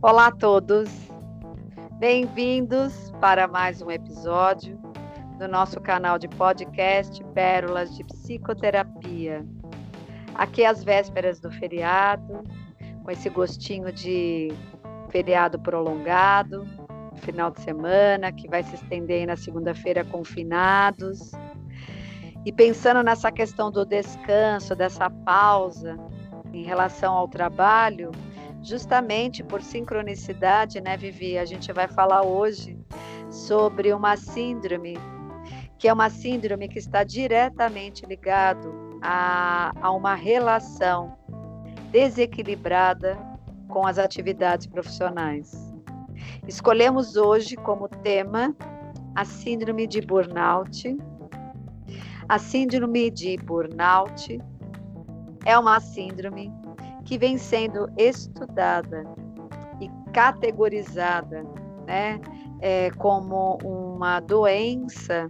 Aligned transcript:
Olá 0.00 0.28
a 0.28 0.30
todos, 0.30 0.88
bem-vindos 1.98 3.12
para 3.20 3.48
mais 3.48 3.82
um 3.82 3.90
episódio 3.90 4.78
do 5.40 5.48
nosso 5.48 5.80
canal 5.80 6.20
de 6.20 6.28
podcast 6.28 7.20
Pérolas 7.34 7.92
de 7.96 8.04
Psicoterapia. 8.04 9.44
Aqui 10.36 10.64
às 10.64 10.84
vésperas 10.84 11.40
do 11.40 11.50
feriado, 11.50 12.44
com 13.02 13.10
esse 13.10 13.28
gostinho 13.28 13.92
de 13.92 14.52
feriado 15.08 15.58
prolongado, 15.58 16.64
final 17.16 17.50
de 17.50 17.60
semana, 17.60 18.30
que 18.30 18.48
vai 18.48 18.62
se 18.62 18.76
estender 18.76 19.26
na 19.26 19.36
segunda-feira 19.36 20.04
confinados. 20.04 21.32
E 22.46 22.52
pensando 22.52 23.02
nessa 23.02 23.32
questão 23.32 23.68
do 23.68 23.84
descanso, 23.84 24.76
dessa 24.76 25.10
pausa 25.10 25.98
em 26.52 26.62
relação 26.62 27.14
ao 27.14 27.26
trabalho, 27.26 28.12
justamente 28.68 29.42
por 29.42 29.62
sincronicidade, 29.62 30.80
né, 30.80 30.96
Vivi? 30.96 31.38
A 31.38 31.44
gente 31.44 31.72
vai 31.72 31.88
falar 31.88 32.22
hoje 32.22 32.78
sobre 33.30 33.92
uma 33.92 34.16
síndrome, 34.16 34.98
que 35.78 35.88
é 35.88 35.92
uma 35.92 36.10
síndrome 36.10 36.68
que 36.68 36.78
está 36.78 37.02
diretamente 37.02 38.04
ligado 38.04 39.00
a, 39.00 39.72
a 39.80 39.90
uma 39.90 40.14
relação 40.14 41.16
desequilibrada 41.90 43.18
com 43.68 43.86
as 43.86 43.98
atividades 43.98 44.66
profissionais. 44.66 45.74
Escolhemos 46.46 47.16
hoje 47.16 47.56
como 47.56 47.88
tema 47.88 48.54
a 49.14 49.24
síndrome 49.24 49.86
de 49.86 50.02
burnout. 50.02 50.96
A 52.28 52.38
síndrome 52.38 53.10
de 53.10 53.36
burnout 53.38 54.38
é 55.46 55.58
uma 55.58 55.80
síndrome 55.80 56.52
que 57.08 57.16
vem 57.16 57.38
sendo 57.38 57.90
estudada 57.96 59.02
e 59.80 59.90
categorizada 60.12 61.42
né, 61.86 62.20
é, 62.60 62.90
como 62.90 63.56
uma 63.64 64.20
doença 64.20 65.26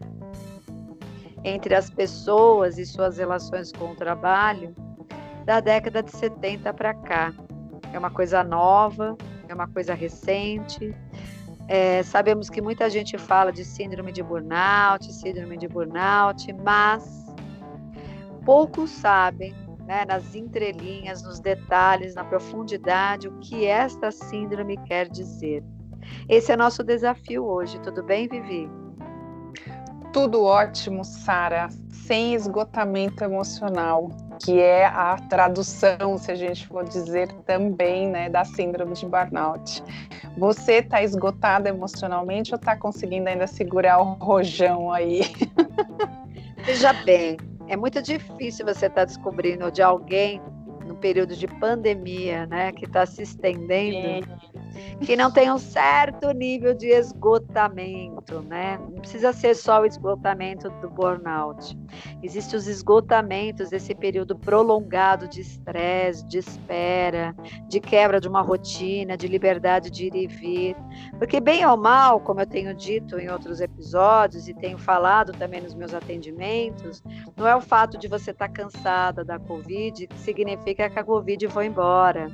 entre 1.44 1.76
as 1.76 1.88
pessoas 1.88 2.78
e 2.78 2.84
suas 2.84 3.16
relações 3.16 3.70
com 3.70 3.92
o 3.92 3.94
trabalho 3.94 4.74
da 5.44 5.60
década 5.60 6.02
de 6.02 6.10
70 6.10 6.74
para 6.74 6.92
cá. 6.94 7.32
É 7.92 7.98
uma 7.98 8.10
coisa 8.10 8.42
nova, 8.42 9.16
é 9.48 9.54
uma 9.54 9.68
coisa 9.68 9.94
recente. 9.94 10.92
É, 11.68 12.02
sabemos 12.02 12.50
que 12.50 12.60
muita 12.60 12.90
gente 12.90 13.16
fala 13.16 13.52
de 13.52 13.64
síndrome 13.64 14.10
de 14.10 14.20
burnout, 14.20 15.12
síndrome 15.12 15.56
de 15.56 15.68
burnout, 15.68 16.52
mas 16.54 17.24
poucos 18.44 18.90
sabem 18.90 19.67
né, 19.88 20.04
nas 20.04 20.34
entrelinhas, 20.34 21.22
nos 21.22 21.40
detalhes, 21.40 22.14
na 22.14 22.22
profundidade, 22.22 23.26
o 23.26 23.32
que 23.38 23.64
esta 23.64 24.10
síndrome 24.10 24.76
quer 24.84 25.08
dizer. 25.08 25.64
Esse 26.28 26.52
é 26.52 26.56
nosso 26.56 26.84
desafio 26.84 27.46
hoje. 27.46 27.80
Tudo 27.80 28.02
bem, 28.02 28.28
Vivi? 28.28 28.70
Tudo 30.12 30.44
ótimo, 30.44 31.02
Sara, 31.04 31.68
sem 31.90 32.34
esgotamento 32.34 33.24
emocional, 33.24 34.10
que 34.44 34.60
é 34.60 34.84
a 34.84 35.16
tradução, 35.30 36.18
se 36.18 36.32
a 36.32 36.34
gente 36.34 36.66
for 36.66 36.84
dizer 36.84 37.32
também, 37.46 38.08
né, 38.08 38.28
da 38.28 38.44
síndrome 38.44 38.92
de 38.92 39.06
burnout. 39.06 39.82
Você 40.36 40.74
está 40.74 41.02
esgotada 41.02 41.70
emocionalmente 41.70 42.52
ou 42.52 42.56
está 42.56 42.76
conseguindo 42.76 43.28
ainda 43.30 43.46
segurar 43.46 44.00
o 44.00 44.12
rojão 44.14 44.92
aí? 44.92 45.22
Veja 46.64 46.92
bem, 46.92 47.38
é 47.68 47.76
muito 47.76 48.02
difícil 48.02 48.64
você 48.64 48.86
estar 48.86 49.02
tá 49.02 49.04
descobrindo 49.04 49.70
de 49.70 49.82
alguém 49.82 50.40
no 50.86 50.96
período 50.96 51.36
de 51.36 51.46
pandemia, 51.46 52.46
né, 52.46 52.72
que 52.72 52.86
está 52.86 53.04
se 53.04 53.22
estendendo, 53.22 54.26
que 55.00 55.16
não 55.16 55.30
tem 55.30 55.50
um 55.50 55.58
certo 55.58 56.30
nível 56.32 56.74
de 56.74 56.88
esgotamento, 56.88 58.40
né? 58.42 58.78
Não 58.78 59.00
precisa 59.00 59.32
ser 59.32 59.54
só 59.54 59.82
o 59.82 59.86
esgotamento 59.86 60.70
do 60.80 60.88
burnout. 60.88 61.76
Existem 62.22 62.58
os 62.58 62.66
esgotamentos 62.66 63.70
desse 63.70 63.94
período 63.94 64.36
prolongado 64.36 65.28
de 65.28 65.40
estresse, 65.40 66.26
de 66.26 66.38
espera, 66.38 67.34
de 67.68 67.80
quebra 67.80 68.20
de 68.20 68.28
uma 68.28 68.42
rotina, 68.42 69.16
de 69.16 69.26
liberdade 69.26 69.90
de 69.90 70.06
ir 70.06 70.14
e 70.14 70.26
vir. 70.26 70.76
Porque 71.18 71.40
bem 71.40 71.64
ou 71.66 71.76
mal, 71.76 72.20
como 72.20 72.40
eu 72.40 72.46
tenho 72.46 72.74
dito 72.74 73.18
em 73.18 73.28
outros 73.28 73.60
episódios 73.60 74.48
e 74.48 74.54
tenho 74.54 74.78
falado 74.78 75.32
também 75.32 75.60
nos 75.60 75.74
meus 75.74 75.94
atendimentos, 75.94 77.02
não 77.36 77.46
é 77.46 77.54
o 77.54 77.60
fato 77.60 77.98
de 77.98 78.08
você 78.08 78.30
estar 78.30 78.48
tá 78.48 78.52
cansada 78.52 79.24
da 79.24 79.38
Covid 79.38 80.06
que 80.06 80.18
significa 80.18 80.88
que 80.88 80.98
a 80.98 81.04
Covid 81.04 81.48
foi 81.48 81.66
embora 81.66 82.28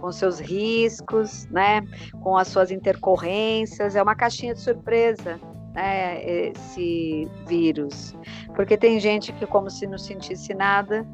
com 0.00 0.10
seus 0.12 0.38
riscos, 0.38 1.46
né, 1.46 1.82
com 2.22 2.36
as 2.36 2.48
suas 2.48 2.70
intercorrências, 2.70 3.96
é 3.96 4.02
uma 4.02 4.14
caixinha 4.14 4.54
de 4.54 4.60
surpresa, 4.60 5.40
né, 5.74 6.22
esse 6.24 7.28
vírus, 7.46 8.14
porque 8.54 8.76
tem 8.76 8.98
gente 8.98 9.32
que 9.32 9.46
como 9.46 9.70
se 9.70 9.86
não 9.86 9.98
sentisse 9.98 10.54
nada 10.54 11.06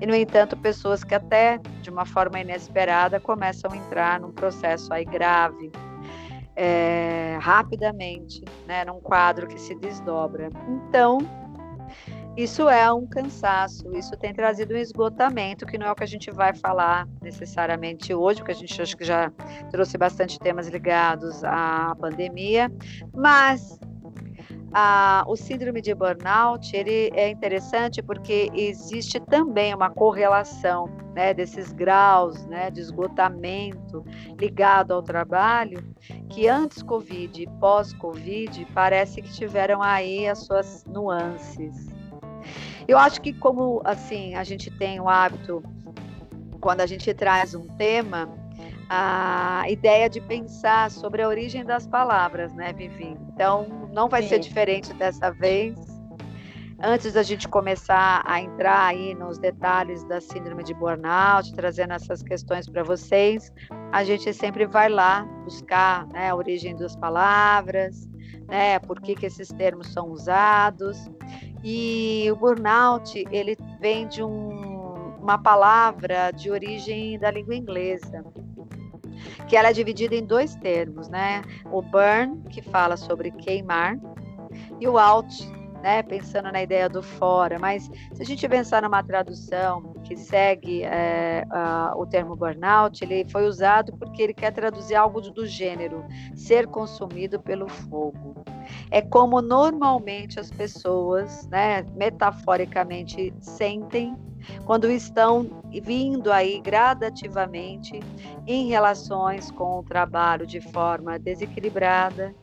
e 0.00 0.06
no 0.06 0.14
entanto 0.14 0.56
pessoas 0.56 1.04
que 1.04 1.14
até 1.14 1.58
de 1.82 1.90
uma 1.90 2.06
forma 2.06 2.40
inesperada 2.40 3.20
começam 3.20 3.70
a 3.70 3.76
entrar 3.76 4.20
num 4.20 4.32
processo 4.32 4.92
aí 4.92 5.04
grave, 5.04 5.70
é, 6.54 7.36
rapidamente, 7.40 8.42
né, 8.66 8.84
num 8.84 9.00
quadro 9.00 9.46
que 9.46 9.60
se 9.60 9.74
desdobra. 9.74 10.50
Então 10.68 11.18
isso 12.36 12.68
é 12.68 12.92
um 12.92 13.06
cansaço, 13.06 13.90
isso 13.96 14.16
tem 14.16 14.34
trazido 14.34 14.74
um 14.74 14.76
esgotamento, 14.76 15.64
que 15.64 15.78
não 15.78 15.86
é 15.86 15.92
o 15.92 15.94
que 15.94 16.04
a 16.04 16.08
gente 16.08 16.30
vai 16.30 16.54
falar 16.54 17.08
necessariamente 17.22 18.12
hoje, 18.12 18.40
porque 18.40 18.52
a 18.52 18.54
gente 18.54 18.80
acho 18.80 18.96
que 18.96 19.04
já 19.04 19.32
trouxe 19.70 19.96
bastante 19.96 20.38
temas 20.38 20.68
ligados 20.68 21.42
à 21.42 21.96
pandemia, 21.98 22.70
mas 23.14 23.78
o 25.26 25.36
síndrome 25.36 25.80
de 25.80 25.94
burnout 25.94 26.76
ele 26.76 27.10
é 27.14 27.30
interessante 27.30 28.02
porque 28.02 28.50
existe 28.52 29.18
também 29.20 29.74
uma 29.74 29.88
correlação 29.88 30.86
né, 31.14 31.32
desses 31.32 31.72
graus 31.72 32.44
né, 32.44 32.70
de 32.70 32.80
esgotamento 32.80 34.04
ligado 34.38 34.92
ao 34.92 35.02
trabalho, 35.02 35.82
que 36.28 36.46
antes 36.46 36.82
Covid 36.82 37.42
e 37.42 37.46
pós-Covid 37.58 38.66
parece 38.74 39.22
que 39.22 39.32
tiveram 39.32 39.82
aí 39.82 40.28
as 40.28 40.40
suas 40.40 40.84
nuances. 40.84 41.95
Eu 42.86 42.98
acho 42.98 43.20
que 43.20 43.32
como 43.32 43.80
assim 43.84 44.34
a 44.34 44.44
gente 44.44 44.70
tem 44.70 45.00
o 45.00 45.08
hábito 45.08 45.62
quando 46.60 46.80
a 46.80 46.86
gente 46.86 47.12
traz 47.14 47.54
um 47.54 47.66
tema, 47.76 48.28
a 48.88 49.64
ideia 49.68 50.08
de 50.08 50.20
pensar 50.20 50.90
sobre 50.90 51.22
a 51.22 51.28
origem 51.28 51.64
das 51.64 51.86
palavras, 51.86 52.52
né, 52.54 52.72
Vivi? 52.72 53.16
Então, 53.32 53.88
não 53.92 54.08
vai 54.08 54.22
Sim. 54.22 54.28
ser 54.28 54.38
diferente 54.40 54.92
dessa 54.94 55.30
vez. 55.30 55.74
Antes 56.78 57.14
da 57.14 57.22
gente 57.22 57.48
começar 57.48 58.22
a 58.26 58.40
entrar 58.40 58.86
aí 58.86 59.14
nos 59.14 59.38
detalhes 59.38 60.04
da 60.04 60.20
síndrome 60.20 60.62
de 60.62 60.74
burnout, 60.74 61.54
trazendo 61.54 61.94
essas 61.94 62.22
questões 62.22 62.68
para 62.68 62.82
vocês, 62.82 63.50
a 63.92 64.04
gente 64.04 64.32
sempre 64.34 64.66
vai 64.66 64.90
lá 64.90 65.22
buscar 65.44 66.06
né, 66.08 66.28
a 66.28 66.34
origem 66.34 66.76
das 66.76 66.94
palavras, 66.94 68.06
né, 68.46 68.78
por 68.80 69.00
que, 69.00 69.14
que 69.14 69.24
esses 69.24 69.48
termos 69.48 69.90
são 69.92 70.10
usados. 70.10 71.08
E 71.68 72.30
o 72.30 72.36
burnout, 72.36 73.26
ele 73.28 73.58
vem 73.80 74.06
de 74.06 74.22
um, 74.22 75.16
uma 75.20 75.36
palavra 75.36 76.30
de 76.30 76.48
origem 76.48 77.18
da 77.18 77.28
língua 77.28 77.56
inglesa, 77.56 78.24
que 79.48 79.56
ela 79.56 79.70
é 79.70 79.72
dividida 79.72 80.14
em 80.14 80.24
dois 80.24 80.54
termos, 80.54 81.08
né? 81.08 81.42
O 81.72 81.82
burn, 81.82 82.40
que 82.50 82.62
fala 82.62 82.96
sobre 82.96 83.32
queimar, 83.32 83.98
e 84.78 84.86
o 84.86 84.96
out, 84.96 85.36
né, 85.82 86.02
pensando 86.02 86.50
na 86.50 86.62
ideia 86.62 86.88
do 86.88 87.02
fora, 87.02 87.58
mas 87.58 87.90
se 88.12 88.22
a 88.22 88.24
gente 88.24 88.48
pensar 88.48 88.82
numa 88.82 89.02
tradução 89.02 89.94
que 90.04 90.16
segue 90.16 90.82
é, 90.84 91.44
o 91.96 92.06
termo 92.06 92.36
burnout, 92.36 93.02
ele 93.04 93.24
foi 93.30 93.46
usado 93.46 93.92
porque 93.96 94.22
ele 94.22 94.34
quer 94.34 94.52
traduzir 94.52 94.94
algo 94.94 95.20
do 95.20 95.46
gênero 95.46 96.04
ser 96.34 96.66
consumido 96.66 97.40
pelo 97.40 97.68
fogo. 97.68 98.34
É 98.90 99.00
como 99.00 99.40
normalmente 99.40 100.40
as 100.40 100.50
pessoas, 100.50 101.46
né, 101.48 101.82
metaforicamente, 101.94 103.32
sentem 103.40 104.16
quando 104.64 104.90
estão 104.90 105.62
vindo 105.82 106.32
aí 106.32 106.60
gradativamente 106.60 108.00
em 108.46 108.68
relações 108.68 109.50
com 109.50 109.80
o 109.80 109.82
trabalho 109.82 110.46
de 110.46 110.60
forma 110.60 111.18
desequilibrada, 111.18 112.34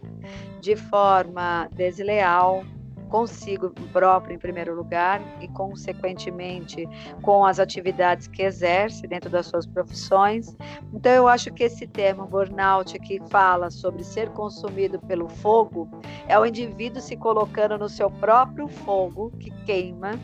de 0.59 0.75
forma 0.75 1.67
desleal, 1.73 2.63
consigo 3.13 3.69
próprio 3.91 4.33
em 4.33 4.39
primeiro 4.39 4.73
lugar 4.73 5.21
e 5.39 5.47
consequentemente 5.49 6.89
com 7.21 7.45
as 7.45 7.59
atividades 7.59 8.25
que 8.25 8.41
exerce 8.41 9.05
dentro 9.05 9.29
das 9.29 9.45
suas 9.45 9.67
profissões. 9.67 10.57
Então 10.91 11.11
eu 11.11 11.27
acho 11.27 11.53
que 11.53 11.63
esse 11.63 11.85
termo 11.85 12.25
burnout 12.25 12.97
que 12.97 13.21
fala 13.29 13.69
sobre 13.69 14.03
ser 14.03 14.31
consumido 14.31 14.99
pelo 15.01 15.29
fogo 15.29 15.87
é 16.27 16.39
o 16.39 16.43
indivíduo 16.43 16.99
se 16.99 17.15
colocando 17.15 17.77
no 17.77 17.87
seu 17.87 18.09
próprio 18.09 18.67
fogo 18.67 19.29
que 19.39 19.51
queima 19.63 20.19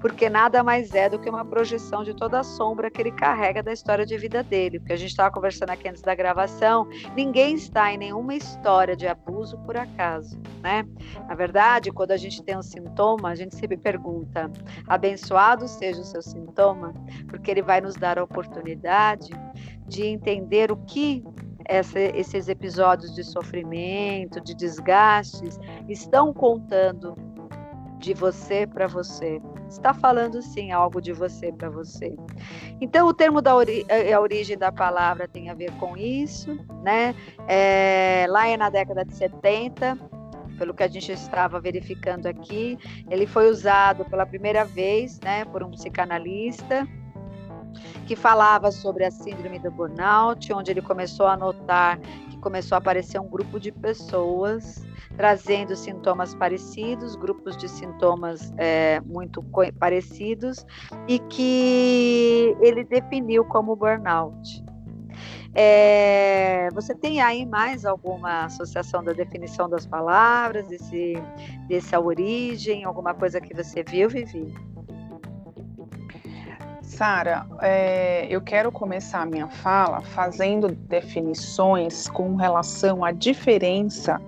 porque 0.00 0.28
nada 0.28 0.62
mais 0.62 0.94
é 0.94 1.08
do 1.08 1.18
que 1.18 1.28
uma 1.28 1.44
projeção 1.44 2.04
de 2.04 2.14
toda 2.14 2.40
a 2.40 2.44
sombra 2.44 2.90
que 2.90 3.00
ele 3.00 3.12
carrega 3.12 3.62
da 3.62 3.72
história 3.72 4.04
de 4.04 4.16
vida 4.16 4.42
dele. 4.42 4.78
Porque 4.78 4.92
a 4.92 4.96
gente 4.96 5.10
estava 5.10 5.30
conversando 5.30 5.70
aqui 5.70 5.88
antes 5.88 6.02
da 6.02 6.14
gravação, 6.14 6.88
ninguém 7.14 7.54
está 7.54 7.92
em 7.92 7.98
nenhuma 7.98 8.34
história 8.34 8.96
de 8.96 9.06
abuso 9.06 9.58
por 9.58 9.76
acaso, 9.76 10.38
né? 10.62 10.84
Na 11.28 11.34
verdade, 11.34 11.90
quando 11.90 12.12
a 12.12 12.16
gente 12.16 12.42
tem 12.42 12.56
um 12.56 12.62
sintoma, 12.62 13.30
a 13.30 13.34
gente 13.34 13.54
sempre 13.56 13.76
pergunta: 13.76 14.50
abençoado 14.86 15.66
seja 15.68 16.00
o 16.00 16.04
seu 16.04 16.22
sintoma, 16.22 16.94
porque 17.28 17.50
ele 17.50 17.62
vai 17.62 17.80
nos 17.80 17.94
dar 17.94 18.18
a 18.18 18.24
oportunidade 18.24 19.30
de 19.86 20.04
entender 20.04 20.70
o 20.70 20.76
que 20.76 21.24
essa, 21.64 21.98
esses 21.98 22.48
episódios 22.48 23.14
de 23.14 23.24
sofrimento, 23.24 24.40
de 24.40 24.54
desgastes, 24.54 25.58
estão 25.88 26.32
contando 26.32 27.16
de 27.98 28.14
você 28.14 28.66
para 28.66 28.86
você. 28.86 29.40
Está 29.68 29.92
falando 29.92 30.40
sim 30.42 30.70
algo 30.70 31.00
de 31.00 31.12
você 31.12 31.52
para 31.52 31.68
você. 31.68 32.14
Então 32.80 33.06
o 33.08 33.14
termo 33.14 33.40
da 33.40 33.54
ori 33.54 33.84
eh, 33.88 34.12
a 34.12 34.20
origem 34.20 34.56
da 34.56 34.70
palavra 34.70 35.26
tem 35.26 35.50
a 35.50 35.54
ver 35.54 35.72
com 35.72 35.96
isso, 35.96 36.58
né? 36.82 37.14
É, 37.48 38.26
lá 38.28 38.46
é 38.46 38.56
na 38.56 38.70
década 38.70 39.04
de 39.04 39.14
70, 39.14 39.98
pelo 40.56 40.74
que 40.74 40.82
a 40.82 40.88
gente 40.88 41.12
estava 41.12 41.60
verificando 41.60 42.26
aqui, 42.26 42.78
ele 43.10 43.26
foi 43.26 43.50
usado 43.50 44.04
pela 44.06 44.26
primeira 44.26 44.64
vez, 44.64 45.20
né, 45.20 45.44
por 45.46 45.62
um 45.62 45.70
psicanalista 45.70 46.86
que 48.06 48.16
falava 48.16 48.70
sobre 48.70 49.04
a 49.04 49.10
síndrome 49.10 49.58
do 49.58 49.70
burnout, 49.70 50.52
onde 50.52 50.70
ele 50.70 50.80
começou 50.80 51.26
a 51.26 51.36
notar 51.36 51.98
começou 52.46 52.76
a 52.76 52.78
aparecer 52.78 53.20
um 53.20 53.26
grupo 53.28 53.58
de 53.58 53.72
pessoas 53.72 54.86
trazendo 55.16 55.74
sintomas 55.74 56.32
parecidos, 56.32 57.16
grupos 57.16 57.56
de 57.56 57.68
sintomas 57.68 58.52
é, 58.56 59.00
muito 59.00 59.44
parecidos, 59.80 60.64
e 61.08 61.18
que 61.18 62.56
ele 62.60 62.84
definiu 62.84 63.44
como 63.46 63.74
burnout. 63.74 64.64
É, 65.56 66.68
você 66.72 66.94
tem 66.94 67.20
aí 67.20 67.44
mais 67.44 67.84
alguma 67.84 68.44
associação 68.44 69.02
da 69.02 69.12
definição 69.12 69.68
das 69.68 69.84
palavras, 69.84 70.68
desse, 70.68 71.14
dessa 71.66 71.98
origem, 71.98 72.84
alguma 72.84 73.12
coisa 73.12 73.40
que 73.40 73.52
você 73.52 73.82
viu, 73.82 74.08
Vivi? 74.08 74.54
Sara, 76.86 77.44
é, 77.60 78.26
eu 78.30 78.40
quero 78.40 78.70
começar 78.70 79.20
a 79.22 79.26
minha 79.26 79.48
fala 79.48 80.00
fazendo 80.00 80.68
definições 80.68 82.06
com 82.08 82.36
relação 82.36 83.04
à 83.04 83.10
diferença 83.10 84.20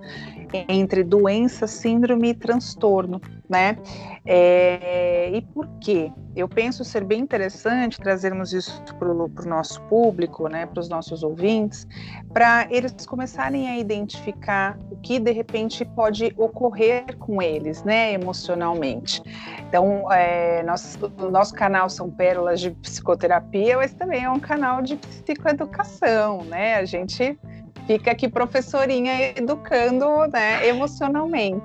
entre 0.53 1.05
doença, 1.05 1.67
síndrome 1.67 2.31
e 2.31 2.35
transtorno, 2.35 3.21
né? 3.49 3.77
É, 4.25 5.31
e 5.31 5.41
por 5.43 5.67
quê? 5.81 6.13
Eu 6.37 6.49
penso 6.49 6.85
ser 6.85 7.03
bem 7.03 7.21
interessante 7.21 7.99
trazermos 7.99 8.53
isso 8.53 8.83
para 8.99 9.11
o 9.11 9.29
nosso 9.47 9.81
público, 9.83 10.47
né, 10.49 10.67
para 10.67 10.79
os 10.79 10.89
nossos 10.89 11.23
ouvintes, 11.23 11.87
para 12.33 12.69
eles 12.71 12.95
começarem 13.07 13.69
a 13.69 13.79
identificar 13.79 14.79
o 14.91 14.97
que 14.97 15.19
de 15.19 15.33
repente 15.33 15.85
pode 15.85 16.33
ocorrer 16.37 17.17
com 17.17 17.43
eles, 17.43 17.83
né, 17.83 18.13
emocionalmente. 18.13 19.23
Então, 19.69 20.13
é, 20.13 20.63
nosso 20.63 21.55
canal 21.55 21.89
são 21.91 22.11
pérolas 22.11 22.61
de 22.61 22.71
psicoterapia, 22.71 23.77
mas 23.77 23.93
também 23.95 24.25
é 24.25 24.31
um 24.31 24.41
canal 24.41 24.81
de 24.81 24.97
psicoeducação, 24.97 26.45
né? 26.45 26.77
A 26.77 26.85
gente 26.85 27.39
fica 27.89 28.11
aqui 28.11 28.29
professorinha 28.29 29.33
educando 29.35 30.07
né, 30.31 30.69
emocionalmente. 30.69 31.65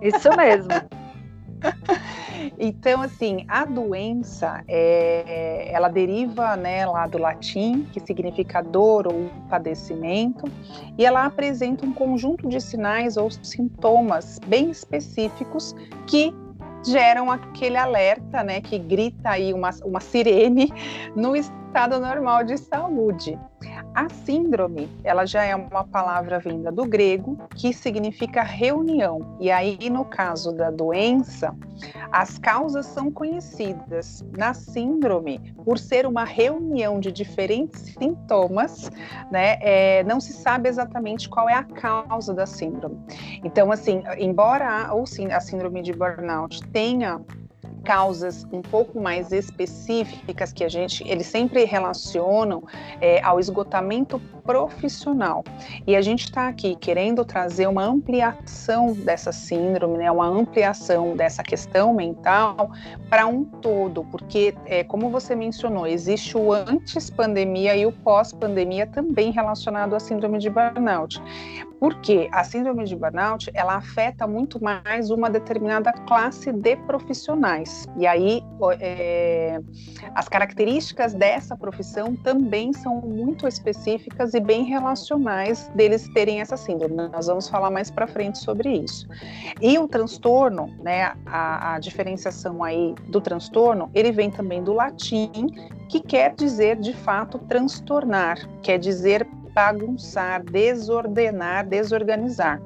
Isso 0.00 0.30
mesmo. 0.36 0.70
Então, 2.56 3.02
assim, 3.02 3.44
a 3.48 3.64
doença, 3.64 4.62
é, 4.68 5.70
ela 5.72 5.88
deriva 5.88 6.56
né, 6.56 6.86
lá 6.86 7.04
do 7.04 7.18
latim, 7.18 7.84
que 7.92 7.98
significa 7.98 8.62
dor 8.62 9.08
ou 9.08 9.28
padecimento, 9.50 10.44
e 10.96 11.04
ela 11.04 11.24
apresenta 11.24 11.84
um 11.84 11.92
conjunto 11.92 12.48
de 12.48 12.60
sinais 12.60 13.16
ou 13.16 13.28
sintomas 13.28 14.38
bem 14.46 14.70
específicos 14.70 15.74
que 16.06 16.32
geram 16.86 17.28
aquele 17.28 17.76
alerta, 17.76 18.44
né, 18.44 18.60
que 18.60 18.78
grita 18.78 19.30
aí 19.30 19.52
uma, 19.52 19.70
uma 19.84 20.00
sirene 20.00 20.72
no 21.16 21.34
estado 21.34 21.98
normal 21.98 22.44
de 22.44 22.56
saúde. 22.56 23.36
A 23.98 24.08
síndrome, 24.08 24.88
ela 25.02 25.26
já 25.26 25.42
é 25.42 25.56
uma 25.56 25.82
palavra 25.82 26.38
vinda 26.38 26.70
do 26.70 26.84
grego 26.84 27.36
que 27.56 27.72
significa 27.72 28.44
reunião. 28.44 29.36
E 29.40 29.50
aí, 29.50 29.90
no 29.90 30.04
caso 30.04 30.52
da 30.52 30.70
doença, 30.70 31.52
as 32.12 32.38
causas 32.38 32.86
são 32.86 33.10
conhecidas. 33.10 34.24
Na 34.36 34.54
síndrome, 34.54 35.52
por 35.64 35.80
ser 35.80 36.06
uma 36.06 36.22
reunião 36.22 37.00
de 37.00 37.10
diferentes 37.10 37.92
sintomas, 37.98 38.88
né, 39.32 39.58
é, 39.60 40.04
não 40.04 40.20
se 40.20 40.32
sabe 40.32 40.68
exatamente 40.68 41.28
qual 41.28 41.48
é 41.48 41.54
a 41.54 41.64
causa 41.64 42.32
da 42.32 42.46
síndrome. 42.46 42.96
Então, 43.42 43.72
assim, 43.72 44.04
embora 44.16 44.86
a, 44.86 44.94
ou 44.94 45.08
sim, 45.08 45.26
a 45.32 45.40
síndrome 45.40 45.82
de 45.82 45.92
burnout 45.92 46.62
tenha 46.68 47.20
causas 47.88 48.46
um 48.52 48.60
pouco 48.60 49.00
mais 49.00 49.32
específicas 49.32 50.52
que 50.52 50.62
a 50.62 50.68
gente, 50.68 51.02
eles 51.08 51.26
sempre 51.26 51.64
relacionam 51.64 52.62
é, 53.00 53.18
ao 53.22 53.40
esgotamento 53.40 54.20
profissional. 54.44 55.42
E 55.86 55.96
a 55.96 56.02
gente 56.02 56.24
está 56.24 56.48
aqui 56.48 56.76
querendo 56.76 57.24
trazer 57.24 57.66
uma 57.66 57.82
ampliação 57.82 58.92
dessa 58.92 59.32
síndrome, 59.32 59.96
né, 59.96 60.10
uma 60.10 60.26
ampliação 60.26 61.16
dessa 61.16 61.42
questão 61.42 61.94
mental 61.94 62.70
para 63.08 63.26
um 63.26 63.42
todo, 63.42 64.04
porque, 64.10 64.54
é, 64.66 64.84
como 64.84 65.08
você 65.08 65.34
mencionou, 65.34 65.86
existe 65.86 66.36
o 66.36 66.52
antes 66.52 67.08
pandemia 67.08 67.74
e 67.74 67.86
o 67.86 67.92
pós 67.92 68.34
pandemia 68.34 68.86
também 68.86 69.30
relacionado 69.30 69.94
à 69.94 70.00
síndrome 70.00 70.38
de 70.38 70.50
burnout. 70.50 71.22
Porque 71.80 72.28
a 72.32 72.42
síndrome 72.44 72.84
de 72.84 72.96
burnout 72.96 73.50
ela 73.54 73.76
afeta 73.76 74.26
muito 74.26 74.62
mais 74.62 75.10
uma 75.10 75.30
determinada 75.30 75.92
classe 75.92 76.52
de 76.52 76.76
profissionais. 76.76 77.86
E 77.96 78.06
aí 78.06 78.42
é, 78.80 79.60
as 80.14 80.28
características 80.28 81.14
dessa 81.14 81.56
profissão 81.56 82.16
também 82.16 82.72
são 82.72 83.00
muito 83.00 83.46
específicas 83.46 84.34
e 84.34 84.40
bem 84.40 84.64
relacionais 84.64 85.68
deles 85.74 86.08
terem 86.08 86.40
essa 86.40 86.56
síndrome. 86.56 86.94
Nós 86.94 87.26
vamos 87.26 87.48
falar 87.48 87.70
mais 87.70 87.90
para 87.90 88.06
frente 88.06 88.38
sobre 88.38 88.70
isso. 88.70 89.08
E 89.60 89.78
o 89.78 89.86
transtorno, 89.86 90.74
né, 90.82 91.12
a, 91.26 91.74
a 91.74 91.78
diferenciação 91.78 92.62
aí 92.64 92.94
do 93.08 93.20
transtorno, 93.20 93.90
ele 93.94 94.10
vem 94.10 94.30
também 94.30 94.62
do 94.62 94.72
latim, 94.72 95.46
que 95.88 96.00
quer 96.00 96.34
dizer 96.34 96.76
de 96.76 96.92
fato 96.92 97.38
transtornar, 97.38 98.38
quer 98.62 98.78
dizer 98.78 99.26
bagunçar, 99.48 100.42
desordenar, 100.42 101.66
desorganizar, 101.66 102.60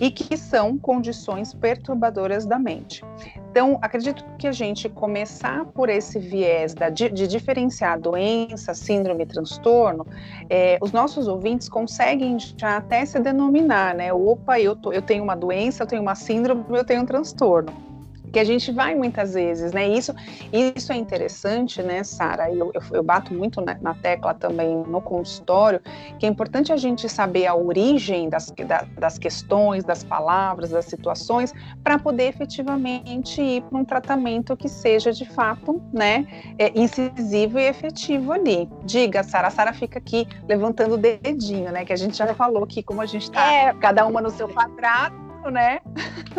e 0.00 0.10
que 0.10 0.36
são 0.36 0.76
condições 0.76 1.54
perturbadoras 1.54 2.44
da 2.44 2.58
mente. 2.58 3.02
Então, 3.50 3.78
acredito 3.80 4.24
que 4.36 4.48
a 4.48 4.52
gente 4.52 4.88
começar 4.88 5.64
por 5.66 5.88
esse 5.88 6.18
viés 6.18 6.74
da, 6.74 6.88
de, 6.88 7.08
de 7.08 7.28
diferenciar 7.28 8.00
doença, 8.00 8.74
síndrome, 8.74 9.24
transtorno, 9.24 10.04
é, 10.50 10.76
os 10.80 10.90
nossos 10.90 11.28
ouvintes 11.28 11.68
conseguem 11.68 12.36
já 12.38 12.78
até 12.78 13.06
se 13.06 13.20
denominar, 13.20 13.94
né? 13.94 14.12
Opa, 14.12 14.58
eu, 14.58 14.74
tô, 14.74 14.92
eu 14.92 15.02
tenho 15.02 15.22
uma 15.22 15.36
doença, 15.36 15.84
eu 15.84 15.86
tenho 15.86 16.02
uma 16.02 16.16
síndrome, 16.16 16.64
eu 16.70 16.84
tenho 16.84 17.02
um 17.02 17.06
transtorno 17.06 17.93
que 18.34 18.40
a 18.40 18.44
gente 18.44 18.72
vai 18.72 18.96
muitas 18.96 19.34
vezes, 19.34 19.72
né? 19.72 19.86
Isso, 19.86 20.12
isso 20.52 20.92
é 20.92 20.96
interessante, 20.96 21.80
né, 21.80 22.02
Sara? 22.02 22.50
Eu, 22.50 22.72
eu, 22.74 22.82
eu, 22.92 23.02
bato 23.02 23.32
muito 23.32 23.60
na, 23.60 23.78
na, 23.80 23.94
tecla 23.94 24.34
também 24.34 24.76
no 24.88 25.00
consultório, 25.00 25.80
que 26.18 26.26
é 26.26 26.28
importante 26.28 26.72
a 26.72 26.76
gente 26.76 27.08
saber 27.08 27.46
a 27.46 27.54
origem 27.54 28.28
das, 28.28 28.50
da, 28.66 28.84
das 28.98 29.18
questões, 29.18 29.84
das 29.84 30.02
palavras, 30.02 30.70
das 30.70 30.86
situações, 30.86 31.54
para 31.84 31.96
poder 31.96 32.24
efetivamente 32.24 33.40
ir 33.40 33.62
para 33.62 33.78
um 33.78 33.84
tratamento 33.84 34.56
que 34.56 34.68
seja 34.68 35.12
de 35.12 35.24
fato, 35.26 35.80
né, 35.92 36.26
é, 36.58 36.76
incisivo 36.76 37.60
e 37.60 37.68
efetivo 37.68 38.32
ali. 38.32 38.68
Diga, 38.82 39.22
Sara, 39.22 39.46
a 39.46 39.50
Sara 39.50 39.72
fica 39.72 40.00
aqui 40.00 40.26
levantando 40.48 40.94
o 40.94 40.98
dedinho, 40.98 41.70
né? 41.70 41.84
Que 41.84 41.92
a 41.92 41.96
gente 41.96 42.16
já 42.16 42.34
falou 42.34 42.64
aqui 42.64 42.82
como 42.82 43.00
a 43.00 43.06
gente 43.06 43.22
está, 43.22 43.52
é, 43.52 43.72
cada 43.74 44.04
uma 44.04 44.20
no 44.20 44.30
seu 44.30 44.48
quadrado, 44.48 45.14
né? 45.52 45.78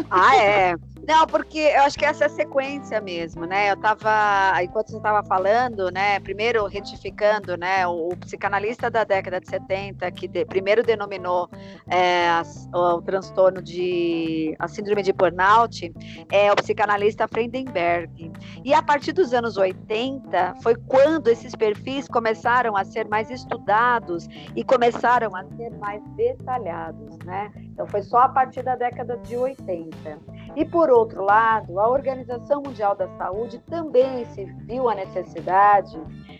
Ah, 0.09 0.35
é. 0.35 0.75
Não, 1.07 1.27
porque 1.27 1.59
eu 1.59 1.83
acho 1.83 1.97
que 1.97 2.05
essa 2.05 2.23
é 2.23 2.27
a 2.27 2.29
sequência 2.29 2.99
mesmo, 2.99 3.45
né? 3.45 3.69
Eu 3.69 3.75
estava, 3.75 4.51
enquanto 4.63 4.89
você 4.89 4.97
estava 4.97 5.23
falando, 5.23 5.91
né? 5.91 6.19
Primeiro 6.19 6.65
retificando, 6.65 7.55
né? 7.55 7.85
O, 7.85 8.09
o, 8.09 8.17
psicanalista 8.17 8.89
da 8.89 9.03
década 9.03 9.39
de 9.39 9.47
70, 9.47 10.09
que 10.11 10.27
de, 10.27 10.43
primeiro 10.45 10.81
denominou 10.81 11.47
é, 11.87 12.27
o, 12.73 12.95
o, 12.95 13.01
transtorno 13.03 13.61
de 13.61 14.55
a 14.57 14.67
síndrome 14.67 15.03
de 15.03 15.13
burnout, 15.13 15.93
é 16.31 16.51
o 16.51 16.55
psicanalista 16.55 17.27
Freidenberg. 17.27 18.31
E 18.63 18.73
a 18.73 18.81
partir 18.81 19.11
dos 19.11 19.31
anos 19.31 19.57
80 19.57 20.55
foi 20.63 20.75
quando 20.87 21.27
esses 21.27 21.55
perfis 21.55 22.07
começaram 22.07 22.75
a 22.75 22.83
ser 22.83 23.07
mais 23.07 23.29
estudados 23.29 24.27
e 24.55 24.63
começaram 24.63 25.35
a 25.35 25.43
ser 25.55 25.69
mais 25.77 26.01
detalhados, 26.15 27.19
né? 27.19 27.51
Então 27.57 27.85
foi 27.85 28.01
só 28.01 28.19
a 28.19 28.29
partir 28.29 28.63
da 28.63 28.75
década 28.75 29.17
de 29.17 29.37
80. 29.37 30.19
E 30.55 30.63
por 30.63 30.89
outro 30.89 31.23
lado, 31.23 31.79
a 31.79 31.89
Organização 31.89 32.61
Mundial 32.61 32.95
da 32.95 33.07
Saúde 33.17 33.59
também 33.69 34.25
se 34.25 34.45
viu 34.65 34.89
a 34.89 34.95
necessidade 34.95 35.99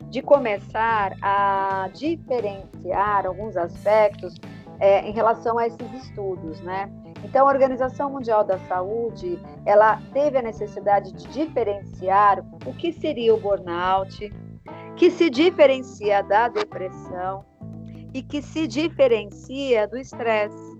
de 0.10 0.22
começar 0.22 1.14
a 1.22 1.90
diferenciar 1.94 3.26
alguns 3.26 3.58
aspectos 3.58 4.36
é, 4.80 5.08
em 5.08 5.12
relação 5.12 5.58
a 5.58 5.68
esses 5.68 5.92
estudos, 5.94 6.62
né? 6.62 6.90
Então, 7.24 7.48
a 7.48 7.52
Organização 7.52 8.10
Mundial 8.10 8.44
da 8.44 8.58
Saúde, 8.60 9.40
ela 9.66 10.00
teve 10.14 10.38
a 10.38 10.42
necessidade 10.42 11.12
de 11.12 11.28
diferenciar 11.30 12.46
o 12.66 12.74
que 12.74 12.94
seria 12.94 13.34
o 13.34 13.40
burnout, 13.40 14.32
que 14.96 15.10
se 15.10 15.30
diferencia 15.30 16.22
da 16.22 16.48
depressão 16.48 17.44
e 18.14 18.22
que 18.22 18.42
se 18.42 18.68
diferencia 18.68 19.88
do 19.88 19.98
estresse. 19.98 20.78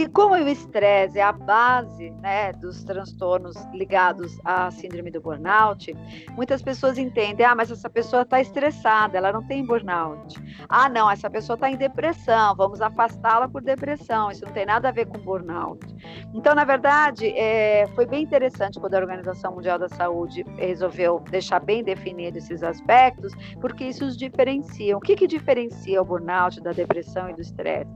Porque 0.00 0.12
como 0.12 0.34
o 0.34 0.48
estresse 0.48 1.18
é 1.18 1.22
a 1.22 1.30
base 1.30 2.08
né, 2.22 2.54
dos 2.54 2.82
transtornos 2.84 3.54
ligados 3.74 4.40
à 4.46 4.70
síndrome 4.70 5.10
do 5.10 5.20
burnout, 5.20 5.94
muitas 6.30 6.62
pessoas 6.62 6.96
entendem, 6.96 7.44
ah, 7.44 7.54
mas 7.54 7.70
essa 7.70 7.90
pessoa 7.90 8.22
está 8.22 8.40
estressada, 8.40 9.18
ela 9.18 9.30
não 9.30 9.46
tem 9.46 9.62
burnout. 9.62 10.42
Ah, 10.70 10.88
não, 10.88 11.10
essa 11.10 11.28
pessoa 11.28 11.52
está 11.52 11.70
em 11.70 11.76
depressão, 11.76 12.56
vamos 12.56 12.80
afastá-la 12.80 13.46
por 13.46 13.60
depressão, 13.60 14.30
isso 14.30 14.46
não 14.46 14.52
tem 14.54 14.64
nada 14.64 14.88
a 14.88 14.90
ver 14.90 15.04
com 15.04 15.18
burnout. 15.18 15.86
Então, 16.32 16.54
na 16.54 16.64
verdade, 16.64 17.26
é, 17.36 17.86
foi 17.88 18.06
bem 18.06 18.22
interessante 18.22 18.80
quando 18.80 18.94
a 18.94 19.00
Organização 19.00 19.52
Mundial 19.52 19.78
da 19.78 19.90
Saúde 19.90 20.46
resolveu 20.56 21.22
deixar 21.30 21.60
bem 21.60 21.84
definido 21.84 22.38
esses 22.38 22.62
aspectos, 22.62 23.34
porque 23.60 23.84
isso 23.84 24.06
os 24.06 24.16
diferencia. 24.16 24.96
O 24.96 25.00
que, 25.00 25.14
que 25.14 25.26
diferencia 25.26 26.00
o 26.00 26.04
burnout 26.06 26.58
da 26.62 26.72
depressão 26.72 27.28
e 27.28 27.34
do 27.34 27.42
estresse? 27.42 27.90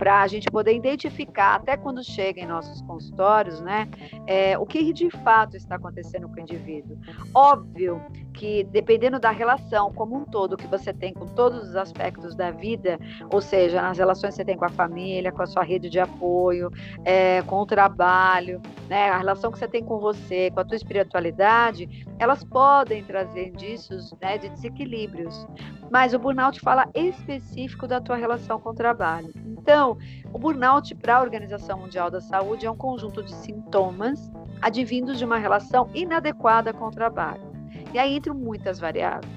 para 0.00 0.22
a 0.22 0.26
gente 0.26 0.50
poder 0.50 0.74
identificar, 0.74 1.49
até 1.54 1.76
quando 1.76 2.02
chega 2.02 2.40
em 2.40 2.46
nossos 2.46 2.80
consultórios, 2.82 3.60
né, 3.60 3.88
é, 4.26 4.58
o 4.58 4.66
que 4.66 4.92
de 4.92 5.10
fato 5.10 5.56
está 5.56 5.76
acontecendo 5.76 6.28
com 6.28 6.34
o 6.34 6.40
indivíduo. 6.40 6.98
Óbvio 7.34 8.00
que, 8.32 8.64
dependendo 8.64 9.18
da 9.18 9.30
relação 9.30 9.92
como 9.92 10.16
um 10.16 10.24
todo 10.24 10.56
que 10.56 10.66
você 10.66 10.92
tem 10.92 11.12
com 11.12 11.26
todos 11.26 11.68
os 11.68 11.76
aspectos 11.76 12.34
da 12.34 12.50
vida, 12.50 12.98
ou 13.32 13.40
seja, 13.40 13.82
nas 13.82 13.98
relações 13.98 14.30
que 14.30 14.36
você 14.36 14.44
tem 14.44 14.56
com 14.56 14.64
a 14.64 14.70
família, 14.70 15.32
com 15.32 15.42
a 15.42 15.46
sua 15.46 15.62
rede 15.62 15.88
de 15.88 16.00
apoio, 16.00 16.70
é, 17.04 17.42
com 17.42 17.56
o 17.56 17.66
trabalho, 17.66 18.60
né, 18.88 19.10
a 19.10 19.18
relação 19.18 19.50
que 19.50 19.58
você 19.58 19.68
tem 19.68 19.84
com 19.84 19.98
você, 19.98 20.50
com 20.50 20.60
a 20.60 20.64
tua 20.64 20.76
espiritualidade, 20.76 22.06
elas 22.18 22.44
podem 22.44 23.02
trazer 23.04 23.48
indícios 23.48 24.14
né, 24.20 24.38
de 24.38 24.48
desequilíbrios. 24.48 25.46
Mas 25.90 26.14
o 26.14 26.18
burnout 26.18 26.60
fala 26.60 26.88
específico 26.94 27.86
da 27.86 28.00
tua 28.00 28.16
relação 28.16 28.60
com 28.60 28.70
o 28.70 28.74
trabalho. 28.74 29.32
Então, 29.46 29.98
o 30.32 30.38
burnout 30.38 30.94
para 30.94 31.16
a 31.16 31.20
Organização 31.20 31.78
Mundial 31.80 32.10
da 32.10 32.20
Saúde 32.20 32.66
é 32.66 32.70
um 32.70 32.76
conjunto 32.76 33.22
de 33.22 33.32
sintomas 33.34 34.30
advindos 34.60 35.18
de 35.18 35.24
uma 35.24 35.38
relação 35.38 35.88
inadequada 35.94 36.72
com 36.72 36.86
o 36.86 36.90
trabalho. 36.90 37.49
E 37.92 37.98
aí 37.98 38.16
entram 38.16 38.34
muitas 38.34 38.78
variáveis. 38.78 39.32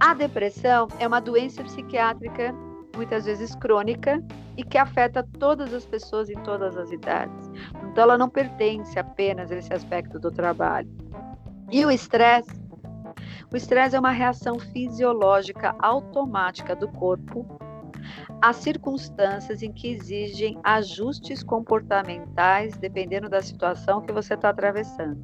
A 0.00 0.14
depressão 0.14 0.88
é 0.98 1.06
uma 1.06 1.20
doença 1.20 1.62
psiquiátrica, 1.62 2.54
muitas 2.96 3.24
vezes 3.24 3.54
crônica, 3.54 4.22
e 4.56 4.64
que 4.64 4.76
afeta 4.76 5.26
todas 5.38 5.72
as 5.72 5.86
pessoas 5.86 6.28
em 6.28 6.38
todas 6.42 6.76
as 6.76 6.90
idades. 6.90 7.50
Então, 7.84 8.04
ela 8.04 8.18
não 8.18 8.28
pertence 8.28 8.98
apenas 8.98 9.50
a 9.50 9.56
esse 9.56 9.72
aspecto 9.72 10.18
do 10.18 10.30
trabalho. 10.30 10.90
E 11.70 11.86
o 11.86 11.90
estresse? 11.90 12.60
O 13.52 13.56
estresse 13.56 13.94
é 13.94 14.00
uma 14.00 14.10
reação 14.10 14.58
fisiológica 14.58 15.74
automática 15.78 16.74
do 16.74 16.88
corpo 16.88 17.46
Há 18.40 18.52
circunstâncias 18.52 19.62
em 19.62 19.72
que 19.72 19.88
exigem 19.88 20.58
ajustes 20.64 21.42
comportamentais 21.42 22.76
dependendo 22.76 23.28
da 23.28 23.40
situação 23.40 24.00
que 24.00 24.12
você 24.12 24.34
está 24.34 24.48
atravessando. 24.48 25.16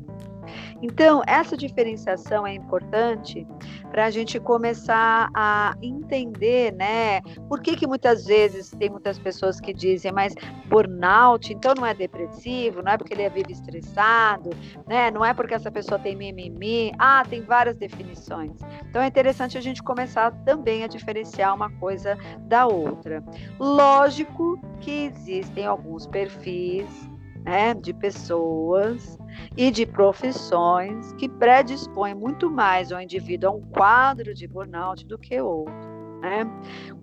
Então, 0.83 1.23
essa 1.26 1.57
diferenciação 1.57 2.47
é 2.47 2.55
importante 2.55 3.47
para 3.90 4.07
a 4.07 4.11
gente 4.11 4.38
começar 4.38 5.28
a 5.35 5.75
entender, 5.83 6.73
né? 6.73 7.21
Por 7.49 7.61
que, 7.61 7.76
que 7.76 7.87
muitas 7.87 8.25
vezes 8.25 8.71
tem 8.71 8.90
muitas 8.90 9.19
pessoas 9.19 9.61
que 9.61 9.73
dizem, 9.73 10.12
mas 10.12 10.35
burnout, 10.67 11.52
então 11.52 11.75
não 11.75 11.87
é 11.87 11.95
depressivo, 11.95 12.83
não 12.83 12.93
é 12.93 12.99
porque 12.99 13.14
ele 13.14 13.28
vive 13.28 13.52
estressado, 13.52 14.50
né? 14.87 15.11
Não 15.11 15.25
é 15.25 15.33
porque 15.33 15.55
essa 15.55 15.71
pessoa 15.71 15.99
tem 15.99 16.17
mimimi. 16.17 16.93
Ah, 16.99 17.25
tem 17.28 17.43
várias 17.43 17.76
definições. 17.76 18.52
Então 18.88 19.02
é 19.02 19.07
interessante 19.07 19.57
a 19.57 19.61
gente 19.61 19.83
começar 19.83 20.31
também 20.45 20.85
a 20.85 20.87
diferenciar 20.87 21.55
uma 21.55 21.71
coisa 21.71 22.17
da 22.40 22.67
outra. 22.67 23.23
Lógico 23.59 24.59
que 24.81 25.07
existem 25.07 25.67
alguns 25.67 26.07
perfis 26.07 27.09
né, 27.49 27.73
de 27.73 27.95
pessoas 27.95 29.19
e 29.57 29.71
de 29.71 29.87
profissões 29.87 31.14
que 31.14 31.26
predispõem 31.26 32.14
muito 32.14 32.50
mais 32.50 32.93
ao 32.93 33.00
indivíduo 33.00 33.49
a 33.49 33.52
um 33.55 33.62
quadro 33.62 34.35
de 34.35 34.47
burnout 34.47 35.07
do 35.07 35.19
que 35.19 35.40
outro. 35.40 35.88
Né? 36.21 36.47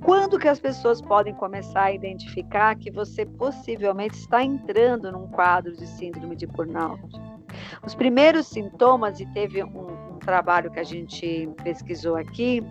Quando 0.04 0.38
que 0.38 0.48
as 0.48 0.60
pessoas 0.60 1.02
podem 1.02 1.34
começar 1.34 1.86
a 1.86 1.92
identificar 1.92 2.76
que 2.76 2.92
você 2.92 3.26
possivelmente 3.26 4.20
está 4.20 4.44
entrando 4.44 5.12
num 5.12 5.28
quadro 5.30 5.76
de 5.76 5.88
síndrome 5.88 6.36
de 6.36 6.46
burnout? 6.46 7.02
Os 7.84 7.96
primeiros 7.96 8.46
sintomas, 8.46 9.20
e 9.20 9.26
teve 9.34 9.64
um, 9.64 10.14
um, 10.14 10.20
trabalho 10.20 10.70
que 10.70 10.80
a 10.80 10.84
gente 10.84 11.50
pesquisou 11.64 12.18
aqui, 12.18 12.62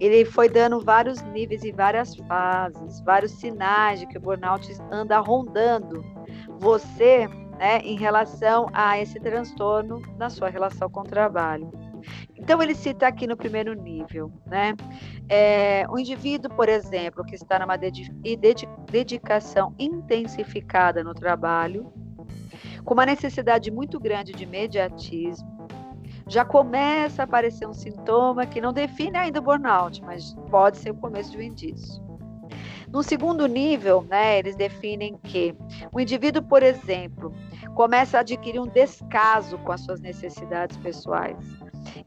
ele 0.00 0.24
foi 0.24 0.48
dando 0.48 0.80
vários 0.80 1.20
níveis 1.22 1.62
e 1.62 1.70
várias 1.70 2.16
fases, 2.16 3.00
vários 3.02 3.32
sinais 3.32 4.00
de 4.00 4.06
que 4.06 4.18
o 4.18 4.20
burnout 4.20 4.66
anda 4.90 5.18
rondando 5.20 6.04
você 6.60 7.26
né, 7.58 7.78
em 7.78 7.96
relação 7.96 8.66
a 8.72 9.00
esse 9.00 9.18
transtorno 9.18 10.02
na 10.18 10.28
sua 10.28 10.50
relação 10.50 10.90
com 10.90 11.00
o 11.00 11.04
trabalho. 11.04 11.72
Então, 12.36 12.62
ele 12.62 12.74
cita 12.74 13.06
aqui 13.06 13.26
no 13.26 13.36
primeiro 13.36 13.74
nível, 13.74 14.32
né? 14.46 14.74
É, 15.28 15.84
o 15.88 15.98
indivíduo, 15.98 16.50
por 16.54 16.68
exemplo, 16.68 17.24
que 17.24 17.34
está 17.34 17.58
numa 17.58 17.76
dedicação 17.76 19.74
intensificada 19.78 21.04
no 21.04 21.14
trabalho, 21.14 21.92
com 22.84 22.94
uma 22.94 23.06
necessidade 23.06 23.70
muito 23.70 24.00
grande 24.00 24.32
de 24.32 24.44
imediatismo, 24.44 25.68
já 26.26 26.44
começa 26.44 27.22
a 27.22 27.24
aparecer 27.24 27.66
um 27.66 27.74
sintoma 27.74 28.46
que 28.46 28.60
não 28.60 28.72
define 28.72 29.18
ainda 29.18 29.38
o 29.40 29.42
burnout, 29.42 30.02
mas 30.02 30.34
pode 30.50 30.78
ser 30.78 30.90
o 30.90 30.94
começo 30.94 31.32
de 31.32 31.38
um 31.38 31.42
indício. 31.42 32.09
No 32.92 33.02
segundo 33.02 33.46
nível, 33.46 34.04
né, 34.08 34.38
eles 34.38 34.56
definem 34.56 35.16
que 35.22 35.54
o 35.92 36.00
indivíduo, 36.00 36.42
por 36.42 36.62
exemplo, 36.62 37.32
começa 37.74 38.18
a 38.18 38.20
adquirir 38.20 38.60
um 38.60 38.66
descaso 38.66 39.56
com 39.58 39.70
as 39.70 39.80
suas 39.82 40.00
necessidades 40.00 40.76
pessoais. 40.76 41.36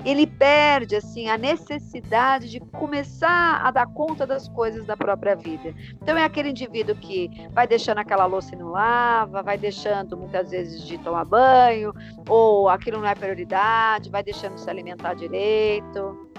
Ele 0.06 0.28
perde 0.28 0.96
assim 0.96 1.30
a 1.30 1.38
necessidade 1.38 2.50
de 2.50 2.60
começar 2.60 3.62
a 3.66 3.72
dar 3.72 3.88
conta 3.88 4.28
das 4.28 4.48
coisas 4.50 4.86
da 4.86 4.96
própria 4.96 5.36
vida. 5.36 5.74
Então 6.02 6.18
é 6.18 6.24
aquele 6.24 6.50
indivíduo 6.50 6.96
que 6.96 7.30
vai 7.52 7.66
deixando 7.66 8.00
aquela 8.00 8.26
louça 8.26 8.54
e 8.54 8.58
não 8.58 8.70
lava, 8.70 9.42
vai 9.42 9.58
deixando 9.58 10.18
muitas 10.18 10.52
vezes 10.52 10.84
de 10.84 10.98
tomar 10.98 11.26
banho, 11.26 11.94
ou 12.28 12.70
aquilo 12.70 13.00
não 13.00 13.08
é 13.08 13.16
prioridade, 13.16 14.10
vai 14.10 14.22
deixando 14.22 14.56
de 14.56 14.62
se 14.62 14.70
alimentar 14.70 15.14
direito 15.14 16.34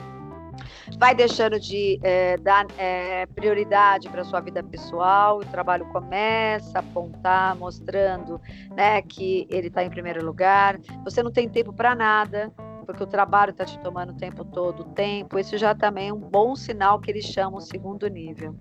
vai 0.98 1.14
deixando 1.14 1.58
de 1.58 1.98
é, 2.02 2.36
dar 2.38 2.66
é, 2.78 3.26
prioridade 3.26 4.08
para 4.08 4.24
sua 4.24 4.40
vida 4.40 4.62
pessoal, 4.62 5.38
o 5.38 5.44
trabalho 5.44 5.86
começa 5.86 6.78
a 6.78 6.80
apontar, 6.80 7.56
mostrando 7.56 8.40
né, 8.70 9.00
que 9.02 9.46
ele 9.50 9.68
está 9.68 9.84
em 9.84 9.90
primeiro 9.90 10.24
lugar, 10.24 10.78
você 11.04 11.22
não 11.22 11.30
tem 11.30 11.48
tempo 11.48 11.72
para 11.72 11.94
nada, 11.94 12.52
porque 12.84 13.02
o 13.02 13.06
trabalho 13.06 13.50
está 13.50 13.64
te 13.64 13.78
tomando 13.80 14.12
o 14.12 14.16
tempo 14.16 14.44
todo, 14.44 14.80
o 14.80 14.84
tempo, 14.84 15.38
isso 15.38 15.56
já 15.56 15.74
também 15.74 16.08
é 16.08 16.12
um 16.12 16.20
bom 16.20 16.54
sinal 16.54 17.00
que 17.00 17.10
eles 17.10 17.24
chamam 17.24 17.58
o 17.58 17.62
segundo 17.62 18.06
nível. 18.08 18.54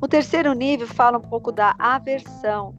O 0.00 0.08
terceiro 0.08 0.52
nível 0.54 0.86
fala 0.86 1.18
um 1.18 1.22
pouco 1.22 1.52
da 1.52 1.74
aversão 1.78 2.74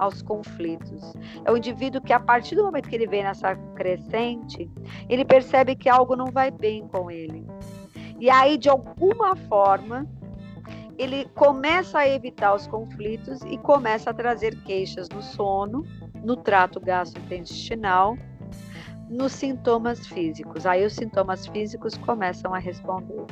aos 0.00 0.22
conflitos. 0.22 1.12
É 1.44 1.52
o 1.52 1.56
indivíduo 1.56 2.00
que, 2.00 2.12
a 2.12 2.18
partir 2.18 2.56
do 2.56 2.64
momento 2.64 2.88
que 2.88 2.96
ele 2.96 3.06
vem 3.06 3.22
nessa 3.22 3.54
crescente, 3.76 4.68
ele 5.08 5.24
percebe 5.24 5.76
que 5.76 5.88
algo 5.88 6.16
não 6.16 6.26
vai 6.26 6.50
bem 6.50 6.88
com 6.88 7.10
ele. 7.10 7.46
E 8.18 8.30
aí, 8.30 8.56
de 8.56 8.68
alguma 8.68 9.36
forma, 9.36 10.08
ele 10.98 11.26
começa 11.34 11.98
a 11.98 12.08
evitar 12.08 12.54
os 12.54 12.66
conflitos 12.66 13.40
e 13.42 13.58
começa 13.58 14.10
a 14.10 14.14
trazer 14.14 14.56
queixas 14.62 15.08
no 15.10 15.22
sono, 15.22 15.84
no 16.24 16.36
trato 16.36 16.80
gastrointestinal, 16.80 18.16
nos 19.08 19.32
sintomas 19.32 20.06
físicos. 20.06 20.64
Aí 20.64 20.84
os 20.84 20.94
sintomas 20.94 21.46
físicos 21.46 21.96
começam 21.98 22.54
a 22.54 22.58
responder. 22.58 23.24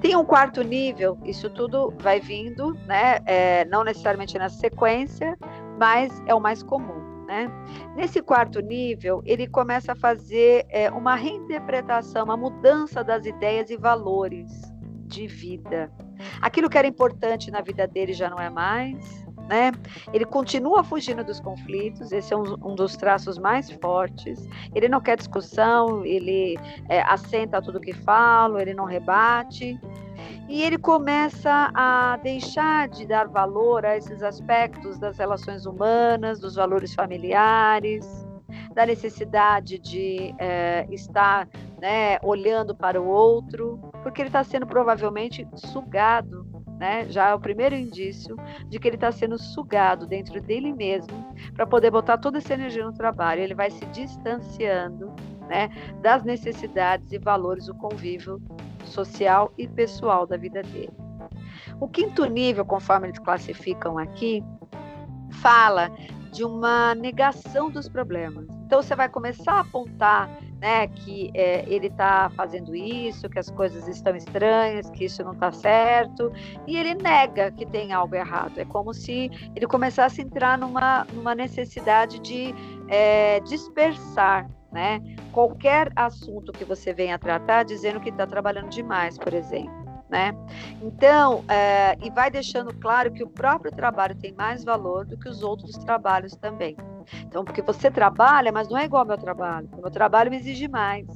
Tem 0.00 0.16
um 0.16 0.24
quarto 0.24 0.62
nível, 0.62 1.18
isso 1.24 1.48
tudo 1.50 1.92
vai 1.98 2.20
vindo, 2.20 2.74
né? 2.86 3.20
É, 3.24 3.64
não 3.66 3.84
necessariamente 3.84 4.38
na 4.38 4.48
sequência, 4.48 5.36
mas 5.78 6.22
é 6.26 6.34
o 6.34 6.40
mais 6.40 6.62
comum. 6.62 7.06
Né? 7.26 7.50
Nesse 7.94 8.22
quarto 8.22 8.60
nível, 8.60 9.22
ele 9.26 9.46
começa 9.46 9.92
a 9.92 9.94
fazer 9.94 10.64
é, 10.70 10.90
uma 10.90 11.14
reinterpretação, 11.14 12.24
uma 12.24 12.38
mudança 12.38 13.04
das 13.04 13.26
ideias 13.26 13.68
e 13.68 13.76
valores 13.76 14.50
de 15.06 15.26
vida. 15.26 15.92
Aquilo 16.40 16.70
que 16.70 16.78
era 16.78 16.86
importante 16.86 17.50
na 17.50 17.60
vida 17.60 17.86
dele 17.86 18.14
já 18.14 18.30
não 18.30 18.38
é 18.38 18.48
mais, 18.48 19.26
né? 19.48 19.72
Ele 20.12 20.24
continua 20.24 20.84
fugindo 20.84 21.24
dos 21.24 21.40
conflitos, 21.40 22.12
esse 22.12 22.32
é 22.32 22.36
um, 22.36 22.54
um 22.62 22.74
dos 22.74 22.96
traços 22.96 23.38
mais 23.38 23.70
fortes. 23.70 24.46
Ele 24.74 24.88
não 24.88 25.00
quer 25.00 25.16
discussão, 25.16 26.04
ele 26.04 26.58
é, 26.88 27.00
assenta 27.02 27.60
tudo 27.60 27.80
que 27.80 27.92
falo, 27.92 28.58
ele 28.58 28.74
não 28.74 28.84
rebate. 28.84 29.80
E 30.48 30.62
ele 30.62 30.78
começa 30.78 31.70
a 31.74 32.18
deixar 32.22 32.88
de 32.88 33.06
dar 33.06 33.28
valor 33.28 33.84
a 33.84 33.96
esses 33.96 34.22
aspectos 34.22 34.98
das 34.98 35.18
relações 35.18 35.66
humanas, 35.66 36.40
dos 36.40 36.54
valores 36.54 36.94
familiares, 36.94 38.26
da 38.74 38.86
necessidade 38.86 39.78
de 39.78 40.34
é, 40.38 40.86
estar 40.90 41.48
né, 41.80 42.18
olhando 42.22 42.74
para 42.74 43.00
o 43.00 43.06
outro, 43.06 43.78
porque 44.02 44.22
ele 44.22 44.28
está 44.28 44.42
sendo 44.42 44.66
provavelmente 44.66 45.46
sugado 45.54 46.46
né? 46.78 47.06
Já 47.10 47.30
é 47.30 47.34
o 47.34 47.40
primeiro 47.40 47.74
indício 47.74 48.36
de 48.68 48.78
que 48.78 48.88
ele 48.88 48.96
está 48.96 49.10
sendo 49.10 49.36
sugado 49.36 50.06
dentro 50.06 50.40
dele 50.40 50.72
mesmo 50.72 51.34
para 51.54 51.66
poder 51.66 51.90
botar 51.90 52.18
toda 52.18 52.38
essa 52.38 52.54
energia 52.54 52.84
no 52.84 52.92
trabalho. 52.92 53.42
Ele 53.42 53.54
vai 53.54 53.70
se 53.70 53.84
distanciando, 53.86 55.12
né, 55.48 55.70
das 56.00 56.22
necessidades 56.22 57.10
e 57.12 57.18
valores 57.18 57.66
do 57.66 57.74
convívio 57.74 58.40
social 58.88 59.52
e 59.56 59.68
pessoal 59.68 60.26
da 60.26 60.36
vida 60.36 60.62
dele. 60.62 60.92
O 61.80 61.88
quinto 61.88 62.24
nível, 62.24 62.64
conforme 62.64 63.08
eles 63.08 63.18
classificam 63.18 63.98
aqui, 63.98 64.42
fala 65.30 65.90
de 66.32 66.44
uma 66.44 66.94
negação 66.94 67.70
dos 67.70 67.88
problemas. 67.88 68.46
Então 68.66 68.82
você 68.82 68.94
vai 68.94 69.08
começar 69.08 69.54
a 69.54 69.60
apontar 69.60 70.28
né, 70.60 70.88
que 70.88 71.30
é, 71.34 71.64
ele 71.68 71.86
está 71.86 72.30
fazendo 72.30 72.74
isso, 72.74 73.28
que 73.28 73.38
as 73.38 73.48
coisas 73.50 73.86
estão 73.86 74.14
estranhas, 74.16 74.90
que 74.90 75.04
isso 75.04 75.22
não 75.22 75.32
está 75.32 75.52
certo, 75.52 76.32
e 76.66 76.76
ele 76.76 76.94
nega 76.94 77.50
que 77.52 77.64
tem 77.64 77.92
algo 77.92 78.14
errado. 78.14 78.58
É 78.58 78.64
como 78.64 78.92
se 78.92 79.30
ele 79.54 79.66
começasse 79.66 80.20
a 80.20 80.24
entrar 80.24 80.58
numa, 80.58 81.06
numa 81.12 81.34
necessidade 81.34 82.18
de 82.18 82.54
é, 82.88 83.40
dispersar 83.40 84.50
né, 84.72 85.00
qualquer 85.32 85.90
assunto 85.96 86.52
que 86.52 86.64
você 86.64 86.92
venha 86.92 87.18
tratar, 87.18 87.64
dizendo 87.64 88.00
que 88.00 88.10
está 88.10 88.26
trabalhando 88.26 88.68
demais, 88.68 89.18
por 89.18 89.32
exemplo. 89.32 89.88
Né? 90.08 90.34
Então, 90.80 91.44
é, 91.48 91.96
e 92.02 92.10
vai 92.10 92.30
deixando 92.30 92.72
claro 92.74 93.12
que 93.12 93.22
o 93.22 93.28
próprio 93.28 93.70
trabalho 93.70 94.14
tem 94.14 94.32
mais 94.32 94.64
valor 94.64 95.04
do 95.04 95.18
que 95.18 95.28
os 95.28 95.42
outros 95.42 95.76
trabalhos 95.76 96.34
também. 96.34 96.76
Então, 97.24 97.44
porque 97.44 97.62
você 97.62 97.90
trabalha, 97.90 98.52
mas 98.52 98.68
não 98.68 98.78
é 98.78 98.84
igual 98.84 99.02
ao 99.02 99.08
meu 99.08 99.18
trabalho. 99.18 99.68
O 99.72 99.82
meu 99.82 99.90
trabalho 99.90 100.30
me 100.30 100.36
exige 100.36 100.68
mais. 100.68 101.06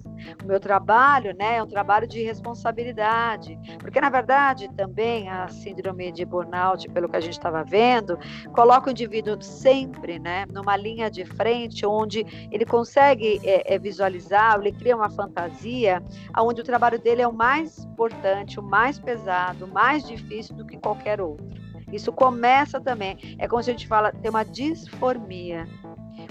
O 0.42 0.46
meu 0.46 0.60
trabalho, 0.60 1.34
né, 1.36 1.56
é 1.56 1.62
um 1.62 1.66
trabalho 1.66 2.06
de 2.06 2.22
responsabilidade. 2.22 3.58
Porque, 3.78 4.00
na 4.00 4.10
verdade, 4.10 4.68
também 4.76 5.28
a 5.28 5.48
síndrome 5.48 6.12
de 6.12 6.24
burnout, 6.24 6.88
pelo 6.90 7.08
que 7.08 7.16
a 7.16 7.20
gente 7.20 7.34
estava 7.34 7.64
vendo, 7.64 8.18
coloca 8.52 8.88
o 8.88 8.90
indivíduo 8.90 9.40
sempre, 9.42 10.18
né, 10.18 10.46
numa 10.50 10.76
linha 10.76 11.10
de 11.10 11.24
frente, 11.24 11.84
onde 11.84 12.24
ele 12.50 12.64
consegue 12.64 13.40
é, 13.44 13.74
é, 13.74 13.78
visualizar, 13.78 14.58
ele 14.58 14.72
cria 14.72 14.96
uma 14.96 15.10
fantasia, 15.10 16.02
onde 16.38 16.60
o 16.60 16.64
trabalho 16.64 16.98
dele 16.98 17.22
é 17.22 17.28
o 17.28 17.32
mais 17.32 17.84
importante, 17.84 18.58
o 18.58 18.62
mais 18.62 18.98
pesado, 18.98 19.64
o 19.64 19.68
mais 19.68 20.04
difícil 20.04 20.54
do 20.54 20.64
que 20.64 20.76
qualquer 20.76 21.20
outro. 21.20 21.46
Isso 21.92 22.10
começa 22.10 22.80
também, 22.80 23.36
é 23.38 23.46
como 23.46 23.62
se 23.62 23.70
a 23.70 23.74
gente 23.74 23.86
fala, 23.86 24.10
tem 24.12 24.30
uma 24.30 24.44
disformia. 24.44 25.68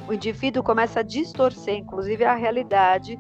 O 0.08 0.14
indivíduo 0.14 0.64
começa 0.64 1.00
a 1.00 1.04
distorcer, 1.04 1.76
inclusive, 1.76 2.24
a 2.24 2.36
realidade 2.36 3.18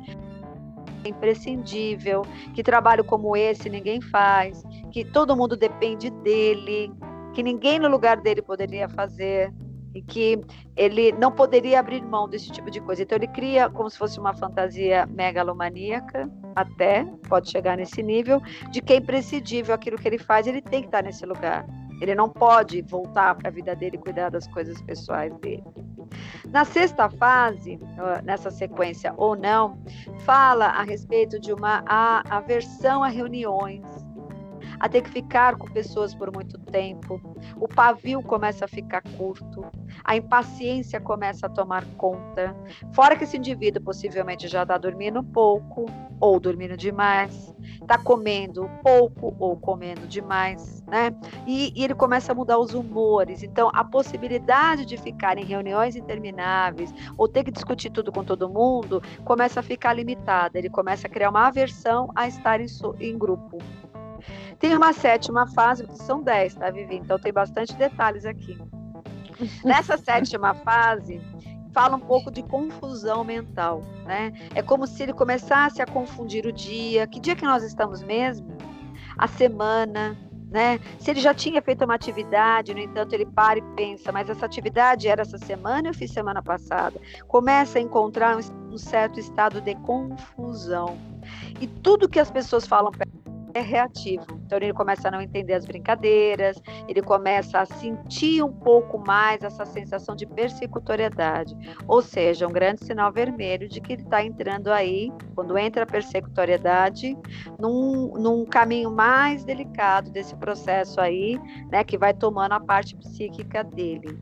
é 1.03 1.09
imprescindível, 1.09 2.23
que 2.53 2.63
trabalho 2.63 3.03
como 3.03 3.35
esse 3.35 3.69
ninguém 3.69 4.01
faz, 4.01 4.63
que 4.91 5.03
todo 5.03 5.35
mundo 5.35 5.55
depende 5.55 6.09
dele, 6.09 6.91
que 7.33 7.41
ninguém 7.41 7.79
no 7.79 7.87
lugar 7.87 8.17
dele 8.17 8.41
poderia 8.41 8.87
fazer 8.89 9.53
e 9.93 10.01
que 10.01 10.39
ele 10.75 11.11
não 11.13 11.31
poderia 11.31 11.79
abrir 11.79 12.01
mão 12.03 12.27
desse 12.27 12.51
tipo 12.51 12.71
de 12.71 12.79
coisa. 12.79 13.03
Então 13.03 13.17
ele 13.17 13.27
cria 13.27 13.69
como 13.69 13.89
se 13.89 13.97
fosse 13.97 14.19
uma 14.19 14.33
fantasia 14.33 15.05
megalomaníaca, 15.05 16.29
até 16.55 17.05
pode 17.27 17.49
chegar 17.49 17.77
nesse 17.77 18.01
nível, 18.01 18.41
de 18.69 18.81
que 18.81 18.93
é 18.93 18.97
imprescindível 18.97 19.75
aquilo 19.75 19.97
que 19.97 20.07
ele 20.07 20.17
faz, 20.17 20.47
ele 20.47 20.61
tem 20.61 20.81
que 20.81 20.87
estar 20.87 21.03
nesse 21.03 21.25
lugar. 21.25 21.65
Ele 22.01 22.15
não 22.15 22.27
pode 22.27 22.81
voltar 22.81 23.35
para 23.35 23.47
a 23.47 23.51
vida 23.51 23.75
dele 23.75 23.95
e 23.95 23.99
cuidar 23.99 24.29
das 24.29 24.47
coisas 24.47 24.81
pessoais 24.81 25.33
dele. 25.37 25.63
Na 26.49 26.65
sexta 26.65 27.09
fase, 27.09 27.79
nessa 28.23 28.49
sequência 28.51 29.13
ou 29.15 29.35
não, 29.35 29.77
fala 30.25 30.65
a 30.65 30.83
respeito 30.83 31.39
de 31.39 31.53
uma 31.53 31.83
aversão 32.29 33.03
a 33.03 33.07
reuniões, 33.07 33.85
a 34.81 34.89
ter 34.89 35.03
que 35.03 35.11
ficar 35.11 35.57
com 35.57 35.67
pessoas 35.67 36.15
por 36.15 36.33
muito 36.33 36.57
tempo, 36.57 37.21
o 37.55 37.67
pavio 37.67 38.19
começa 38.23 38.65
a 38.65 38.67
ficar 38.67 39.03
curto, 39.15 39.63
a 40.03 40.15
impaciência 40.15 40.99
começa 40.99 41.45
a 41.45 41.49
tomar 41.49 41.85
conta. 41.97 42.55
Fora 42.91 43.15
que 43.15 43.23
esse 43.23 43.37
indivíduo 43.37 43.83
possivelmente 43.83 44.47
já 44.47 44.63
está 44.63 44.79
dormindo 44.79 45.23
pouco 45.23 45.85
ou 46.19 46.39
dormindo 46.39 46.75
demais, 46.75 47.53
está 47.79 47.99
comendo 47.99 48.67
pouco 48.81 49.35
ou 49.37 49.55
comendo 49.55 50.07
demais, 50.07 50.83
né? 50.87 51.15
E, 51.45 51.71
e 51.75 51.83
ele 51.83 51.93
começa 51.93 52.31
a 52.31 52.35
mudar 52.35 52.57
os 52.57 52.73
humores. 52.73 53.43
Então, 53.43 53.69
a 53.75 53.83
possibilidade 53.83 54.83
de 54.83 54.97
ficar 54.97 55.37
em 55.37 55.45
reuniões 55.45 55.95
intermináveis 55.95 56.91
ou 57.15 57.27
ter 57.27 57.43
que 57.43 57.51
discutir 57.51 57.91
tudo 57.91 58.11
com 58.11 58.23
todo 58.23 58.49
mundo 58.49 58.99
começa 59.23 59.59
a 59.59 59.63
ficar 59.63 59.93
limitada. 59.93 60.57
Ele 60.57 60.71
começa 60.71 61.05
a 61.05 61.09
criar 61.09 61.29
uma 61.29 61.45
aversão 61.45 62.09
a 62.15 62.27
estar 62.27 62.59
em, 62.59 62.65
em 62.99 63.15
grupo. 63.15 63.59
Tem 64.61 64.77
uma 64.77 64.93
sétima 64.93 65.47
fase, 65.47 65.87
que 65.87 65.97
são 65.97 66.21
dez, 66.21 66.53
tá, 66.53 66.69
Vivi? 66.69 66.97
Então 66.97 67.17
tem 67.17 67.33
bastante 67.33 67.73
detalhes 67.73 68.25
aqui. 68.25 68.55
Nessa 69.65 69.97
sétima 69.99 70.53
fase, 70.53 71.19
fala 71.73 71.95
um 71.97 71.99
pouco 71.99 72.29
de 72.29 72.43
confusão 72.43 73.23
mental, 73.23 73.81
né? 74.05 74.31
É 74.53 74.61
como 74.61 74.85
se 74.85 75.01
ele 75.01 75.13
começasse 75.13 75.81
a 75.81 75.85
confundir 75.87 76.45
o 76.45 76.51
dia, 76.51 77.07
que 77.07 77.19
dia 77.19 77.35
que 77.35 77.43
nós 77.43 77.63
estamos 77.63 78.03
mesmo? 78.03 78.55
A 79.17 79.27
semana, 79.27 80.15
né? 80.51 80.79
Se 80.99 81.09
ele 81.09 81.21
já 81.21 81.33
tinha 81.33 81.59
feito 81.59 81.83
uma 81.83 81.95
atividade, 81.95 82.71
no 82.71 82.79
entanto, 82.79 83.13
ele 83.13 83.25
para 83.25 83.57
e 83.57 83.63
pensa, 83.75 84.11
mas 84.11 84.29
essa 84.29 84.45
atividade 84.45 85.07
era 85.07 85.23
essa 85.23 85.39
semana 85.39 85.89
eu 85.89 85.93
fiz 85.93 86.11
semana 86.11 86.43
passada. 86.43 87.01
Começa 87.27 87.79
a 87.79 87.81
encontrar 87.81 88.37
um, 88.37 88.73
um 88.73 88.77
certo 88.77 89.19
estado 89.19 89.59
de 89.59 89.73
confusão. 89.75 90.99
E 91.59 91.65
tudo 91.65 92.07
que 92.07 92.19
as 92.19 92.29
pessoas 92.29 92.67
falam 92.67 92.91
é 93.53 93.61
reativo. 93.61 94.25
Então 94.45 94.57
ele 94.57 94.73
começa 94.73 95.07
a 95.07 95.11
não 95.11 95.21
entender 95.21 95.53
as 95.53 95.65
brincadeiras, 95.65 96.61
ele 96.87 97.01
começa 97.01 97.59
a 97.59 97.65
sentir 97.65 98.43
um 98.43 98.51
pouco 98.51 98.97
mais 98.99 99.43
essa 99.43 99.65
sensação 99.65 100.15
de 100.15 100.25
persecutoriedade, 100.25 101.55
ou 101.87 102.01
seja, 102.01 102.47
um 102.47 102.51
grande 102.51 102.83
sinal 102.85 103.11
vermelho 103.11 103.67
de 103.67 103.79
que 103.79 103.93
ele 103.93 104.03
está 104.03 104.23
entrando 104.23 104.69
aí, 104.69 105.11
quando 105.35 105.57
entra 105.57 105.83
a 105.83 105.87
persecutoriedade, 105.87 107.17
num, 107.59 108.13
num 108.17 108.45
caminho 108.45 108.91
mais 108.91 109.43
delicado 109.43 110.11
desse 110.11 110.35
processo 110.35 110.99
aí, 110.99 111.39
né, 111.69 111.83
que 111.83 111.97
vai 111.97 112.13
tomando 112.13 112.53
a 112.53 112.59
parte 112.59 112.95
psíquica 112.95 113.63
dele. 113.63 114.19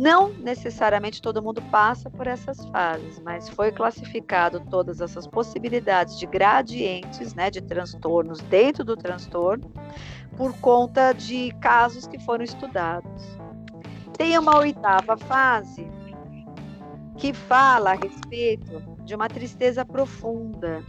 Não 0.00 0.30
necessariamente 0.30 1.20
todo 1.20 1.42
mundo 1.42 1.60
passa 1.70 2.08
por 2.08 2.26
essas 2.26 2.64
fases, 2.68 3.20
mas 3.20 3.50
foi 3.50 3.70
classificado 3.70 4.58
todas 4.70 4.98
essas 5.02 5.26
possibilidades 5.26 6.18
de 6.18 6.24
gradientes, 6.24 7.34
né, 7.34 7.50
de 7.50 7.60
transtornos 7.60 8.40
dentro 8.40 8.82
do 8.82 8.96
transtorno, 8.96 9.70
por 10.38 10.58
conta 10.58 11.12
de 11.12 11.52
casos 11.60 12.06
que 12.06 12.18
foram 12.18 12.42
estudados. 12.42 13.38
Tem 14.16 14.38
uma 14.38 14.56
oitava 14.56 15.18
fase 15.18 15.86
que 17.18 17.34
fala 17.34 17.90
a 17.90 17.96
respeito 17.96 18.82
de 19.04 19.14
uma 19.14 19.28
tristeza 19.28 19.84
profunda. 19.84 20.82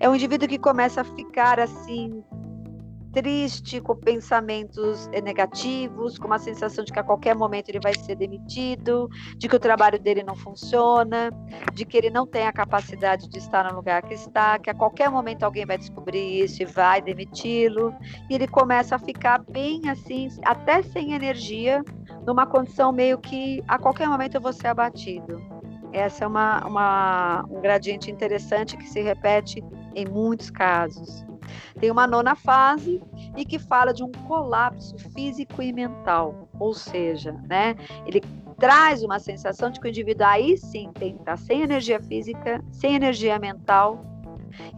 É 0.00 0.08
um 0.08 0.16
indivíduo 0.16 0.48
que 0.48 0.58
começa 0.58 1.02
a 1.02 1.04
ficar 1.04 1.60
assim 1.60 2.24
triste, 3.12 3.80
com 3.80 3.94
pensamentos 3.94 5.08
eh, 5.12 5.20
negativos, 5.20 6.18
com 6.18 6.26
uma 6.26 6.38
sensação 6.38 6.84
de 6.84 6.92
que 6.92 6.98
a 6.98 7.02
qualquer 7.02 7.34
momento 7.34 7.68
ele 7.68 7.80
vai 7.80 7.94
ser 7.94 8.16
demitido, 8.16 9.08
de 9.36 9.48
que 9.48 9.56
o 9.56 9.60
trabalho 9.60 9.98
dele 9.98 10.22
não 10.22 10.34
funciona, 10.34 11.30
de 11.74 11.84
que 11.84 11.96
ele 11.96 12.10
não 12.10 12.26
tem 12.26 12.46
a 12.46 12.52
capacidade 12.52 13.28
de 13.28 13.38
estar 13.38 13.70
no 13.70 13.76
lugar 13.76 14.02
que 14.02 14.14
está, 14.14 14.58
que 14.58 14.70
a 14.70 14.74
qualquer 14.74 15.10
momento 15.10 15.42
alguém 15.42 15.66
vai 15.66 15.76
descobrir 15.76 16.42
isso 16.42 16.62
e 16.62 16.64
vai 16.64 17.02
demiti-lo. 17.02 17.94
E 18.30 18.34
ele 18.34 18.48
começa 18.48 18.96
a 18.96 18.98
ficar 18.98 19.42
bem 19.50 19.82
assim, 19.88 20.28
até 20.44 20.82
sem 20.82 21.12
energia, 21.12 21.84
numa 22.26 22.46
condição 22.46 22.92
meio 22.92 23.18
que 23.18 23.62
a 23.68 23.78
qualquer 23.78 24.08
momento 24.08 24.36
eu 24.36 24.40
vou 24.40 24.52
ser 24.52 24.68
abatido. 24.68 25.40
Essa 25.92 26.24
é 26.24 26.26
uma, 26.26 26.66
uma, 26.66 27.44
um 27.50 27.60
gradiente 27.60 28.10
interessante 28.10 28.76
que 28.76 28.88
se 28.88 29.02
repete 29.02 29.62
em 29.94 30.06
muitos 30.06 30.50
casos. 30.50 31.31
Tem 31.78 31.90
uma 31.90 32.06
nona 32.06 32.34
fase 32.34 33.02
e 33.36 33.44
que 33.44 33.58
fala 33.58 33.92
de 33.92 34.02
um 34.02 34.12
colapso 34.26 34.96
físico 35.12 35.62
e 35.62 35.72
mental, 35.72 36.48
ou 36.58 36.74
seja, 36.74 37.32
né, 37.48 37.74
ele 38.06 38.20
traz 38.58 39.02
uma 39.02 39.18
sensação 39.18 39.70
de 39.70 39.80
que 39.80 39.86
o 39.86 39.90
indivíduo 39.90 40.26
aí 40.26 40.56
sim 40.56 40.92
tem 40.92 41.18
sem 41.36 41.62
energia 41.62 42.00
física, 42.00 42.62
sem 42.70 42.94
energia 42.94 43.38
mental, 43.38 44.04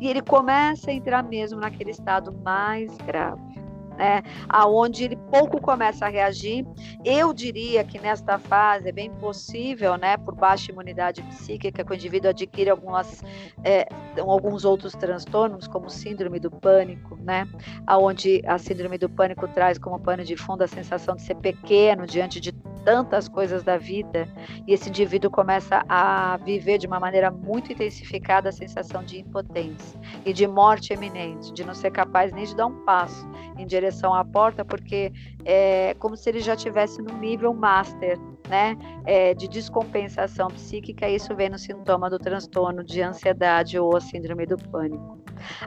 e 0.00 0.08
ele 0.08 0.22
começa 0.22 0.90
a 0.90 0.94
entrar 0.94 1.22
mesmo 1.22 1.60
naquele 1.60 1.90
estado 1.90 2.32
mais 2.42 2.96
grave. 2.98 3.53
Né? 3.96 4.22
Aonde 4.48 5.04
ele 5.04 5.16
pouco 5.30 5.60
começa 5.60 6.06
a 6.06 6.08
reagir. 6.08 6.66
Eu 7.04 7.32
diria 7.32 7.84
que 7.84 7.98
nesta 7.98 8.38
fase 8.38 8.88
é 8.88 8.92
bem 8.92 9.10
possível, 9.10 9.96
né, 9.96 10.16
por 10.16 10.34
baixa 10.34 10.70
imunidade 10.70 11.22
psíquica, 11.22 11.84
que 11.84 11.92
o 11.92 11.94
indivíduo 11.94 12.30
adquire 12.30 12.70
algumas, 12.70 13.22
é, 13.62 13.86
alguns 14.18 14.64
outros 14.64 14.92
transtornos, 14.94 15.66
como 15.66 15.88
síndrome 15.88 16.38
do 16.38 16.50
pânico, 16.50 17.16
né? 17.16 17.48
Aonde 17.86 18.42
a 18.46 18.58
síndrome 18.58 18.98
do 18.98 19.08
pânico 19.08 19.46
traz 19.48 19.78
como 19.78 19.98
pano 19.98 20.24
de 20.24 20.36
fundo 20.36 20.62
a 20.62 20.68
sensação 20.68 21.14
de 21.14 21.22
ser 21.22 21.36
pequeno 21.36 22.06
diante 22.06 22.40
de 22.40 22.52
tantas 22.84 23.28
coisas 23.28 23.62
da 23.64 23.78
vida, 23.78 24.28
e 24.66 24.74
esse 24.74 24.90
indivíduo 24.90 25.30
começa 25.30 25.82
a 25.88 26.36
viver 26.44 26.76
de 26.76 26.86
uma 26.86 27.00
maneira 27.00 27.30
muito 27.30 27.72
intensificada 27.72 28.50
a 28.50 28.52
sensação 28.52 29.02
de 29.02 29.20
impotência 29.20 29.98
e 30.24 30.34
de 30.34 30.46
morte 30.46 30.92
eminente, 30.92 31.50
de 31.54 31.64
não 31.64 31.72
ser 31.72 31.90
capaz 31.90 32.30
nem 32.32 32.44
de 32.44 32.54
dar 32.54 32.66
um 32.66 32.84
passo 32.84 33.26
em 33.56 33.66
direção 33.66 33.83
à 34.14 34.24
porta, 34.24 34.64
porque 34.64 35.12
é 35.44 35.94
como 35.98 36.16
se 36.16 36.28
ele 36.28 36.40
já 36.40 36.56
tivesse 36.56 37.00
no 37.02 37.16
nível 37.18 37.52
master, 37.52 38.18
né, 38.48 38.76
é, 39.06 39.32
de 39.34 39.48
descompensação 39.48 40.48
psíquica, 40.48 41.08
isso 41.08 41.34
vem 41.34 41.48
no 41.48 41.58
sintoma 41.58 42.10
do 42.10 42.18
transtorno 42.18 42.84
de 42.84 43.00
ansiedade 43.00 43.78
ou 43.78 43.96
a 43.96 44.00
síndrome 44.00 44.44
do 44.46 44.56
pânico. 44.56 45.18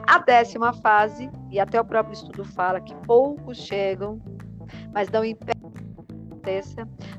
A 0.06 0.18
décima 0.18 0.72
fase, 0.72 1.28
e 1.50 1.58
até 1.58 1.80
o 1.80 1.84
próprio 1.84 2.14
estudo 2.14 2.44
fala 2.44 2.80
que 2.80 2.94
poucos 3.06 3.58
chegam, 3.58 4.20
mas 4.92 5.10
não 5.10 5.24
impedem 5.24 5.68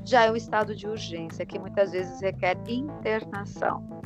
já 0.04 0.24
é 0.24 0.30
um 0.30 0.36
estado 0.36 0.74
de 0.74 0.88
urgência, 0.88 1.46
que 1.46 1.58
muitas 1.58 1.92
vezes 1.92 2.20
requer 2.20 2.56
internação. 2.68 4.02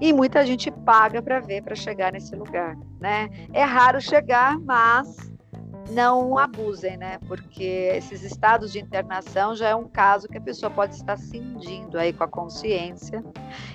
E 0.00 0.12
muita 0.12 0.44
gente 0.44 0.70
paga 0.70 1.22
para 1.22 1.38
ver, 1.38 1.62
para 1.62 1.74
chegar 1.74 2.12
nesse 2.12 2.34
lugar, 2.34 2.76
né? 2.98 3.28
É 3.52 3.62
raro 3.62 4.00
chegar, 4.00 4.58
mas 4.58 5.31
não 5.92 6.38
abusem, 6.38 6.96
né? 6.96 7.18
Porque 7.28 7.90
esses 7.94 8.22
estados 8.22 8.72
de 8.72 8.80
internação 8.80 9.54
já 9.54 9.68
é 9.68 9.74
um 9.74 9.88
caso 9.88 10.28
que 10.28 10.38
a 10.38 10.40
pessoa 10.40 10.70
pode 10.70 10.94
estar 10.94 11.16
cindindo 11.16 11.98
aí 11.98 12.12
com 12.12 12.24
a 12.24 12.28
consciência 12.28 13.22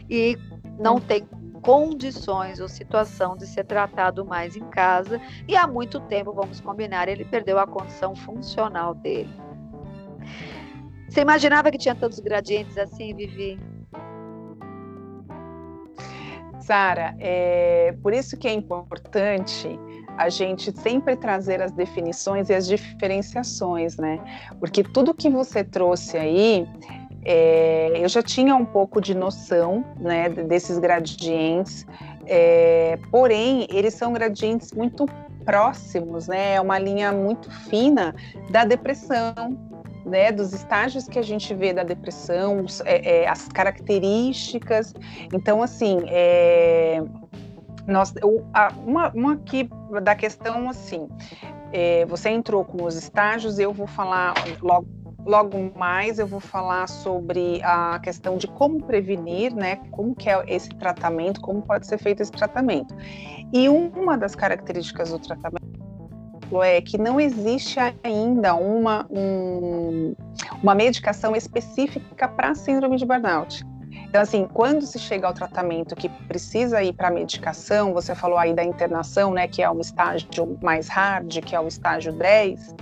e 0.10 0.38
não 0.80 0.96
hum. 0.96 1.02
tem 1.02 1.28
condições 1.62 2.60
ou 2.60 2.68
situação 2.68 3.36
de 3.36 3.46
ser 3.46 3.66
tratado 3.66 4.26
mais 4.26 4.56
em 4.56 4.66
casa 4.70 5.20
e 5.48 5.56
há 5.56 5.68
muito 5.68 6.00
tempo, 6.02 6.32
vamos 6.32 6.62
combinar, 6.62 7.10
ele 7.10 7.26
perdeu 7.26 7.60
a 7.60 7.68
condição 7.68 8.16
funcional 8.16 8.94
dele. 8.94 9.30
Você 11.10 11.22
imaginava 11.22 11.72
que 11.72 11.78
tinha 11.78 11.96
tantos 11.96 12.20
gradientes 12.20 12.78
assim, 12.78 13.14
Vivi? 13.14 13.60
Sara, 16.62 17.16
é 17.20 17.96
por 18.04 18.14
isso 18.14 18.38
que 18.38 18.48
é 18.48 18.52
importante 18.52 19.80
a 20.18 20.30
gente 20.30 20.78
sempre 20.80 21.16
trazer 21.16 21.62
as 21.62 21.72
definições 21.72 22.50
e 22.50 22.54
as 22.54 22.68
diferenciações, 22.68 23.98
né? 23.98 24.20
Porque 24.60 24.84
tudo 24.84 25.14
que 25.14 25.30
você 25.30 25.64
trouxe 25.64 26.18
aí, 26.18 26.68
é, 27.24 27.92
eu 27.96 28.10
já 28.10 28.24
tinha 28.24 28.56
um 28.56 28.66
pouco 28.66 29.00
de 29.00 29.14
noção, 29.14 29.84
né, 30.00 30.30
desses 30.30 30.80
gradientes, 30.80 31.86
é, 32.26 32.98
porém 33.12 33.68
eles 33.70 33.94
são 33.94 34.12
gradientes 34.14 34.72
muito 34.74 35.06
próximos, 35.46 36.28
né? 36.28 36.56
É 36.56 36.62
uma 36.62 36.80
linha 36.80 37.12
muito 37.12 37.50
fina 37.70 38.14
da 38.50 38.66
depressão, 38.66 39.34
né, 40.06 40.32
dos 40.32 40.54
estágios 40.54 41.08
que 41.08 41.20
a 41.20 41.22
gente 41.22 41.54
vê 41.54 41.74
da 41.74 41.84
depressão, 41.84 42.66
é, 42.86 43.24
é, 43.24 43.28
as 43.28 43.48
características. 43.50 44.94
Então, 45.34 45.62
assim, 45.62 46.00
é, 46.08 47.04
nós, 47.88 48.14
uma, 48.86 49.10
uma 49.14 49.34
aqui 49.34 49.70
da 50.04 50.14
questão 50.14 50.70
assim, 50.70 51.08
é, 51.72 52.06
você 52.06 52.30
entrou 52.30 52.64
com 52.66 52.84
os 52.84 52.96
estágios, 52.96 53.58
eu 53.58 53.74
vou 53.74 53.88
falar 53.88 54.34
logo, 54.62 54.88
logo 55.26 55.72
mais, 55.78 56.20
eu 56.20 56.28
vou 56.28 56.40
falar 56.40 56.88
sobre 56.88 57.62
a 57.64 58.00
questão 58.00 58.38
de 58.38 58.48
como 58.48 58.84
prevenir, 58.84 59.54
né, 59.56 59.78
como 59.92 60.14
que 60.14 60.30
é 60.30 60.44
esse 60.48 60.70
tratamento, 60.70 61.40
como 61.42 61.62
pode 61.62 61.88
ser 61.88 61.98
feito 61.98 62.22
esse 62.22 62.32
tratamento. 62.32 62.94
E 63.54 63.70
uma 63.70 64.18
das 64.18 64.36
características 64.36 65.12
do 65.12 65.20
tratamento 65.20 65.68
é 66.62 66.82
que 66.82 66.98
não 66.98 67.20
existe 67.20 67.78
ainda 68.04 68.56
uma, 68.56 69.06
um, 69.10 70.16
uma 70.64 70.74
medicação 70.76 71.36
específica 71.36 72.28
para 72.28 72.52
a 72.52 72.56
síndrome 72.56 72.98
de 72.98 73.06
burnout. 73.06 73.66
Então, 74.10 74.22
assim, 74.22 74.48
quando 74.54 74.86
se 74.86 74.98
chega 74.98 75.28
ao 75.28 75.34
tratamento 75.34 75.96
que 75.96 76.08
precisa 76.10 76.82
ir 76.82 76.94
para 76.94 77.12
medicação, 77.12 77.94
você 77.94 78.16
falou 78.16 78.38
aí 78.38 78.54
da 78.54 78.64
internação, 78.64 79.34
né, 79.34 79.48
que 79.48 79.62
é 79.62 79.70
um 79.70 79.82
estágio 79.82 80.58
mais 80.62 80.88
hard, 80.88 81.40
que 81.42 81.56
é 81.56 81.60
o 81.60 81.68
estágio 81.68 82.14
10, 82.14 82.76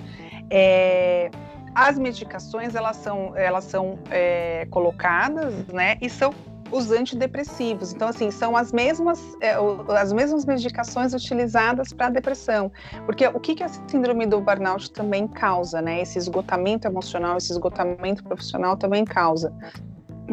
é, 0.51 1.31
as 1.73 1.97
medicações, 1.97 2.75
elas 2.75 2.97
são, 2.97 3.35
elas 3.35 3.63
são 3.63 3.97
é, 4.11 4.67
colocadas, 4.69 5.53
né, 5.67 5.97
e 5.99 6.09
são 6.09 6.31
os 6.71 6.91
antidepressivos. 6.91 7.93
Então, 7.93 8.07
assim, 8.07 8.29
são 8.29 8.55
as 8.55 8.71
mesmas, 8.71 9.19
é, 9.41 9.55
as 9.97 10.13
mesmas 10.13 10.45
medicações 10.45 11.13
utilizadas 11.13 11.91
para 11.93 12.09
depressão. 12.09 12.71
Porque 13.05 13.27
o 13.27 13.39
que, 13.39 13.55
que 13.55 13.63
a 13.63 13.69
síndrome 13.69 14.25
do 14.25 14.41
burnout 14.41 14.91
também 14.91 15.27
causa, 15.27 15.81
né? 15.81 16.01
Esse 16.01 16.17
esgotamento 16.17 16.87
emocional, 16.87 17.37
esse 17.37 17.51
esgotamento 17.51 18.23
profissional 18.23 18.75
também 18.75 19.05
causa 19.05 19.53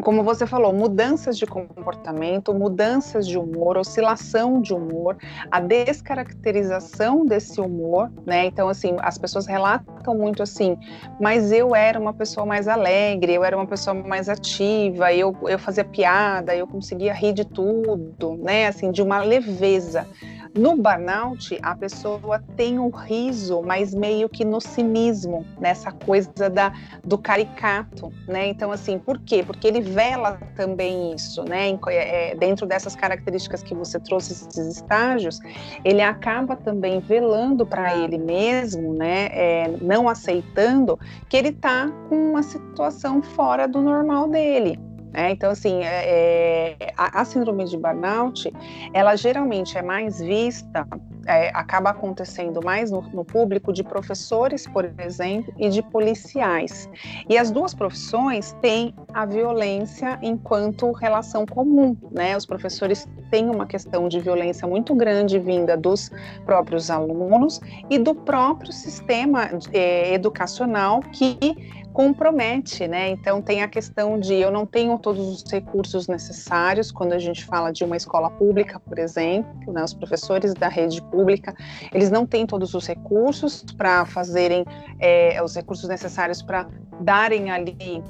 como 0.01 0.23
você 0.23 0.47
falou, 0.47 0.73
mudanças 0.73 1.37
de 1.37 1.45
comportamento, 1.45 2.53
mudanças 2.53 3.27
de 3.27 3.37
humor, 3.37 3.77
oscilação 3.77 4.61
de 4.61 4.73
humor, 4.73 5.17
a 5.51 5.59
descaracterização 5.59 7.25
desse 7.25 7.61
humor, 7.61 8.11
né? 8.25 8.45
Então, 8.45 8.67
assim, 8.69 8.95
as 8.99 9.17
pessoas 9.17 9.45
relatam 9.45 10.15
muito 10.15 10.41
assim, 10.41 10.77
mas 11.19 11.51
eu 11.51 11.75
era 11.75 11.99
uma 11.99 12.13
pessoa 12.13 12.45
mais 12.45 12.67
alegre, 12.67 13.33
eu 13.33 13.43
era 13.43 13.55
uma 13.55 13.67
pessoa 13.67 13.93
mais 13.93 14.29
ativa, 14.29 15.13
eu, 15.13 15.35
eu 15.43 15.59
fazia 15.59 15.83
piada, 15.83 16.55
eu 16.55 16.67
conseguia 16.67 17.13
rir 17.13 17.33
de 17.33 17.45
tudo, 17.45 18.37
né? 18.37 18.67
Assim, 18.67 18.91
de 18.91 19.01
uma 19.01 19.19
leveza. 19.19 20.07
No 20.55 20.75
burnout, 20.75 21.57
a 21.63 21.75
pessoa 21.75 22.39
tem 22.55 22.77
o 22.77 22.85
um 22.85 22.89
riso, 22.89 23.63
mas 23.63 23.91
meio 23.91 24.29
que 24.29 24.45
no 24.45 24.61
cinismo, 24.61 25.43
nessa 25.59 25.91
coisa 25.91 26.47
da, 26.47 26.71
do 27.03 27.17
caricato, 27.17 28.13
né? 28.27 28.49
Então, 28.49 28.71
assim, 28.71 28.99
por 28.99 29.17
quê? 29.17 29.43
Porque 29.43 29.67
ele 29.67 29.81
vela 29.81 30.39
também 30.55 31.15
isso, 31.15 31.43
né? 31.43 31.75
É, 31.87 32.35
dentro 32.35 32.67
dessas 32.67 32.95
características 32.95 33.63
que 33.63 33.73
você 33.73 33.99
trouxe, 33.99 34.33
esses 34.33 34.77
estágios, 34.77 35.39
ele 35.83 36.03
acaba 36.03 36.55
também 36.55 36.99
velando 36.99 37.65
para 37.65 37.97
ele 37.97 38.19
mesmo, 38.19 38.93
né? 38.93 39.29
É, 39.31 39.73
não 39.81 40.07
aceitando 40.07 40.99
que 41.29 41.35
ele 41.35 41.49
está 41.49 41.89
com 42.09 42.29
uma 42.29 42.43
situação 42.43 43.23
fora 43.23 43.67
do 43.67 43.81
normal 43.81 44.29
dele. 44.29 44.79
É, 45.13 45.29
então, 45.29 45.51
assim, 45.51 45.83
é, 45.83 46.75
é, 46.79 46.93
a, 46.97 47.21
a, 47.21 47.25
síndrome 47.25 47.65
de 47.65 47.77
burnout, 47.77 48.51
ela 48.93 49.15
geralmente 49.15 49.77
é 49.77 49.81
mais 49.81 50.19
vista, 50.19 50.87
é, 51.27 51.49
acaba 51.49 51.91
acontecendo 51.91 52.59
mais 52.63 52.89
no, 52.89 53.01
no, 53.13 53.23
público 53.23 53.71
de 53.71 53.83
professores, 53.83 54.65
por 54.65 54.89
exemplo, 54.99 55.53
e 55.57 55.69
de 55.69 55.83
policiais. 55.83 56.89
E 57.29 57.37
as 57.37 57.51
duas 57.51 57.73
profissões 57.75 58.53
têm 58.61 58.93
a 59.13 59.25
violência 59.25 60.17
enquanto 60.21 60.91
relação 60.91 61.45
comum, 61.45 61.95
né? 62.11 62.35
Os 62.35 62.45
professores 62.45 63.07
têm 63.29 63.49
uma 63.49 63.67
questão 63.67 64.07
de 64.07 64.19
violência 64.19 64.67
muito 64.67 64.95
grande 64.95 65.37
vinda 65.37 65.77
dos 65.77 66.11
próprios 66.45 66.89
alunos 66.89 67.61
e 67.89 67.99
do 67.99 68.15
próprio 68.15 68.71
sistema 68.71 69.49
é, 69.71 70.13
educacional 70.13 71.01
que 71.11 71.82
compromete, 71.93 72.87
né? 72.87 73.09
Então 73.09 73.41
tem 73.41 73.61
a 73.61 73.67
questão 73.67 74.19
de 74.19 74.33
eu 74.33 74.51
não 74.51 74.65
tenho 74.65 74.97
todos 74.97 75.27
os 75.27 75.51
recursos 75.51 76.07
necessários 76.07 76.91
quando 76.91 77.13
a 77.13 77.19
gente 77.19 77.45
fala 77.45 77.71
de 77.71 77.83
uma 77.83 77.95
escola 77.95 78.29
pública, 78.31 78.79
por 78.79 78.97
exemplo, 78.97 79.71
né? 79.71 79.83
Os 79.83 79.93
professores 79.93 80.53
da 80.53 80.67
rede 80.67 81.01
pública 81.03 81.55
eles 81.93 82.09
não 82.09 82.25
têm 82.25 82.45
todos 82.45 82.73
os 82.73 82.87
recursos 82.87 83.63
para 83.77 84.05
fazerem 84.05 84.65
é, 84.99 85.41
os 85.43 85.55
recursos 85.55 85.87
necessários 85.87 86.41
para 86.41 86.67
darem 86.99 87.51
ali 87.51 88.03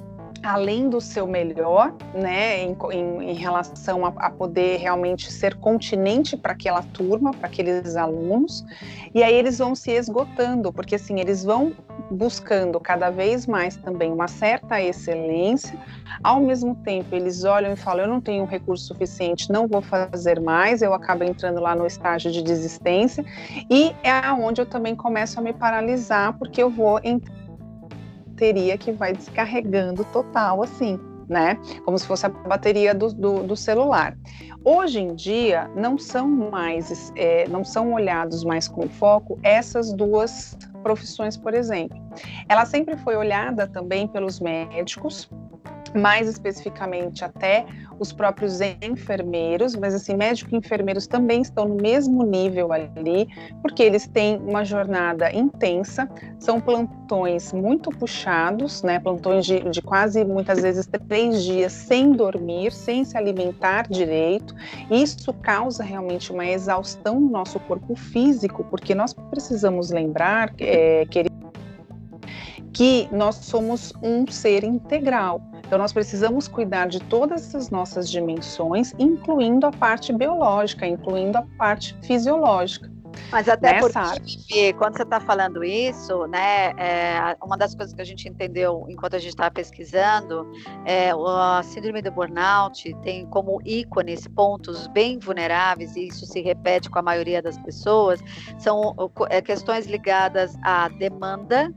além 0.43 0.89
do 0.89 0.99
seu 0.99 1.25
melhor, 1.25 1.93
né, 2.13 2.61
em, 2.61 2.75
em, 2.91 3.31
em 3.31 3.33
relação 3.33 4.05
a, 4.05 4.09
a, 4.17 4.29
poder 4.29 4.77
realmente 4.77 5.31
ser 5.31 5.55
continente 5.55 6.35
para 6.35 6.51
aquela 6.51 6.83
turma, 6.83 7.31
para 7.31 7.47
aqueles 7.47 7.95
alunos, 7.95 8.65
e 9.13 9.23
aí 9.23 9.33
eles 9.33 9.57
vão 9.57 9.73
se 9.73 9.91
esgotando, 9.91 10.71
porque 10.73 10.95
assim, 10.95 11.19
eles 11.19 11.45
vão 11.45 11.73
buscando 12.13 12.79
cada 12.79 13.09
vez 13.09 13.47
mais 13.47 13.75
também 13.75 14.11
uma 14.11 14.27
certa 14.27 14.81
excelência, 14.81 15.77
ao 16.23 16.39
mesmo 16.39 16.75
tempo 16.75 17.15
eles 17.15 17.43
olham 17.43 17.73
e 17.73 17.75
falam, 17.75 18.05
eu 18.05 18.09
não 18.09 18.21
tenho 18.21 18.45
recurso 18.45 18.85
suficiente, 18.85 19.51
não 19.51 19.67
vou 19.67 19.81
fazer 19.81 20.39
mais, 20.39 20.81
eu 20.81 20.93
acabo 20.93 21.23
entrando 21.23 21.59
lá 21.59 21.75
no 21.75 21.85
estágio 21.85 22.31
de 22.31 22.41
desistência, 22.41 23.25
e 23.69 23.93
é 24.03 24.11
aonde 24.11 24.61
eu 24.61 24.65
também 24.65 24.95
começo 24.95 25.39
a 25.39 25.43
me 25.43 25.53
paralisar, 25.53 26.37
porque 26.37 26.61
eu 26.61 26.69
vou 26.69 26.99
entrar 27.03 27.43
bateria 28.33 28.77
que 28.77 28.91
vai 28.91 29.13
descarregando 29.13 30.03
total, 30.05 30.61
assim, 30.61 30.99
né? 31.29 31.57
Como 31.85 31.97
se 31.97 32.05
fosse 32.05 32.25
a 32.25 32.29
bateria 32.29 32.93
do, 32.93 33.13
do, 33.13 33.43
do 33.43 33.55
celular. 33.55 34.17
Hoje 34.65 34.99
em 34.99 35.15
dia, 35.15 35.69
não 35.75 35.97
são 35.97 36.27
mais, 36.27 37.13
é, 37.15 37.47
não 37.47 37.63
são 37.63 37.93
olhados 37.93 38.43
mais 38.43 38.67
com 38.67 38.89
foco 38.89 39.39
essas 39.43 39.93
duas 39.93 40.57
profissões, 40.83 41.35
por 41.37 41.53
exemplo. 41.53 41.97
Ela 42.47 42.65
sempre 42.65 42.97
foi 42.97 43.15
olhada 43.15 43.65
também 43.65 44.07
pelos 44.07 44.39
médicos, 44.39 45.29
mais 45.95 46.27
especificamente 46.27 47.23
até 47.23 47.65
os 47.99 48.11
próprios 48.11 48.59
enfermeiros, 48.81 49.75
mas 49.75 49.93
assim, 49.93 50.15
médicos 50.15 50.51
e 50.51 50.57
enfermeiros 50.57 51.07
também 51.07 51.41
estão 51.41 51.65
no 51.65 51.75
mesmo 51.75 52.23
nível 52.23 52.71
ali, 52.71 53.27
porque 53.61 53.83
eles 53.83 54.07
têm 54.07 54.37
uma 54.37 54.65
jornada 54.65 55.31
intensa, 55.31 56.09
são 56.39 56.59
plantões 56.59 57.53
muito 57.53 57.89
puxados, 57.91 58.81
né, 58.83 58.99
plantões 58.99 59.45
de, 59.45 59.59
de 59.69 59.81
quase, 59.81 60.25
muitas 60.25 60.61
vezes, 60.61 60.87
três 61.07 61.43
dias 61.43 61.71
sem 61.71 62.11
dormir, 62.11 62.71
sem 62.71 63.03
se 63.03 63.17
alimentar 63.17 63.87
direito, 63.87 64.55
isso 64.89 65.33
causa 65.33 65.83
realmente 65.83 66.31
uma 66.31 66.45
exaustão 66.45 67.19
no 67.19 67.29
nosso 67.29 67.59
corpo 67.61 67.95
físico, 67.95 68.63
porque 68.65 68.95
nós 68.95 69.13
precisamos 69.13 69.91
lembrar, 69.91 70.53
é, 70.59 71.05
que 72.73 73.07
nós 73.11 73.35
somos 73.35 73.93
um 74.01 74.25
ser 74.27 74.63
integral. 74.63 75.52
Então, 75.65 75.77
nós 75.77 75.93
precisamos 75.93 76.47
cuidar 76.47 76.87
de 76.87 76.99
todas 76.99 77.55
as 77.55 77.69
nossas 77.69 78.09
dimensões, 78.09 78.93
incluindo 78.99 79.65
a 79.65 79.71
parte 79.71 80.13
biológica, 80.13 80.85
incluindo 80.85 81.37
a 81.37 81.43
parte 81.57 81.97
fisiológica. 82.03 82.93
Mas 83.31 83.47
até 83.47 83.79
porque, 83.79 84.73
quando 84.73 84.95
você 84.95 85.03
está 85.03 85.19
falando 85.19 85.63
isso, 85.63 86.25
né, 86.27 86.71
é, 86.77 87.37
uma 87.43 87.57
das 87.57 87.75
coisas 87.75 87.93
que 87.93 88.01
a 88.01 88.05
gente 88.05 88.27
entendeu 88.27 88.85
enquanto 88.89 89.15
a 89.15 89.19
gente 89.19 89.29
estava 89.29 89.51
pesquisando, 89.51 90.51
é, 90.85 91.11
a 91.11 91.61
síndrome 91.63 92.01
do 92.01 92.11
burnout 92.11 92.93
tem 93.03 93.25
como 93.27 93.61
ícones 93.65 94.27
pontos 94.27 94.87
bem 94.87 95.19
vulneráveis, 95.19 95.95
e 95.95 96.07
isso 96.07 96.25
se 96.25 96.41
repete 96.41 96.89
com 96.89 96.99
a 96.99 97.01
maioria 97.01 97.41
das 97.41 97.57
pessoas, 97.59 98.19
são 98.57 98.95
é, 99.29 99.41
questões 99.41 99.85
ligadas 99.85 100.55
à 100.63 100.87
demanda, 100.89 101.73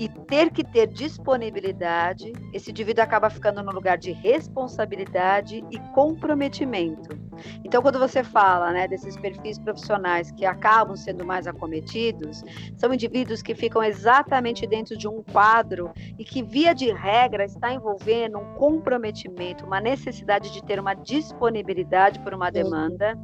e 0.00 0.08
ter 0.08 0.50
que 0.50 0.64
ter 0.64 0.86
disponibilidade, 0.86 2.32
esse 2.54 2.70
indivíduo 2.70 3.04
acaba 3.04 3.28
ficando 3.28 3.62
no 3.62 3.70
lugar 3.70 3.98
de 3.98 4.12
responsabilidade 4.12 5.62
e 5.70 5.78
comprometimento. 5.92 7.20
Então, 7.62 7.82
quando 7.82 7.98
você 7.98 8.24
fala 8.24 8.72
né, 8.72 8.88
desses 8.88 9.14
perfis 9.18 9.58
profissionais 9.58 10.30
que 10.30 10.46
acabam 10.46 10.96
sendo 10.96 11.22
mais 11.22 11.46
acometidos, 11.46 12.42
são 12.78 12.94
indivíduos 12.94 13.42
que 13.42 13.54
ficam 13.54 13.82
exatamente 13.82 14.66
dentro 14.66 14.96
de 14.96 15.06
um 15.06 15.22
quadro 15.22 15.90
e 16.18 16.24
que, 16.24 16.42
via 16.42 16.74
de 16.74 16.90
regra, 16.90 17.44
está 17.44 17.70
envolvendo 17.70 18.38
um 18.38 18.54
comprometimento, 18.54 19.66
uma 19.66 19.82
necessidade 19.82 20.50
de 20.50 20.64
ter 20.64 20.80
uma 20.80 20.94
disponibilidade 20.94 22.20
por 22.20 22.32
uma 22.32 22.50
demanda 22.50 23.18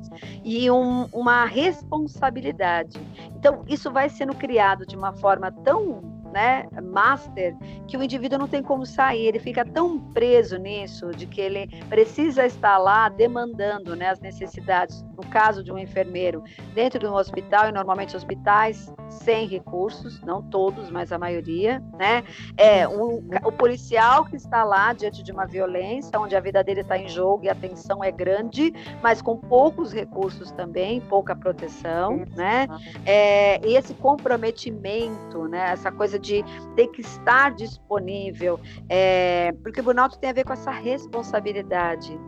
e 0.44 0.70
um, 0.70 1.06
uma 1.10 1.46
responsabilidade. 1.46 3.00
Então, 3.34 3.64
isso 3.66 3.90
vai 3.90 4.10
sendo 4.10 4.34
criado 4.34 4.84
de 4.84 4.94
uma 4.94 5.14
forma 5.14 5.50
tão 5.50 6.15
né, 6.36 6.66
master, 6.82 7.56
que 7.88 7.96
o 7.96 8.02
indivíduo 8.02 8.38
não 8.38 8.46
tem 8.46 8.62
como 8.62 8.84
sair, 8.84 9.24
ele 9.24 9.38
fica 9.38 9.64
tão 9.64 9.98
preso 9.98 10.58
nisso, 10.58 11.10
de 11.12 11.26
que 11.26 11.40
ele 11.40 11.66
precisa 11.88 12.44
estar 12.44 12.76
lá 12.76 13.08
demandando 13.08 13.96
né, 13.96 14.10
as 14.10 14.20
necessidades, 14.20 15.02
no 15.16 15.26
caso 15.30 15.64
de 15.64 15.72
um 15.72 15.78
enfermeiro, 15.78 16.44
dentro 16.74 16.98
de 16.98 17.06
um 17.06 17.14
hospital, 17.14 17.70
e 17.70 17.72
normalmente 17.72 18.14
hospitais 18.14 18.92
sem 19.08 19.46
recursos, 19.46 20.20
não 20.22 20.42
todos, 20.42 20.90
mas 20.90 21.12
a 21.12 21.18
maioria, 21.18 21.82
né? 21.96 22.24
É 22.56 22.86
um, 22.86 23.22
o 23.44 23.52
policial 23.52 24.24
que 24.24 24.36
está 24.36 24.64
lá 24.64 24.92
diante 24.92 25.22
de 25.22 25.32
uma 25.32 25.46
violência, 25.46 26.18
onde 26.18 26.36
a 26.36 26.40
vida 26.40 26.62
dele 26.62 26.80
está 26.80 26.98
em 26.98 27.08
jogo 27.08 27.44
e 27.44 27.48
a 27.48 27.54
tensão 27.54 28.02
é 28.02 28.10
grande, 28.10 28.72
mas 29.02 29.22
com 29.22 29.36
poucos 29.36 29.92
recursos 29.92 30.50
também, 30.52 31.00
pouca 31.00 31.34
proteção, 31.34 32.24
né? 32.34 32.66
É, 33.04 33.66
e 33.66 33.76
esse 33.76 33.94
comprometimento, 33.94 35.46
né? 35.48 35.70
Essa 35.70 35.92
coisa 35.92 36.18
de 36.26 36.44
ter 36.74 36.88
que 36.88 37.00
estar 37.00 37.54
disponível, 37.54 38.58
é, 38.88 39.52
porque 39.62 39.80
o 39.80 39.84
burnout 39.84 40.18
tem 40.18 40.30
a 40.30 40.32
ver 40.32 40.44
com 40.44 40.52
essa 40.52 40.70
responsabilidade. 40.70 42.18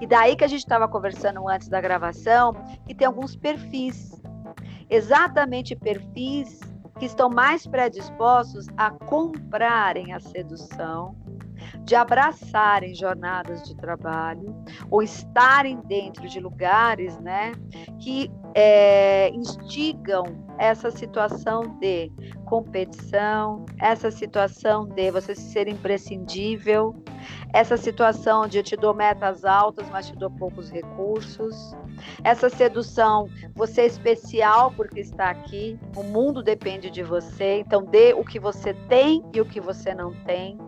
E 0.00 0.06
daí 0.06 0.36
que 0.36 0.44
a 0.44 0.48
gente 0.48 0.60
estava 0.60 0.86
conversando 0.86 1.48
antes 1.48 1.68
da 1.68 1.80
gravação, 1.80 2.54
que 2.86 2.94
tem 2.94 3.06
alguns 3.06 3.34
perfis 3.36 4.16
exatamente 4.88 5.74
perfis 5.74 6.60
que 6.98 7.04
estão 7.04 7.28
mais 7.28 7.66
predispostos 7.66 8.66
a 8.76 8.90
comprarem 8.90 10.12
a 10.12 10.20
sedução, 10.20 11.14
de 11.84 11.94
abraçarem 11.94 12.94
jornadas 12.94 13.62
de 13.62 13.76
trabalho 13.76 14.54
ou 14.90 15.02
estarem 15.02 15.80
dentro 15.82 16.28
de 16.28 16.40
lugares, 16.40 17.18
né, 17.18 17.52
que 18.00 18.30
é, 18.54 19.30
instigam 19.30 20.45
essa 20.58 20.90
situação 20.90 21.62
de 21.78 22.10
competição, 22.44 23.64
essa 23.78 24.10
situação 24.10 24.86
de 24.86 25.10
você 25.10 25.34
ser 25.34 25.68
imprescindível, 25.68 26.94
essa 27.52 27.76
situação 27.76 28.46
de 28.46 28.58
eu 28.58 28.62
te 28.62 28.76
dou 28.76 28.94
metas 28.94 29.44
altas, 29.44 29.88
mas 29.90 30.06
te 30.06 30.16
dou 30.16 30.30
poucos 30.30 30.70
recursos, 30.70 31.74
essa 32.22 32.48
sedução, 32.48 33.28
você 33.54 33.82
é 33.82 33.86
especial 33.86 34.72
porque 34.72 35.00
está 35.00 35.30
aqui, 35.30 35.78
o 35.96 36.02
mundo 36.02 36.42
depende 36.42 36.90
de 36.90 37.02
você, 37.02 37.60
então 37.60 37.84
dê 37.84 38.12
o 38.12 38.24
que 38.24 38.38
você 38.38 38.74
tem 38.88 39.22
e 39.34 39.40
o 39.40 39.44
que 39.44 39.60
você 39.60 39.94
não 39.94 40.12
tem. 40.24 40.58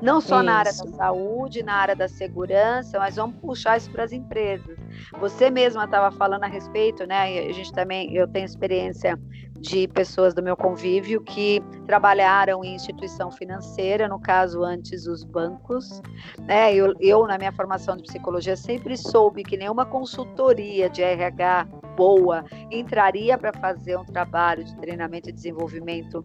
Não 0.00 0.20
só 0.20 0.36
isso. 0.36 0.44
na 0.44 0.54
área 0.56 0.72
da 0.72 0.86
saúde, 0.96 1.62
na 1.62 1.74
área 1.74 1.96
da 1.96 2.08
segurança, 2.08 2.98
mas 2.98 3.16
vamos 3.16 3.36
puxar 3.36 3.76
isso 3.76 3.90
para 3.90 4.04
as 4.04 4.12
empresas. 4.12 4.78
Você 5.20 5.50
mesma 5.50 5.84
estava 5.84 6.14
falando 6.16 6.44
a 6.44 6.48
respeito, 6.48 7.06
né? 7.06 7.48
A 7.48 7.52
gente 7.52 7.72
também, 7.72 8.14
eu 8.14 8.26
tenho 8.28 8.44
experiência 8.44 9.18
de 9.64 9.88
pessoas 9.88 10.34
do 10.34 10.42
meu 10.42 10.56
convívio 10.56 11.22
que 11.22 11.62
trabalharam 11.86 12.62
em 12.62 12.74
instituição 12.74 13.30
financeira, 13.30 14.06
no 14.06 14.20
caso 14.20 14.62
antes 14.62 15.06
os 15.06 15.24
bancos. 15.24 16.02
Né? 16.40 16.74
Eu, 16.74 16.94
eu, 17.00 17.26
na 17.26 17.38
minha 17.38 17.52
formação 17.52 17.96
de 17.96 18.02
psicologia, 18.02 18.56
sempre 18.56 18.96
soube 18.96 19.42
que 19.42 19.56
nenhuma 19.56 19.86
consultoria 19.86 20.90
de 20.90 21.02
RH 21.02 21.66
boa 21.96 22.44
entraria 22.70 23.38
para 23.38 23.52
fazer 23.54 23.96
um 23.96 24.04
trabalho 24.04 24.64
de 24.64 24.76
treinamento 24.76 25.30
e 25.30 25.32
desenvolvimento 25.32 26.22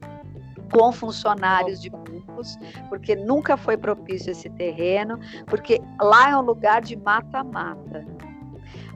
com 0.72 0.92
funcionários 0.92 1.82
de 1.82 1.90
bancos, 1.90 2.58
porque 2.88 3.16
nunca 3.16 3.58
foi 3.58 3.78
propício 3.78 4.32
esse 4.32 4.50
terreno, 4.52 5.20
porque 5.46 5.82
lá 6.02 6.32
é 6.32 6.38
um 6.38 6.42
lugar 6.42 6.82
de 6.82 6.96
mata-mata. 6.96 8.06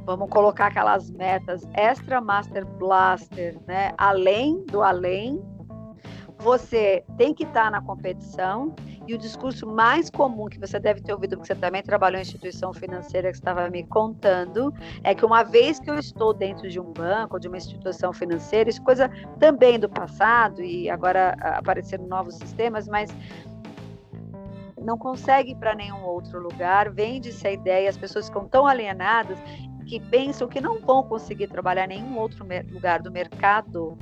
Vamos 0.05 0.29
colocar 0.29 0.67
aquelas 0.67 1.09
metas 1.11 1.67
extra 1.73 2.19
master 2.19 2.65
blaster, 2.65 3.57
né? 3.65 3.93
Além 3.97 4.63
do 4.65 4.81
além, 4.81 5.41
você 6.39 7.03
tem 7.17 7.33
que 7.33 7.43
estar 7.43 7.71
na 7.71 7.81
competição 7.81 8.75
e 9.07 9.13
o 9.13 9.17
discurso 9.17 9.67
mais 9.67 10.09
comum 10.09 10.45
que 10.45 10.59
você 10.59 10.79
deve 10.79 11.01
ter 11.01 11.13
ouvido, 11.13 11.37
porque 11.37 11.53
você 11.53 11.59
também 11.59 11.83
trabalhou 11.83 12.17
em 12.17 12.21
instituição 12.21 12.73
financeira 12.73 13.29
que 13.29 13.37
estava 13.37 13.69
me 13.69 13.83
contando, 13.83 14.73
é 15.03 15.13
que 15.13 15.25
uma 15.25 15.43
vez 15.43 15.79
que 15.79 15.89
eu 15.89 15.99
estou 15.99 16.33
dentro 16.33 16.69
de 16.69 16.79
um 16.79 16.91
banco, 16.91 17.39
de 17.39 17.47
uma 17.47 17.57
instituição 17.57 18.13
financeira, 18.13 18.69
isso 18.69 18.81
é 18.81 18.83
coisa 18.83 19.11
também 19.39 19.79
do 19.79 19.89
passado 19.89 20.61
e 20.61 20.89
agora 20.89 21.35
apareceram 21.39 22.07
novos 22.07 22.35
sistemas, 22.35 22.87
mas 22.87 23.13
não 24.81 24.97
consegue 24.97 25.51
ir 25.51 25.55
para 25.55 25.73
nenhum 25.73 26.03
outro 26.03 26.41
lugar, 26.41 26.91
vende-se 26.91 27.47
a 27.47 27.51
ideia, 27.51 27.89
as 27.89 27.97
pessoas 27.97 28.27
ficam 28.27 28.47
tão 28.47 28.67
alienadas 28.67 29.37
que 29.85 29.99
pensam 29.99 30.47
que 30.47 30.61
não 30.61 30.79
vão 30.79 31.03
conseguir 31.03 31.47
trabalhar 31.47 31.85
em 31.85 32.01
nenhum 32.01 32.17
outro 32.17 32.45
lugar 32.71 33.01
do 33.01 33.11
mercado, 33.11 33.97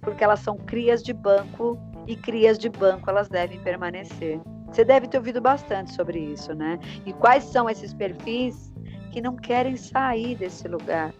porque 0.00 0.22
elas 0.22 0.40
são 0.40 0.56
crias 0.56 1.02
de 1.02 1.12
banco 1.12 1.78
e 2.06 2.16
crias 2.16 2.58
de 2.58 2.68
banco 2.68 3.08
elas 3.10 3.28
devem 3.28 3.60
permanecer. 3.60 4.40
Você 4.68 4.84
deve 4.84 5.08
ter 5.08 5.18
ouvido 5.18 5.40
bastante 5.40 5.92
sobre 5.92 6.18
isso, 6.18 6.54
né? 6.54 6.78
E 7.04 7.12
quais 7.12 7.44
são 7.44 7.68
esses 7.68 7.94
perfis 7.94 8.72
que 9.10 9.20
não 9.20 9.36
querem 9.36 9.76
sair 9.76 10.36
desse 10.36 10.68
lugar? 10.68 11.12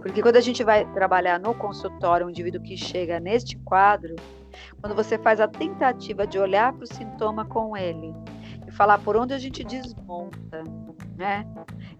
Porque 0.00 0.22
quando 0.22 0.36
a 0.36 0.40
gente 0.40 0.64
vai 0.64 0.84
trabalhar 0.92 1.38
no 1.38 1.54
consultório, 1.54 2.26
um 2.26 2.30
indivíduo 2.30 2.62
que 2.62 2.76
chega 2.76 3.20
neste 3.20 3.56
quadro, 3.58 4.14
quando 4.80 4.94
você 4.94 5.18
faz 5.18 5.40
a 5.40 5.48
tentativa 5.48 6.26
de 6.26 6.38
olhar 6.38 6.72
para 6.72 6.84
o 6.84 6.86
sintoma 6.86 7.44
com 7.44 7.76
ele 7.76 8.14
e 8.66 8.70
falar 8.72 8.98
por 8.98 9.16
onde 9.16 9.34
a 9.34 9.38
gente 9.38 9.62
desmonta, 9.62 10.64
né? 11.16 11.46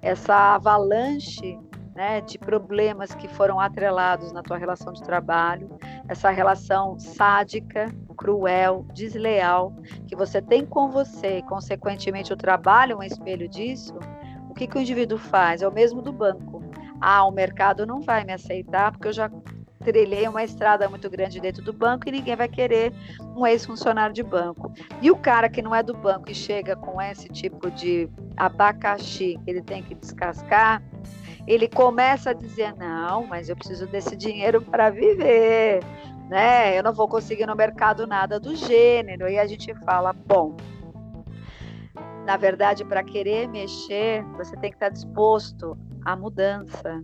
essa 0.00 0.54
avalanche 0.54 1.58
né, 1.96 2.20
de 2.20 2.38
problemas 2.38 3.14
que 3.14 3.26
foram 3.26 3.58
atrelados 3.58 4.30
na 4.30 4.42
tua 4.42 4.58
relação 4.58 4.92
de 4.92 5.02
trabalho, 5.02 5.70
essa 6.06 6.30
relação 6.30 6.98
sádica, 6.98 7.90
cruel, 8.16 8.86
desleal 8.92 9.74
que 10.06 10.14
você 10.14 10.42
tem 10.42 10.64
com 10.66 10.90
você, 10.90 11.38
e 11.38 11.42
consequentemente 11.42 12.32
o 12.32 12.36
trabalho 12.36 12.92
é 12.92 12.96
um 12.96 13.02
espelho 13.02 13.48
disso. 13.48 13.98
O 14.50 14.54
que, 14.54 14.66
que 14.66 14.76
o 14.76 14.80
indivíduo 14.80 15.18
faz? 15.18 15.62
É 15.62 15.68
o 15.68 15.72
mesmo 15.72 16.02
do 16.02 16.12
banco. 16.12 16.62
Ah, 17.00 17.24
o 17.24 17.30
mercado 17.30 17.86
não 17.86 18.00
vai 18.02 18.24
me 18.24 18.32
aceitar 18.32 18.92
porque 18.92 19.08
eu 19.08 19.12
já 19.12 19.30
trilhei 19.80 20.26
uma 20.28 20.42
estrada 20.42 20.88
muito 20.88 21.08
grande 21.08 21.40
dentro 21.40 21.62
do 21.62 21.72
banco 21.72 22.08
e 22.08 22.12
ninguém 22.12 22.34
vai 22.36 22.48
querer 22.48 22.92
um 23.34 23.46
ex-funcionário 23.46 24.14
de 24.14 24.22
banco. 24.22 24.72
E 25.00 25.10
o 25.10 25.16
cara 25.16 25.48
que 25.48 25.62
não 25.62 25.74
é 25.74 25.82
do 25.82 25.94
banco 25.94 26.30
e 26.30 26.34
chega 26.34 26.74
com 26.74 27.00
esse 27.00 27.28
tipo 27.28 27.70
de 27.70 28.08
abacaxi 28.36 29.38
que 29.44 29.50
ele 29.50 29.62
tem 29.62 29.82
que 29.82 29.94
descascar, 29.94 30.82
ele 31.46 31.68
começa 31.68 32.30
a 32.30 32.34
dizer: 32.34 32.74
não, 32.76 33.26
mas 33.26 33.48
eu 33.48 33.56
preciso 33.56 33.86
desse 33.86 34.16
dinheiro 34.16 34.60
para 34.60 34.90
viver. 34.90 35.80
né? 36.28 36.78
Eu 36.78 36.82
não 36.82 36.92
vou 36.92 37.08
conseguir 37.08 37.46
no 37.46 37.54
mercado 37.54 38.06
nada 38.06 38.40
do 38.40 38.54
gênero. 38.54 39.28
E 39.28 39.38
a 39.38 39.46
gente 39.46 39.72
fala, 39.84 40.12
bom, 40.12 40.56
na 42.24 42.36
verdade, 42.36 42.84
para 42.84 43.04
querer 43.04 43.48
mexer, 43.48 44.24
você 44.36 44.56
tem 44.56 44.70
que 44.70 44.76
estar 44.76 44.88
disposto 44.88 45.78
à 46.04 46.16
mudança. 46.16 47.02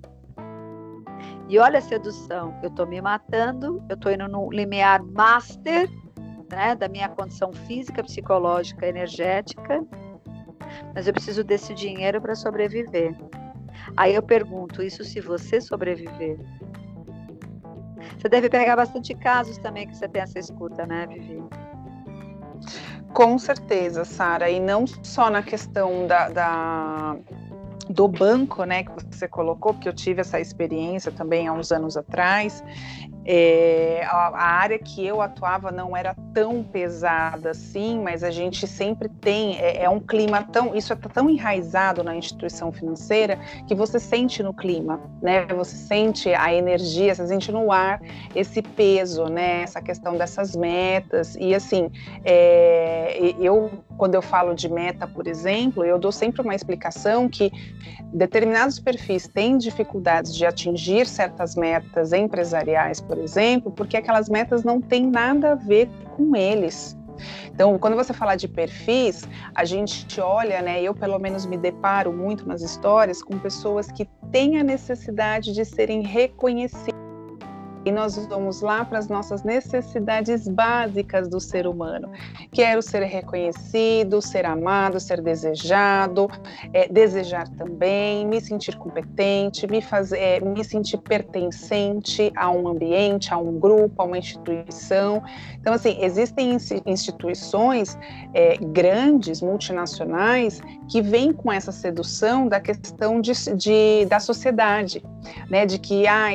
E 1.49 1.59
olha 1.59 1.79
a 1.79 1.83
sedução. 1.83 2.59
Eu 2.63 2.69
estou 2.69 2.87
me 2.87 3.01
matando, 3.01 3.83
eu 3.89 3.95
estou 3.95 4.11
indo 4.11 4.27
no 4.27 4.51
limiar 4.51 5.03
master 5.03 5.89
né, 6.51 6.75
da 6.75 6.89
minha 6.89 7.09
condição 7.09 7.53
física, 7.53 8.03
psicológica, 8.03 8.87
energética, 8.87 9.85
mas 10.95 11.07
eu 11.07 11.13
preciso 11.13 11.43
desse 11.43 11.75
dinheiro 11.75 12.21
para 12.21 12.35
sobreviver. 12.35 13.17
Aí 13.97 14.15
eu 14.15 14.23
pergunto, 14.23 14.83
isso 14.83 15.05
se 15.05 15.21
você 15.21 15.61
sobreviver? 15.61 16.39
Você 18.19 18.29
deve 18.29 18.49
pegar 18.49 18.77
bastante 18.77 19.15
casos 19.15 19.59
também 19.59 19.87
que 19.87 19.97
você 19.97 20.09
tem 20.09 20.23
essa 20.23 20.39
escuta, 20.39 20.87
né, 20.87 21.07
Vivi? 21.07 21.43
Com 23.13 23.39
certeza, 23.39 24.05
Sara, 24.05 24.49
e 24.49 24.59
não 24.59 24.87
só 24.87 25.29
na 25.29 25.43
questão 25.43 26.07
da, 26.07 26.29
da, 26.29 27.17
do 27.91 28.09
banco, 28.09 28.65
né, 28.65 28.85
que 28.85 28.91
você 29.11 29.29
colocou, 29.29 29.75
porque 29.75 29.89
eu 29.89 29.93
tive 29.93 30.21
essa 30.21 30.41
experiência 30.41 31.13
também 31.13 31.47
há 31.47 31.53
uns 31.53 31.73
anos 31.73 31.97
atrás, 31.97 32.63
é, 33.25 34.05
a, 34.05 34.29
a, 34.29 34.45
área 34.45 34.79
que 34.79 35.05
eu 35.05 35.21
atuava 35.21 35.71
não 35.71 35.97
era 35.97 36.15
tão 36.35 36.63
pesada 36.63 37.51
assim, 37.51 38.01
mas 38.01 38.25
a 38.25 38.31
gente 38.31 38.67
sempre 38.67 39.09
tem, 39.09 39.59
é, 39.59 39.85
é 39.85 39.89
um 39.89 40.01
clima 40.01 40.43
tão, 40.43 40.75
isso 40.75 40.93
é 40.93 40.97
tão 40.97 41.31
enraizado 41.31 42.03
na 42.03 42.17
instituição 42.17 42.73
financeira 42.73 43.39
que 43.67 43.75
você 43.75 43.99
sente 44.01 44.43
no 44.43 44.53
clima, 44.53 45.01
né? 45.21 45.47
Você 45.47 45.77
sente 45.77 46.35
a 46.35 46.53
energia, 46.53 47.15
você 47.15 47.27
sente 47.27 47.53
no 47.53 47.71
ar 47.71 48.01
esse 48.35 48.61
peso, 48.61 49.27
né? 49.27 49.63
Essa 49.63 49.81
questão 49.81 50.17
dessas 50.17 50.57
metas 50.57 51.37
e 51.39 51.55
assim, 51.55 51.91
é, 52.25 53.35
eu 53.41 53.71
quando 53.97 54.17
eu 54.17 54.23
falo 54.23 54.55
de 54.55 54.69
meta, 54.69 55.07
por 55.07 55.29
exemplo, 55.29 55.85
eu 55.85 55.97
dou 55.99 56.11
sempre 56.11 56.43
uma 56.43 56.55
explicação 56.55 57.29
que 57.29 57.53
determinados 58.13 58.81
perfis 58.81 59.29
têm 59.29 59.57
dificuldades 59.57 60.35
de 60.35 60.45
atingir 60.45 61.07
certas 61.07 61.55
metas 61.55 62.13
empresariais, 62.13 63.01
por 63.13 63.19
exemplo, 63.19 63.71
porque 63.71 63.99
aquelas 63.99 64.31
metas 64.31 64.65
não 64.65 64.81
têm 64.81 65.07
nada 65.07 65.53
a 65.53 65.55
ver 65.55 65.87
com 66.17 66.35
eles. 66.35 66.97
Então, 67.49 67.79
quando 67.79 67.95
você 67.95 68.15
fala 68.15 68.37
de 68.37 68.49
perfis, 68.49 69.29
a 69.55 69.67
gente 69.67 70.19
olha, 70.19 70.63
né? 70.63 70.83
Eu 70.83 70.95
pelo 70.95 71.19
menos 71.19 71.45
me 71.45 71.59
deparo 71.59 72.11
muito 72.11 72.49
nas 72.49 72.63
histórias 72.63 73.23
com 73.23 73.39
pessoas 73.39 73.93
que 73.93 74.09
têm 74.31 74.59
a 74.59 74.65
necessidade 74.65 75.53
de 75.53 75.63
serem 75.63 76.01
reconhecidas 76.01 77.02
e 77.85 77.91
nós 77.91 78.17
vamos 78.27 78.61
lá 78.61 78.85
para 78.85 78.99
as 78.99 79.09
nossas 79.09 79.43
necessidades 79.43 80.47
básicas 80.47 81.29
do 81.29 81.41
ser 81.41 81.67
humano. 81.67 82.11
Quero 82.53 82.81
ser 82.81 83.03
reconhecido, 83.03 84.21
ser 84.23 84.47
amado, 84.47 85.01
ser 85.01 85.21
desejado, 85.21 86.29
é, 86.73 86.89
desejar 86.89 87.49
também, 87.49 88.27
me 88.27 88.41
sentir 88.41 88.77
competente, 88.77 89.67
me 89.67 89.83
fazer, 89.83 90.19
é, 90.19 90.41
me 90.41 90.65
sentir 90.65 90.99
pertencente 90.99 92.33
a 92.37 92.51
um 92.51 92.69
ambiente, 92.69 93.33
a 93.33 93.39
um 93.39 93.59
grupo, 93.59 94.01
a 94.03 94.05
uma 94.05 94.19
instituição. 94.19 95.23
Então, 95.61 95.73
assim, 95.73 95.97
existem 96.01 96.57
instituições 96.87 97.99
é, 98.35 98.57
grandes, 98.59 99.41
multinacionais, 99.41 100.61
que 100.89 101.01
vêm 101.01 101.33
com 101.33 101.51
essa 101.51 101.73
sedução 101.73 102.47
da 102.47 102.61
questão 102.61 103.21
de, 103.21 103.33
de 103.57 104.07
da 104.07 104.21
sociedade, 104.21 105.03
né? 105.49 105.65
De 105.65 105.79
que 105.79 106.07
ah, 106.07 106.29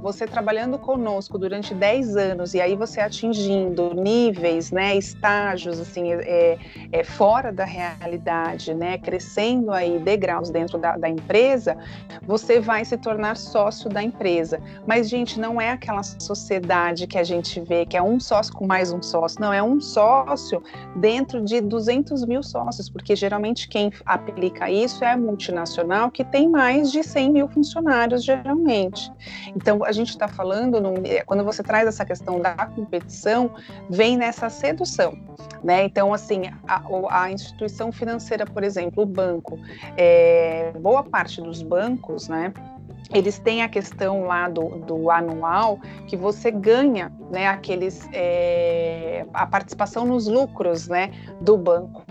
você 0.00 0.26
trabalha 0.26 0.57
trabalhando 0.58 0.78
conosco 0.78 1.38
durante 1.38 1.72
10 1.72 2.16
anos 2.16 2.52
e 2.52 2.60
aí 2.60 2.74
você 2.74 3.00
atingindo 3.00 3.94
níveis, 3.94 4.72
né, 4.72 4.96
estágios 4.96 5.78
assim, 5.78 6.12
é, 6.12 6.58
é, 6.90 7.04
fora 7.04 7.52
da 7.52 7.64
realidade, 7.64 8.74
né, 8.74 8.98
crescendo 8.98 9.70
aí 9.70 10.00
degraus 10.00 10.50
dentro 10.50 10.76
da, 10.76 10.96
da 10.96 11.08
empresa, 11.08 11.76
você 12.26 12.58
vai 12.58 12.84
se 12.84 12.96
tornar 12.96 13.36
sócio 13.36 13.88
da 13.88 14.02
empresa. 14.02 14.60
Mas, 14.84 15.08
gente, 15.08 15.38
não 15.38 15.60
é 15.60 15.70
aquela 15.70 16.02
sociedade 16.02 17.06
que 17.06 17.18
a 17.18 17.24
gente 17.24 17.60
vê, 17.60 17.86
que 17.86 17.96
é 17.96 18.02
um 18.02 18.18
sócio 18.18 18.52
com 18.52 18.66
mais 18.66 18.90
um 18.90 19.00
sócio, 19.00 19.40
não, 19.40 19.52
é 19.52 19.62
um 19.62 19.80
sócio 19.80 20.60
dentro 20.96 21.44
de 21.44 21.60
200 21.60 22.24
mil 22.26 22.42
sócios, 22.42 22.90
porque 22.90 23.14
geralmente 23.14 23.68
quem 23.68 23.92
aplica 24.04 24.68
isso 24.68 25.04
é 25.04 25.12
a 25.12 25.16
multinacional 25.16 26.10
que 26.10 26.24
tem 26.24 26.48
mais 26.48 26.90
de 26.90 27.04
100 27.04 27.32
mil 27.32 27.48
funcionários, 27.48 28.24
geralmente. 28.24 29.12
Então, 29.54 29.84
a 29.84 29.92
gente 29.92 30.08
está 30.08 30.26
falando 30.26 30.47
falando, 30.48 30.80
no, 30.80 30.94
é, 31.06 31.22
quando 31.24 31.44
você 31.44 31.62
traz 31.62 31.86
essa 31.86 32.04
questão 32.04 32.40
da 32.40 32.54
competição, 32.54 33.50
vem 33.90 34.16
nessa 34.16 34.48
sedução, 34.48 35.12
né? 35.62 35.84
Então, 35.84 36.14
assim, 36.14 36.42
a, 36.66 36.82
a 37.10 37.30
instituição 37.30 37.92
financeira, 37.92 38.46
por 38.46 38.64
exemplo, 38.64 39.02
o 39.02 39.06
banco, 39.06 39.58
é, 39.96 40.72
boa 40.80 41.04
parte 41.04 41.42
dos 41.42 41.62
bancos, 41.62 42.28
né? 42.28 42.52
eles 43.10 43.38
têm 43.38 43.62
a 43.62 43.68
questão 43.70 44.24
lá 44.24 44.50
do, 44.50 44.80
do, 44.80 45.10
anual 45.10 45.78
que 46.06 46.14
você 46.14 46.50
ganha 46.50 47.10
né, 47.30 47.46
aqueles, 47.46 48.06
é, 48.12 49.24
a 49.32 49.46
participação 49.46 50.04
nos 50.04 50.26
lucros 50.26 50.88
né, 50.88 51.10
do 51.40 51.56
banco. 51.56 52.04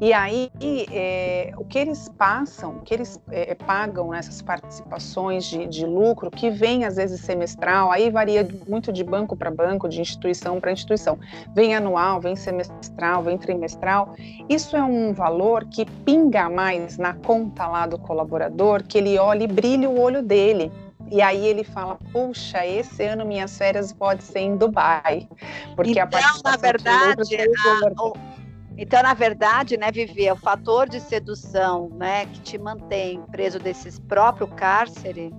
E 0.00 0.12
aí, 0.12 0.50
é, 0.92 1.52
o 1.56 1.64
que 1.64 1.78
eles 1.78 2.08
passam, 2.08 2.76
o 2.76 2.80
que 2.80 2.94
eles 2.94 3.20
é, 3.30 3.54
pagam 3.54 4.10
nessas 4.10 4.40
participações 4.42 5.44
de, 5.44 5.66
de, 5.66 5.86
lucro, 5.86 6.30
que 6.30 6.50
vem 6.50 6.84
às 6.84 6.96
vezes 6.96 7.20
semestral, 7.20 7.90
aí 7.90 8.10
varia 8.10 8.46
muito 8.68 8.92
de 8.92 9.04
banco 9.04 9.36
para 9.36 9.50
banco, 9.50 9.88
de 9.88 10.00
instituição 10.00 10.60
para 10.60 10.72
instituição. 10.72 11.18
Vem 11.54 11.74
anual, 11.74 12.20
vem 12.20 12.34
semestral, 12.34 13.22
vem 13.22 13.36
trimestral. 13.36 14.14
Isso 14.48 14.76
é 14.76 14.82
um 14.82 15.12
valor 15.12 15.64
que 15.66 15.84
pinga 15.84 16.48
mais 16.48 16.98
na 16.98 17.14
conta 17.14 17.66
lá 17.66 17.86
do 17.86 17.98
colaborador, 17.98 18.82
que 18.82 18.98
ele 18.98 19.18
olha 19.18 19.44
e 19.44 19.48
brilha 19.48 19.88
o 19.88 20.00
olho 20.00 20.22
dele. 20.22 20.72
E 21.10 21.20
aí 21.20 21.44
ele 21.44 21.64
fala: 21.64 21.98
puxa, 22.12 22.64
esse 22.64 23.04
ano 23.04 23.26
minhas 23.26 23.56
férias 23.58 23.92
pode 23.92 24.22
ser 24.22 24.40
em 24.40 24.56
Dubai. 24.56 25.28
Porque 25.74 25.90
então, 25.90 26.04
a 26.04 26.06
participação 26.06 26.52
na 26.52 26.56
verdade, 26.56 27.36
a, 27.36 28.29
então, 28.82 29.02
na 29.02 29.12
verdade, 29.12 29.76
né, 29.76 29.92
Vivi, 29.92 30.26
é 30.26 30.32
o 30.32 30.36
fator 30.36 30.88
de 30.88 31.00
sedução, 31.00 31.90
né, 31.90 32.24
que 32.24 32.40
te 32.40 32.56
mantém 32.56 33.20
preso 33.30 33.58
desse 33.58 34.00
próprio 34.00 34.46
cárcere, 34.46 35.30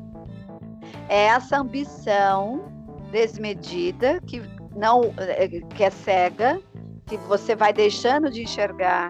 é 1.10 1.24
essa 1.24 1.58
ambição 1.58 2.72
desmedida 3.12 4.22
que 4.28 4.44
não 4.76 5.12
eh, 5.18 5.48
que 5.76 5.84
é 5.84 5.90
cega, 5.90 6.62
que 7.08 7.18
você 7.18 7.56
vai 7.56 7.74
deixando 7.74 8.30
de 8.30 8.44
enxergar 8.44 9.10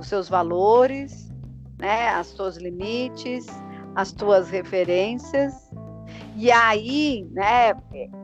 os 0.00 0.08
seus 0.08 0.30
valores, 0.30 1.30
né, 1.78 2.18
os 2.18 2.28
seus 2.28 2.56
limites, 2.56 3.46
as 3.94 4.12
tuas 4.12 4.48
referências. 4.48 5.52
E 6.34 6.50
aí, 6.50 7.28
né, 7.32 7.74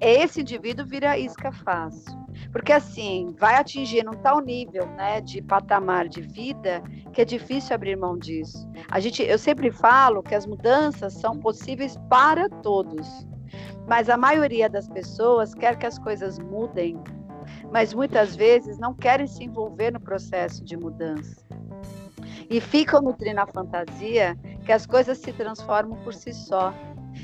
esse 0.00 0.40
indivíduo 0.40 0.86
vira 0.86 1.18
isca 1.18 1.52
fácil. 1.52 2.23
Porque 2.54 2.72
assim, 2.72 3.34
vai 3.36 3.56
atingir 3.56 4.08
um 4.08 4.12
tal 4.12 4.38
nível, 4.38 4.86
né, 4.86 5.20
de 5.20 5.42
patamar 5.42 6.06
de 6.08 6.20
vida 6.20 6.80
que 7.12 7.20
é 7.20 7.24
difícil 7.24 7.74
abrir 7.74 7.96
mão 7.96 8.16
disso. 8.16 8.70
A 8.88 9.00
gente, 9.00 9.24
eu 9.24 9.40
sempre 9.40 9.72
falo 9.72 10.22
que 10.22 10.36
as 10.36 10.46
mudanças 10.46 11.14
são 11.14 11.36
possíveis 11.40 11.98
para 12.08 12.48
todos. 12.48 13.26
Mas 13.88 14.08
a 14.08 14.16
maioria 14.16 14.70
das 14.70 14.88
pessoas 14.88 15.52
quer 15.52 15.76
que 15.76 15.84
as 15.84 15.98
coisas 15.98 16.38
mudem, 16.38 16.96
mas 17.72 17.92
muitas 17.92 18.36
vezes 18.36 18.78
não 18.78 18.94
querem 18.94 19.26
se 19.26 19.42
envolver 19.42 19.90
no 19.90 19.98
processo 19.98 20.64
de 20.64 20.76
mudança. 20.76 21.44
E 22.48 22.60
ficam 22.60 23.02
nutrindo 23.02 23.40
a 23.40 23.48
fantasia 23.48 24.38
que 24.64 24.70
as 24.70 24.86
coisas 24.86 25.18
se 25.18 25.32
transformam 25.32 25.98
por 26.04 26.14
si 26.14 26.32
só 26.32 26.72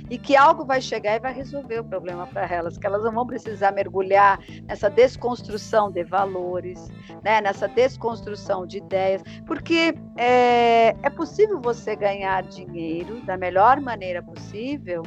e 0.09 0.18
que 0.18 0.37
algo 0.37 0.64
vai 0.64 0.81
chegar 0.81 1.16
e 1.16 1.20
vai 1.20 1.33
resolver 1.33 1.81
o 1.81 1.85
problema 1.85 2.26
para 2.26 2.46
elas, 2.46 2.77
que 2.77 2.87
elas 2.87 3.02
não 3.04 3.12
vão 3.12 3.27
precisar 3.27 3.73
mergulhar 3.73 4.38
nessa 4.67 4.88
desconstrução 4.88 5.90
de 5.90 6.04
valores, 6.04 6.88
né, 7.23 7.40
nessa 7.40 7.69
desconstrução 7.69 8.67
de 8.67 8.79
ideias, 8.79 9.23
porque 9.46 9.94
é, 10.17 10.96
é 11.02 11.10
possível 11.10 11.60
você 11.60 11.94
ganhar 11.96 12.42
dinheiro 12.42 13.21
da 13.23 13.37
melhor 13.37 13.81
maneira 13.81 14.23
possível, 14.23 15.02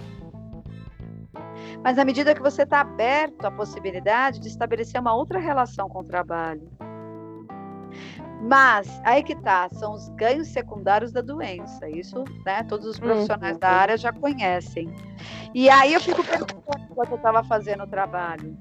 mas 1.84 1.98
à 1.98 2.06
medida 2.06 2.34
que 2.34 2.42
você 2.42 2.64
está 2.64 2.82
aberto 2.82 3.46
à 3.46 3.52
possibilidade 3.52 4.40
de 4.40 4.48
estabelecer 4.48 5.02
uma 5.02 5.14
outra 5.14 5.40
relação 5.40 5.90
com 5.90 6.00
o 6.00 6.04
trabalho, 6.04 6.72
mas 8.44 9.02
aí 9.06 9.24
que 9.24 9.36
tá, 9.36 9.70
são 9.72 9.94
os 9.94 10.10
ganhos 10.10 10.50
secundários 10.50 11.14
da 11.14 11.22
doença. 11.22 11.90
Isso, 11.90 12.26
né? 12.46 12.62
Todos 12.64 12.86
os 12.86 13.00
profissionais 13.00 13.54
uhum. 13.54 13.60
da 13.60 13.70
área 13.70 13.98
já 13.98 14.12
conhecem. 14.12 14.94
E 15.54 15.70
aí 15.70 15.94
eu 15.94 16.02
fico 16.02 16.22
perguntando 16.24 16.86
enquanto 16.92 17.12
eu 17.12 17.18
estava 17.18 17.44
fazendo 17.46 17.84
o 17.84 17.88
trabalho. 17.88 18.58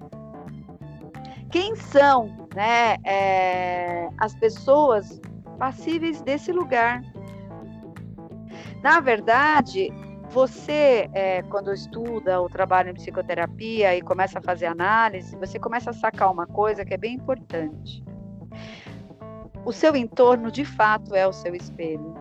Quem 1.51 1.74
são, 1.74 2.49
né, 2.55 2.97
é, 3.05 4.09
as 4.18 4.35
pessoas 4.37 5.20
passíveis 5.59 6.22
desse 6.22 6.53
lugar? 6.53 7.03
Na 8.83 9.01
verdade, 9.01 9.93
você, 10.30 11.11
é, 11.12 11.43
quando 11.43 11.72
estuda 11.72 12.41
o 12.41 12.49
trabalho 12.49 12.91
em 12.91 12.95
psicoterapia 12.95 13.97
e 13.97 14.01
começa 14.01 14.39
a 14.39 14.43
fazer 14.43 14.66
análise, 14.66 15.37
você 15.37 15.59
começa 15.59 15.91
a 15.91 15.93
sacar 15.93 16.30
uma 16.30 16.47
coisa 16.47 16.85
que 16.85 16.95
é 16.95 16.97
bem 16.97 17.14
importante. 17.14 18.03
O 19.64 19.72
seu 19.72 19.94
entorno, 19.94 20.50
de 20.50 20.64
fato, 20.64 21.14
é 21.14 21.26
o 21.26 21.32
seu 21.32 21.54
espelho. 21.54 22.14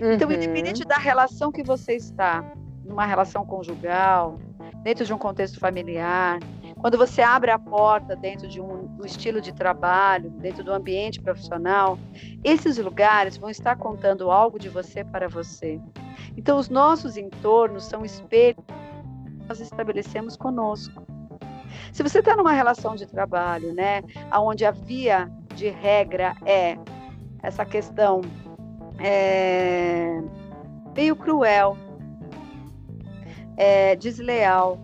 Uhum. 0.00 0.12
Então, 0.12 0.30
independente 0.30 0.84
da 0.84 0.96
relação 0.96 1.52
que 1.52 1.62
você 1.62 1.94
está, 1.94 2.44
numa 2.84 3.06
relação 3.06 3.44
conjugal, 3.44 4.38
dentro 4.82 5.04
de 5.04 5.12
um 5.12 5.18
contexto 5.18 5.58
familiar, 5.58 6.38
quando 6.78 6.98
você 6.98 7.22
abre 7.22 7.50
a 7.50 7.58
porta 7.58 8.14
dentro 8.14 8.46
de 8.46 8.60
um, 8.60 8.96
um, 9.00 9.04
estilo 9.04 9.40
de 9.40 9.52
trabalho, 9.52 10.30
dentro 10.30 10.62
do 10.62 10.72
ambiente 10.72 11.20
profissional, 11.20 11.98
esses 12.44 12.76
lugares 12.76 13.36
vão 13.36 13.48
estar 13.48 13.76
contando 13.76 14.30
algo 14.30 14.58
de 14.58 14.68
você 14.68 15.02
para 15.02 15.28
você. 15.28 15.80
Então, 16.36 16.58
os 16.58 16.68
nossos 16.68 17.16
entornos 17.16 17.84
são 17.84 18.04
espelhos 18.04 18.64
que 18.66 19.48
nós 19.48 19.60
estabelecemos 19.60 20.36
conosco. 20.36 21.02
Se 21.92 22.02
você 22.02 22.18
está 22.18 22.36
numa 22.36 22.52
relação 22.52 22.94
de 22.94 23.06
trabalho, 23.06 23.72
né, 23.72 24.02
onde 24.32 24.64
a 24.64 24.70
via 24.70 25.30
de 25.56 25.68
regra 25.70 26.36
é 26.44 26.76
essa 27.42 27.64
questão 27.64 28.20
é, 28.98 30.20
meio 30.94 31.16
cruel, 31.16 31.76
é, 33.56 33.96
desleal, 33.96 34.78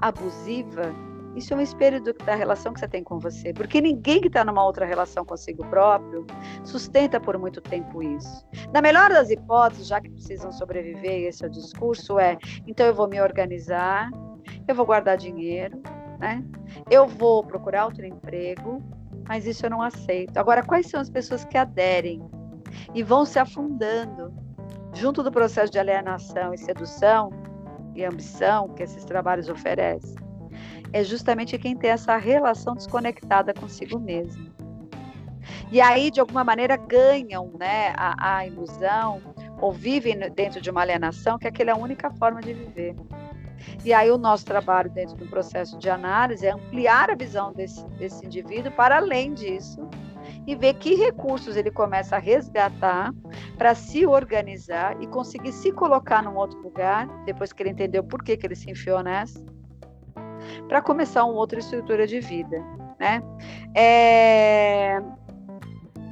abusiva, 0.00 0.94
isso 1.34 1.54
é 1.54 1.56
um 1.56 1.60
espelho 1.60 2.02
do, 2.02 2.12
da 2.12 2.34
relação 2.34 2.72
que 2.72 2.80
você 2.80 2.88
tem 2.88 3.04
com 3.04 3.18
você. 3.18 3.52
Porque 3.52 3.80
ninguém 3.80 4.20
que 4.20 4.28
está 4.28 4.44
numa 4.44 4.64
outra 4.64 4.84
relação 4.84 5.24
consigo 5.24 5.64
próprio 5.66 6.26
sustenta 6.64 7.20
por 7.20 7.38
muito 7.38 7.60
tempo 7.60 8.02
isso. 8.02 8.44
Na 8.72 8.80
melhor 8.80 9.10
das 9.10 9.30
hipóteses, 9.30 9.86
já 9.86 10.00
que 10.00 10.10
precisam 10.10 10.50
sobreviver, 10.50 11.28
esse 11.28 11.44
é 11.44 11.46
o 11.46 11.50
discurso, 11.50 12.18
é 12.18 12.36
então 12.66 12.86
eu 12.86 12.94
vou 12.94 13.08
me 13.08 13.20
organizar, 13.20 14.10
eu 14.66 14.74
vou 14.74 14.84
guardar 14.84 15.16
dinheiro, 15.16 15.80
né? 16.18 16.42
Eu 16.90 17.06
vou 17.06 17.44
procurar 17.44 17.84
outro 17.84 18.04
emprego, 18.04 18.82
mas 19.28 19.46
isso 19.46 19.66
eu 19.66 19.70
não 19.70 19.82
aceito. 19.82 20.38
Agora, 20.38 20.62
quais 20.62 20.86
são 20.86 20.98
as 20.98 21.10
pessoas 21.10 21.44
que 21.44 21.58
aderem 21.58 22.20
e 22.94 23.02
vão 23.02 23.26
se 23.26 23.38
afundando 23.38 24.32
junto 24.94 25.22
do 25.22 25.30
processo 25.30 25.70
de 25.70 25.78
alienação 25.78 26.54
e 26.54 26.58
sedução 26.58 27.30
e 27.94 28.04
ambição 28.04 28.70
que 28.70 28.82
esses 28.82 29.04
trabalhos 29.04 29.50
oferecem? 29.50 30.16
É 30.92 31.04
justamente 31.04 31.58
quem 31.58 31.76
tem 31.76 31.90
essa 31.90 32.16
relação 32.16 32.74
desconectada 32.74 33.52
consigo 33.52 33.98
mesmo. 33.98 34.48
E 35.70 35.80
aí, 35.80 36.10
de 36.10 36.18
alguma 36.18 36.42
maneira, 36.42 36.76
ganham 36.76 37.52
né, 37.58 37.92
a, 37.96 38.38
a 38.38 38.46
ilusão 38.46 39.20
ou 39.60 39.70
vivem 39.70 40.18
dentro 40.30 40.60
de 40.60 40.70
uma 40.70 40.80
alienação 40.80 41.38
que 41.38 41.46
aquela 41.46 41.70
é 41.70 41.72
a 41.74 41.76
única 41.76 42.10
forma 42.12 42.40
de 42.40 42.54
viver. 42.54 42.94
E 43.84 43.92
aí 43.92 44.10
o 44.10 44.18
nosso 44.18 44.44
trabalho 44.44 44.90
dentro 44.90 45.16
do 45.16 45.26
processo 45.26 45.78
de 45.78 45.88
análise 45.90 46.46
é 46.46 46.52
ampliar 46.52 47.10
a 47.10 47.14
visão 47.14 47.52
desse, 47.52 47.84
desse 47.90 48.24
indivíduo 48.24 48.72
para 48.72 48.96
além 48.96 49.34
disso 49.34 49.88
e 50.46 50.54
ver 50.54 50.74
que 50.74 50.94
recursos 50.94 51.56
ele 51.56 51.70
começa 51.70 52.16
a 52.16 52.18
resgatar 52.18 53.12
para 53.56 53.74
se 53.74 54.06
organizar 54.06 55.00
e 55.02 55.06
conseguir 55.06 55.52
se 55.52 55.72
colocar 55.72 56.22
num 56.22 56.36
outro 56.36 56.60
lugar, 56.60 57.06
depois 57.24 57.52
que 57.52 57.62
ele 57.62 57.70
entendeu 57.70 58.02
por 58.02 58.22
que, 58.22 58.36
que 58.36 58.46
ele 58.46 58.56
se 58.56 58.70
enfiou 58.70 59.02
nessa, 59.02 59.44
para 60.66 60.80
começar 60.80 61.24
uma 61.24 61.34
outra 61.34 61.58
estrutura 61.58 62.06
de 62.06 62.20
vida. 62.20 62.62
Né? 62.98 63.22
É, 63.74 65.00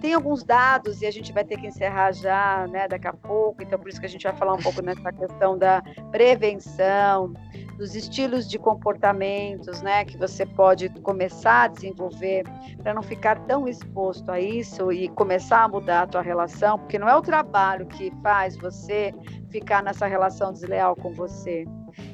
tem 0.01 0.15
alguns 0.15 0.45
dados, 0.45 1.03
e 1.03 1.07
a 1.07 1.11
gente 1.11 1.33
vai 1.33 1.45
ter 1.45 1.57
que 1.59 1.67
encerrar 1.67 2.13
já, 2.13 2.67
né, 2.69 2.87
daqui 2.89 3.07
a 3.07 3.13
pouco, 3.13 3.63
então 3.63 3.79
por 3.79 3.89
isso 3.89 4.01
que 4.01 4.07
a 4.07 4.09
gente 4.09 4.23
vai 4.23 4.37
falar 4.37 4.55
um 4.55 4.59
pouco 4.59 4.83
nessa 4.83 5.13
questão 5.13 5.57
da 5.57 5.83
prevenção, 6.11 7.33
dos 7.77 7.95
estilos 7.95 8.49
de 8.49 8.59
comportamentos, 8.59 9.83
né, 9.83 10.05
que 10.05 10.17
você 10.17 10.47
pode 10.47 10.89
começar 11.01 11.63
a 11.63 11.69
desenvolver 11.69 12.45
para 12.83 12.95
não 12.95 13.03
ficar 13.03 13.39
tão 13.47 13.69
exposto 13.69 14.31
a 14.31 14.41
isso 14.41 14.91
e 14.93 15.09
começar 15.09 15.65
a 15.65 15.69
mudar 15.69 16.03
a 16.03 16.07
tua 16.07 16.23
relação, 16.23 16.79
porque 16.79 16.99
não 16.99 17.09
é 17.09 17.17
o 17.17 17.23
trabalho 17.23 17.87
que 17.87 18.13
faz 18.23 18.57
você 18.57 19.15
ficar 19.51 19.83
nessa 19.83 20.07
relação 20.07 20.53
desleal 20.53 20.97
com 20.97 21.13
você 21.13 21.67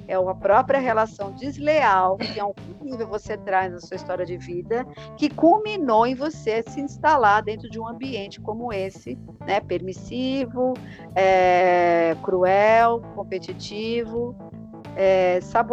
é 0.09 0.15
a 0.15 0.35
própria 0.35 0.79
relação 0.79 1.33
desleal 1.33 2.17
que 2.17 2.39
a 2.39 2.45
algum 2.45 2.85
nível 2.85 3.07
você 3.07 3.37
traz 3.37 3.73
na 3.73 3.81
sua 3.81 3.97
história 3.97 4.27
de 4.27 4.37
vida, 4.37 4.87
que 5.17 5.29
culminou 5.29 6.07
em 6.07 6.15
você 6.15 6.63
se 6.63 6.81
instalar 6.81 7.43
dentro 7.43 7.71
de 7.71 7.79
um 7.79 7.87
ambiente 7.87 8.41
como 8.41 8.73
esse, 8.73 9.19
né, 9.41 9.61
permissivo, 9.61 10.75
é, 11.15 12.17
cruel, 12.23 13.01
competitivo, 13.15 14.37
é, 14.97 15.41
sabor. 15.41 15.73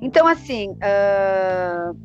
Então, 0.00 0.26
assim, 0.26 0.70
uh, 0.72 1.96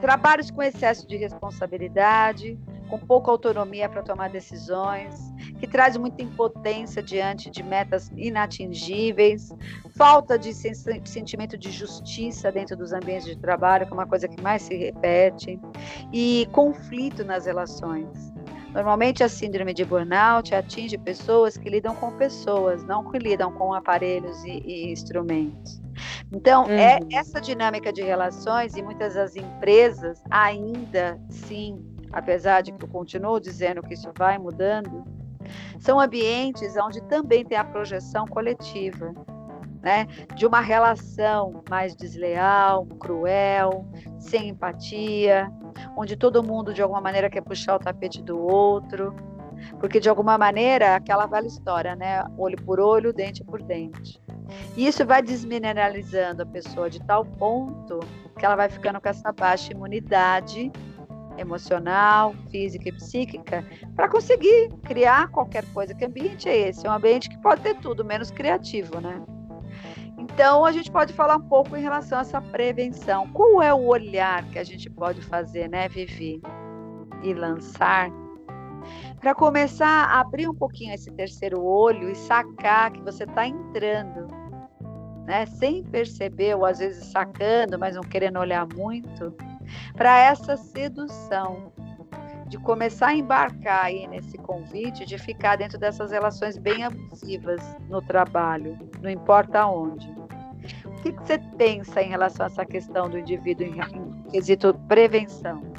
trabalhos 0.00 0.50
com 0.50 0.62
excesso 0.62 1.06
de 1.06 1.16
responsabilidade, 1.16 2.58
com 2.88 2.98
pouca 2.98 3.30
autonomia 3.30 3.88
para 3.88 4.02
tomar 4.02 4.30
decisões, 4.30 5.29
que 5.60 5.66
traz 5.66 5.96
muita 5.96 6.22
impotência 6.22 7.02
diante 7.02 7.50
de 7.50 7.62
metas 7.62 8.10
inatingíveis, 8.16 9.52
falta 9.94 10.38
de 10.38 10.54
sentimento 10.54 11.58
de 11.58 11.70
justiça 11.70 12.50
dentro 12.50 12.76
dos 12.76 12.92
ambientes 12.92 13.26
de 13.26 13.36
trabalho, 13.36 13.86
que 13.86 13.92
é 13.92 13.94
uma 13.94 14.06
coisa 14.06 14.26
que 14.26 14.40
mais 14.42 14.62
se 14.62 14.74
repete, 14.74 15.60
e 16.12 16.48
conflito 16.52 17.22
nas 17.22 17.44
relações. 17.44 18.32
Normalmente 18.72 19.22
a 19.22 19.28
síndrome 19.28 19.74
de 19.74 19.84
burnout 19.84 20.54
atinge 20.54 20.96
pessoas 20.96 21.56
que 21.56 21.68
lidam 21.68 21.94
com 21.94 22.12
pessoas, 22.12 22.82
não 22.84 23.10
que 23.10 23.18
lidam 23.18 23.52
com 23.52 23.74
aparelhos 23.74 24.42
e, 24.44 24.62
e 24.64 24.92
instrumentos. 24.92 25.82
Então, 26.32 26.64
é 26.66 26.98
uhum. 26.98 27.08
é 27.10 27.16
essa 27.16 27.40
dinâmica 27.40 27.92
de 27.92 28.02
relações 28.02 28.76
e 28.76 28.82
muitas 28.82 29.14
das 29.14 29.36
empresas 29.36 30.22
ainda 30.30 31.20
sim 31.28 31.84
apesar 32.12 32.60
de 32.62 32.72
que 32.72 32.84
eu 32.84 32.88
continuo 32.88 33.40
dizendo 33.40 33.82
que 33.82 33.94
isso 33.94 34.10
vai 34.16 34.38
mudando, 34.38 35.04
são 35.78 36.00
ambientes 36.00 36.76
onde 36.76 37.00
também 37.02 37.44
tem 37.44 37.58
a 37.58 37.64
projeção 37.64 38.26
coletiva, 38.26 39.14
né? 39.82 40.06
De 40.34 40.46
uma 40.46 40.60
relação 40.60 41.62
mais 41.68 41.94
desleal, 41.94 42.86
cruel, 42.98 43.86
sem 44.18 44.48
empatia, 44.48 45.50
onde 45.96 46.16
todo 46.16 46.42
mundo 46.42 46.74
de 46.74 46.82
alguma 46.82 47.00
maneira 47.00 47.30
quer 47.30 47.42
puxar 47.42 47.76
o 47.76 47.78
tapete 47.78 48.22
do 48.22 48.38
outro, 48.38 49.14
porque 49.78 50.00
de 50.00 50.08
alguma 50.08 50.36
maneira 50.36 50.96
aquela 50.96 51.26
velha 51.26 51.46
história, 51.46 51.94
né? 51.94 52.24
Olho 52.36 52.56
por 52.62 52.80
olho, 52.80 53.12
dente 53.12 53.44
por 53.44 53.62
dente. 53.62 54.20
E 54.76 54.86
isso 54.86 55.04
vai 55.06 55.22
desmineralizando 55.22 56.42
a 56.42 56.46
pessoa 56.46 56.90
de 56.90 57.00
tal 57.00 57.24
ponto 57.24 58.00
que 58.38 58.44
ela 58.44 58.56
vai 58.56 58.68
ficando 58.68 59.00
com 59.00 59.08
essa 59.08 59.32
baixa 59.32 59.72
imunidade 59.72 60.72
emocional, 61.38 62.34
física 62.50 62.88
e 62.88 62.92
psíquica 62.92 63.64
para 63.96 64.08
conseguir 64.08 64.70
criar 64.84 65.28
qualquer 65.28 65.64
coisa. 65.72 65.94
Que 65.94 66.04
ambiente 66.04 66.48
é 66.48 66.68
esse? 66.68 66.86
É 66.86 66.90
um 66.90 66.94
ambiente 66.94 67.28
que 67.28 67.38
pode 67.38 67.62
ter 67.62 67.74
tudo, 67.76 68.04
menos 68.04 68.30
criativo, 68.30 69.00
né? 69.00 69.22
Então, 70.18 70.64
a 70.64 70.72
gente 70.72 70.90
pode 70.90 71.12
falar 71.12 71.36
um 71.36 71.48
pouco 71.48 71.76
em 71.76 71.82
relação 71.82 72.18
a 72.18 72.20
essa 72.20 72.40
prevenção. 72.40 73.28
Qual 73.32 73.62
é 73.62 73.72
o 73.72 73.86
olhar 73.86 74.44
que 74.50 74.58
a 74.58 74.64
gente 74.64 74.88
pode 74.90 75.20
fazer, 75.22 75.68
né, 75.68 75.88
Vivi? 75.88 76.40
E 77.22 77.34
lançar 77.34 78.10
para 79.20 79.34
começar 79.34 80.06
a 80.06 80.20
abrir 80.20 80.48
um 80.48 80.54
pouquinho 80.54 80.94
esse 80.94 81.10
terceiro 81.10 81.62
olho 81.62 82.08
e 82.10 82.14
sacar 82.14 82.90
que 82.90 83.02
você 83.02 83.24
está 83.24 83.46
entrando, 83.46 84.26
né, 85.26 85.44
sem 85.46 85.84
perceber, 85.84 86.56
ou 86.56 86.64
às 86.64 86.78
vezes 86.78 87.04
sacando, 87.06 87.78
mas 87.78 87.94
não 87.94 88.02
querendo 88.02 88.38
olhar 88.38 88.66
muito, 88.74 89.34
para 89.94 90.18
essa 90.18 90.56
sedução, 90.56 91.72
de 92.46 92.58
começar 92.58 93.08
a 93.08 93.14
embarcar 93.14 93.84
aí 93.84 94.08
nesse 94.08 94.36
convite, 94.36 95.06
de 95.06 95.16
ficar 95.16 95.56
dentro 95.56 95.78
dessas 95.78 96.10
relações 96.10 96.58
bem 96.58 96.82
abusivas 96.82 97.60
no 97.88 98.02
trabalho, 98.02 98.76
não 99.00 99.08
importa 99.08 99.66
onde. 99.66 100.10
O 100.84 101.02
que, 101.02 101.12
que 101.12 101.22
você 101.22 101.38
pensa 101.56 102.02
em 102.02 102.08
relação 102.08 102.44
a 102.44 102.48
essa 102.48 102.66
questão 102.66 103.08
do 103.08 103.18
indivíduo 103.18 103.66
em, 103.66 103.80
em 103.80 104.22
quesito 104.30 104.74
prevenção? 104.88 105.69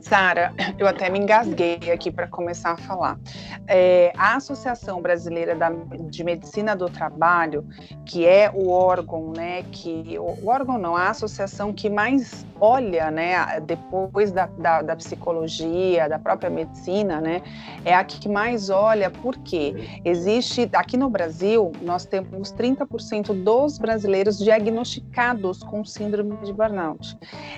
Sara, 0.00 0.52
eu 0.78 0.86
até 0.86 1.10
me 1.10 1.18
engasguei 1.18 1.78
aqui 1.92 2.10
para 2.10 2.26
começar 2.26 2.72
a 2.72 2.76
falar. 2.76 3.18
É, 3.66 4.12
a 4.16 4.36
Associação 4.36 5.02
Brasileira 5.02 5.54
da, 5.54 5.70
de 5.70 6.24
Medicina 6.24 6.74
do 6.74 6.88
Trabalho, 6.88 7.66
que 8.04 8.26
é 8.26 8.50
o 8.54 8.70
órgão, 8.70 9.32
né, 9.36 9.64
que 9.70 10.16
o, 10.18 10.48
órgão 10.48 10.78
não, 10.78 10.96
a 10.96 11.10
associação 11.10 11.72
que 11.72 11.90
mais 11.90 12.46
olha, 12.60 13.10
né, 13.10 13.60
depois 13.60 14.32
da, 14.32 14.46
da, 14.46 14.82
da, 14.82 14.96
psicologia, 14.96 16.08
da 16.08 16.18
própria 16.18 16.50
medicina, 16.50 17.20
né, 17.20 17.42
é 17.84 17.94
a 17.94 18.04
que 18.04 18.28
mais 18.28 18.70
olha, 18.70 19.10
porque 19.10 20.00
existe, 20.04 20.68
aqui 20.72 20.96
no 20.96 21.10
Brasil, 21.10 21.72
nós 21.82 22.04
temos 22.04 22.52
30% 22.52 23.44
dos 23.44 23.78
brasileiros 23.78 24.38
diagnosticados 24.38 25.62
com 25.62 25.84
síndrome 25.84 26.36
de 26.38 26.52
burnout. 26.52 27.16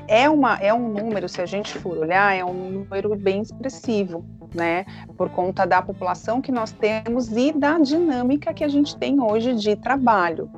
É, 0.09 0.29
uma, 0.29 0.57
é 0.57 0.73
um 0.73 0.89
número, 0.89 1.29
se 1.29 1.41
a 1.41 1.47
gente 1.47 1.80
for 1.81 1.99
olhar, 1.99 2.35
é 2.35 2.45
um 2.45 2.71
número 2.71 3.17
bem 3.17 3.43
expressivo, 3.43 4.25
né? 4.55 4.85
Por 5.17 5.31
conta 5.31 5.67
da 5.67 5.83
população 5.83 6.41
que 6.41 6.53
nós 6.53 6.73
temos 6.73 7.31
e 7.37 7.53
da 7.53 7.79
dinâmica 7.79 8.53
que 8.53 8.65
a 8.65 8.69
gente 8.69 8.97
tem 8.97 9.21
hoje 9.21 9.55
de 9.55 9.77
trabalho. 9.77 10.51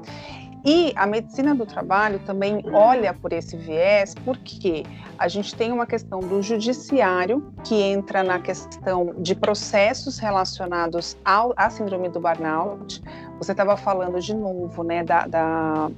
E 0.65 0.93
a 0.95 1.07
medicina 1.07 1.55
do 1.55 1.67
trabalho 1.67 2.21
também 2.21 2.63
olha 2.73 3.13
por 3.13 3.33
esse 3.33 3.57
viés, 3.57 4.15
porque 4.25 4.85
a 5.19 5.27
gente 5.27 5.55
tem 5.57 5.73
uma 5.73 5.87
questão 5.87 6.21
do 6.21 6.41
judiciário, 6.41 7.53
que 7.65 7.75
entra 7.75 8.23
na 8.23 8.39
questão 8.39 9.13
de 9.19 9.35
processos 9.35 10.19
relacionados 10.19 11.17
ao, 11.25 11.53
à 11.57 11.69
síndrome 11.69 12.09
do 12.09 12.21
burnout. 12.21 13.03
Você 13.43 13.51
estava 13.51 13.77
falando 13.77 14.21
de 14.21 14.35
novo, 14.35 14.85
né, 14.85 15.03
da, 15.03 15.27
da 15.27 15.91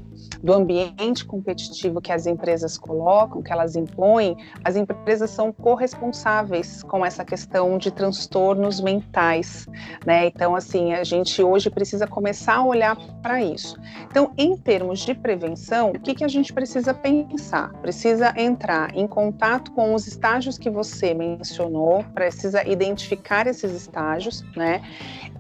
do 0.43 0.53
ambiente 0.53 1.25
competitivo 1.25 2.01
que 2.01 2.13
as 2.13 2.27
empresas 2.27 2.77
colocam, 2.77 3.43
que 3.43 3.53
elas 3.53 3.77
impõem, 3.77 4.37
as 4.63 4.77
empresas 4.77 5.31
são 5.31 5.53
corresponsáveis 5.53 6.83
com 6.83 7.05
essa 7.05 7.25
questão 7.25 7.79
de 7.79 7.91
transtornos 7.91 8.81
mentais, 8.81 9.67
né? 10.05 10.27
Então, 10.27 10.55
assim, 10.55 10.93
a 10.93 11.03
gente 11.03 11.43
hoje 11.43 11.71
precisa 11.71 12.07
começar 12.07 12.57
a 12.57 12.65
olhar 12.65 12.97
para 13.23 13.43
isso. 13.43 13.77
Então, 14.11 14.33
em 14.37 14.57
termos 14.57 15.01
de 15.01 15.15
prevenção, 15.15 15.91
o 15.91 15.99
que, 15.99 16.15
que 16.15 16.25
a 16.25 16.29
gente 16.29 16.53
precisa 16.53 16.93
pensar? 16.93 17.73
Precisa 17.81 18.35
entrar 18.37 18.95
em 18.95 19.07
contato 19.07 19.73
com 19.73 19.95
os 19.95 20.07
estágios 20.07 20.59
que 20.59 20.69
você 20.69 21.15
mencionou, 21.15 22.05
precisa 22.15 22.67
identificar 22.69 23.47
esses 23.47 23.73
estágios, 23.73 24.45
né? 24.55 24.83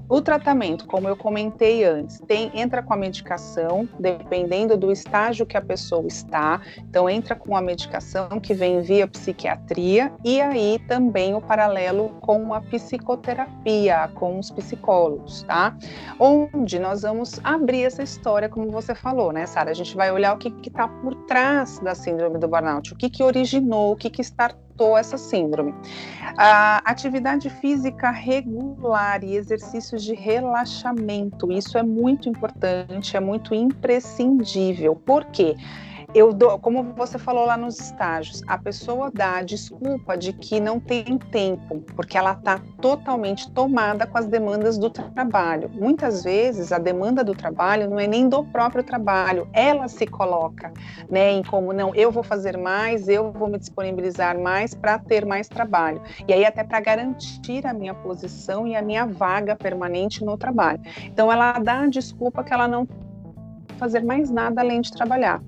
O 0.08 0.20
tratamento, 0.20 0.86
como 0.86 1.08
eu 1.08 1.16
comentei 1.16 1.84
antes, 1.84 2.20
tem, 2.26 2.50
entra 2.54 2.82
com 2.82 2.92
a 2.92 2.96
medicação, 2.96 3.88
dependendo 3.98 4.76
do 4.76 4.92
estágio 4.92 5.46
que 5.46 5.56
a 5.56 5.62
pessoa 5.62 6.06
está. 6.06 6.60
Então, 6.78 7.08
entra 7.08 7.34
com 7.34 7.56
a 7.56 7.60
medicação 7.60 8.28
que 8.40 8.52
vem 8.52 8.82
via 8.82 9.06
psiquiatria 9.08 10.12
e 10.22 10.40
aí 10.40 10.78
também 10.86 11.34
o 11.34 11.40
paralelo 11.40 12.10
com 12.20 12.52
a 12.52 12.60
psicoterapia, 12.60 14.10
com 14.14 14.38
os 14.38 14.50
psicólogos, 14.50 15.42
tá? 15.44 15.76
Onde 16.18 16.78
nós 16.78 17.02
vamos 17.02 17.40
abrir 17.42 17.84
essa 17.84 18.02
história, 18.02 18.48
como 18.48 18.70
você 18.70 18.94
falou, 18.94 19.32
né, 19.32 19.46
Sara? 19.46 19.70
A 19.70 19.74
gente 19.74 19.96
vai 19.96 20.12
olhar 20.12 20.34
o 20.34 20.38
que 20.38 20.52
está 20.68 20.86
por 20.86 21.14
trás 21.26 21.78
da 21.78 21.94
síndrome 21.94 22.38
do 22.38 22.46
burnout, 22.46 22.92
o 22.92 22.96
que, 22.96 23.08
que 23.08 23.22
originou, 23.22 23.92
o 23.92 23.96
que, 23.96 24.10
que 24.10 24.20
startou 24.74 24.98
essa 24.98 25.16
síndrome. 25.16 25.74
A 26.36 26.78
atividade 26.84 27.48
física 27.48 28.10
regular 28.10 29.22
e 29.22 29.36
exercícios 29.36 30.02
de 30.02 30.14
relaxamento, 30.14 31.50
isso 31.50 31.78
é 31.78 31.82
muito 31.82 32.28
importante, 32.28 33.16
é 33.16 33.20
muito 33.20 33.54
imprescindível. 33.54 34.96
Por 34.96 35.24
quê? 35.26 35.56
Eu 36.14 36.32
dou, 36.32 36.56
como 36.60 36.94
você 36.94 37.18
falou 37.18 37.44
lá 37.44 37.56
nos 37.56 37.80
estágios, 37.80 38.40
a 38.46 38.56
pessoa 38.56 39.10
dá 39.12 39.38
a 39.38 39.42
desculpa 39.42 40.16
de 40.16 40.32
que 40.32 40.60
não 40.60 40.78
tem 40.78 41.18
tempo, 41.18 41.80
porque 41.96 42.16
ela 42.16 42.32
está 42.32 42.60
totalmente 42.80 43.50
tomada 43.50 44.06
com 44.06 44.16
as 44.16 44.26
demandas 44.26 44.78
do 44.78 44.88
trabalho. 44.88 45.68
Muitas 45.74 46.22
vezes 46.22 46.70
a 46.70 46.78
demanda 46.78 47.24
do 47.24 47.34
trabalho 47.34 47.90
não 47.90 47.98
é 47.98 48.06
nem 48.06 48.28
do 48.28 48.44
próprio 48.44 48.84
trabalho, 48.84 49.48
ela 49.52 49.88
se 49.88 50.06
coloca, 50.06 50.72
né, 51.10 51.32
em 51.32 51.42
como 51.42 51.72
não, 51.72 51.92
eu 51.96 52.12
vou 52.12 52.22
fazer 52.22 52.56
mais, 52.56 53.08
eu 53.08 53.32
vou 53.32 53.48
me 53.48 53.58
disponibilizar 53.58 54.38
mais 54.38 54.72
para 54.72 54.98
ter 54.98 55.26
mais 55.26 55.48
trabalho. 55.48 56.00
E 56.28 56.32
aí 56.32 56.44
até 56.44 56.62
para 56.62 56.78
garantir 56.78 57.66
a 57.66 57.74
minha 57.74 57.94
posição 57.94 58.68
e 58.68 58.76
a 58.76 58.82
minha 58.82 59.04
vaga 59.04 59.56
permanente 59.56 60.24
no 60.24 60.38
trabalho. 60.38 60.80
Então 61.02 61.32
ela 61.32 61.58
dá 61.58 61.80
a 61.80 61.88
desculpa 61.88 62.44
que 62.44 62.52
ela 62.52 62.68
não 62.68 62.86
fazer 63.78 64.04
mais 64.04 64.30
nada 64.30 64.60
além 64.60 64.80
de 64.80 64.92
trabalhar. 64.92 65.42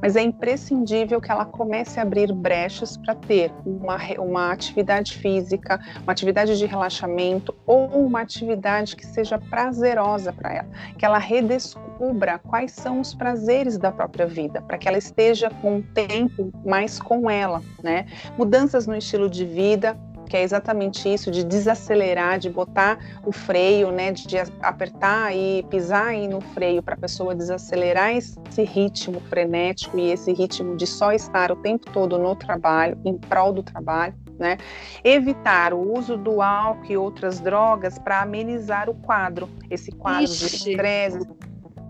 Mas 0.00 0.16
é 0.16 0.22
imprescindível 0.22 1.20
que 1.20 1.30
ela 1.30 1.44
comece 1.44 1.98
a 1.98 2.02
abrir 2.02 2.32
brechas 2.32 2.96
para 2.96 3.14
ter 3.14 3.52
uma, 3.64 3.96
uma 4.18 4.52
atividade 4.52 5.16
física, 5.18 5.80
uma 6.02 6.12
atividade 6.12 6.58
de 6.58 6.66
relaxamento 6.66 7.54
ou 7.66 7.86
uma 7.88 8.20
atividade 8.20 8.96
que 8.96 9.06
seja 9.06 9.38
prazerosa 9.38 10.32
para 10.32 10.54
ela, 10.54 10.68
que 10.98 11.04
ela 11.04 11.18
redescubra 11.18 12.38
quais 12.38 12.72
são 12.72 13.00
os 13.00 13.14
prazeres 13.14 13.78
da 13.78 13.92
própria 13.92 14.26
vida, 14.26 14.60
para 14.62 14.78
que 14.78 14.88
ela 14.88 14.98
esteja 14.98 15.50
com 15.62 15.78
o 15.78 15.82
tempo 15.82 16.52
mais 16.64 16.98
com 16.98 17.30
ela, 17.30 17.62
né? 17.82 18.06
Mudanças 18.36 18.86
no 18.86 18.96
estilo 18.96 19.28
de 19.28 19.44
vida, 19.44 19.96
que 20.28 20.36
é 20.36 20.42
exatamente 20.42 21.12
isso, 21.12 21.30
de 21.30 21.44
desacelerar, 21.44 22.38
de 22.38 22.48
botar 22.48 22.98
o 23.24 23.32
freio, 23.32 23.90
né, 23.90 24.12
de 24.12 24.38
apertar 24.60 25.34
e 25.34 25.64
pisar 25.70 26.08
aí 26.08 26.28
no 26.28 26.40
freio 26.40 26.82
para 26.82 26.94
a 26.94 26.98
pessoa 26.98 27.34
desacelerar 27.34 28.14
esse 28.16 28.62
ritmo 28.62 29.20
frenético 29.28 29.98
e 29.98 30.10
esse 30.10 30.32
ritmo 30.32 30.76
de 30.76 30.86
só 30.86 31.12
estar 31.12 31.50
o 31.52 31.56
tempo 31.56 31.90
todo 31.92 32.18
no 32.18 32.34
trabalho, 32.34 32.98
em 33.04 33.16
prol 33.16 33.52
do 33.52 33.62
trabalho. 33.62 34.14
Né? 34.38 34.56
Evitar 35.04 35.72
o 35.72 35.96
uso 35.96 36.16
do 36.16 36.42
álcool 36.42 36.90
e 36.90 36.96
outras 36.96 37.38
drogas 37.38 37.98
para 37.98 38.22
amenizar 38.22 38.90
o 38.90 38.94
quadro, 38.94 39.48
esse 39.70 39.92
quadro 39.92 40.24
Ixi. 40.24 40.48
de 40.48 40.70
estresse, 40.70 41.18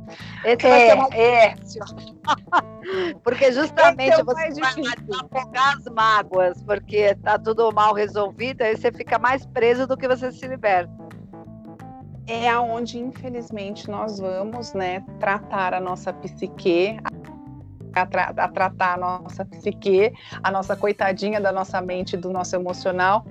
esse 0.45 0.67
é, 0.67 0.97
vai 0.97 1.13
ser 1.13 1.19
é. 1.19 1.55
porque 3.23 3.53
justamente 3.53 4.13
é 4.13 4.25
você 4.25 4.51
vai 4.61 4.73
afogar 5.21 5.77
as 5.77 5.85
mágoas, 5.87 6.63
porque 6.63 6.97
está 6.97 7.39
tudo 7.39 7.71
mal 7.73 7.95
resolvido, 7.95 8.63
aí 8.63 8.77
você 8.77 8.93
fica 8.93 9.19
mais 9.19 9.47
preso 9.47 9.87
do 9.87 9.97
que 9.97 10.09
você 10.09 10.33
se 10.33 10.47
liberta. 10.47 10.93
É 12.27 12.49
aonde, 12.49 12.99
infelizmente, 12.99 13.91
nós 13.91 14.19
vamos 14.21 14.73
né, 14.75 15.05
tratar 15.19 15.75
a 15.75 15.81
nossa 15.81 16.13
psique, 16.13 16.97
a, 17.95 18.07
tra 18.07 18.33
a, 18.37 18.49
tratar 18.49 18.95
a 18.95 18.97
nossa 18.97 19.45
psique, 19.45 20.13
a 20.43 20.51
nossa 20.51 20.77
coitadinha 20.77 21.41
da 21.41 21.51
nossa 21.51 21.81
mente, 21.81 22.17
do 22.17 22.31
nosso 22.31 22.55
emocional, 22.55 23.25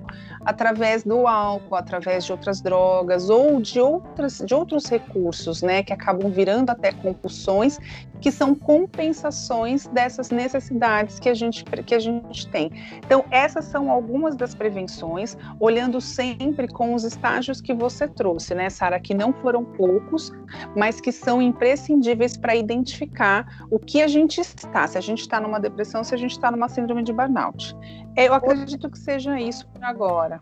através 0.44 1.04
do 1.04 1.26
álcool, 1.26 1.76
através 1.76 2.24
de 2.24 2.32
outras 2.32 2.60
drogas 2.60 3.30
ou 3.30 3.60
de, 3.60 3.80
outras, 3.80 4.38
de 4.38 4.54
outros 4.54 4.86
recursos, 4.86 5.62
né, 5.62 5.82
que 5.82 5.92
acabam 5.92 6.30
virando 6.30 6.70
até 6.70 6.92
compulsões, 6.92 7.78
que 8.20 8.30
são 8.30 8.54
compensações 8.54 9.86
dessas 9.88 10.30
necessidades 10.30 11.18
que 11.18 11.28
a 11.28 11.34
gente, 11.34 11.64
que 11.64 11.94
a 11.94 11.98
gente 11.98 12.48
tem. 12.48 12.70
Então, 12.98 13.24
essas 13.30 13.64
são 13.64 13.90
algumas 13.90 14.36
das 14.36 14.54
prevenções, 14.54 15.36
olhando 15.58 16.00
sempre 16.00 16.68
com 16.68 16.94
os 16.94 17.04
estágios 17.04 17.60
que 17.60 17.74
você 17.74 18.06
trouxe, 18.06 18.54
né, 18.54 18.70
Sara, 18.70 19.00
que 19.00 19.12
não 19.12 19.32
foram 19.32 19.64
poucos, 19.64 20.32
mas 20.76 21.00
que 21.00 21.10
são 21.10 21.42
imprescindíveis 21.42 22.36
para 22.36 22.54
identificar 22.54 23.66
o 23.70 23.78
que 23.78 24.00
a 24.00 24.08
gente 24.08 24.40
está, 24.40 24.86
se 24.86 24.96
a 24.96 25.00
gente 25.00 25.20
está 25.20 25.40
numa 25.40 25.58
depressão, 25.58 26.04
se 26.04 26.14
a 26.14 26.18
gente 26.18 26.32
está 26.32 26.50
numa 26.50 26.68
síndrome 26.68 27.02
de 27.02 27.12
burnout. 27.12 27.76
Eu 28.16 28.34
acredito 28.34 28.90
que 28.90 28.98
seja 28.98 29.40
isso 29.40 29.66
por 29.68 29.82
agora. 29.82 30.40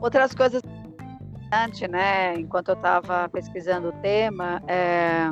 Outras 0.00 0.34
coisas 0.34 0.62
né? 1.88 2.34
Enquanto 2.34 2.68
eu 2.68 2.74
estava 2.74 3.28
pesquisando 3.28 3.88
o 3.88 3.92
tema, 4.02 4.62
é, 4.66 5.30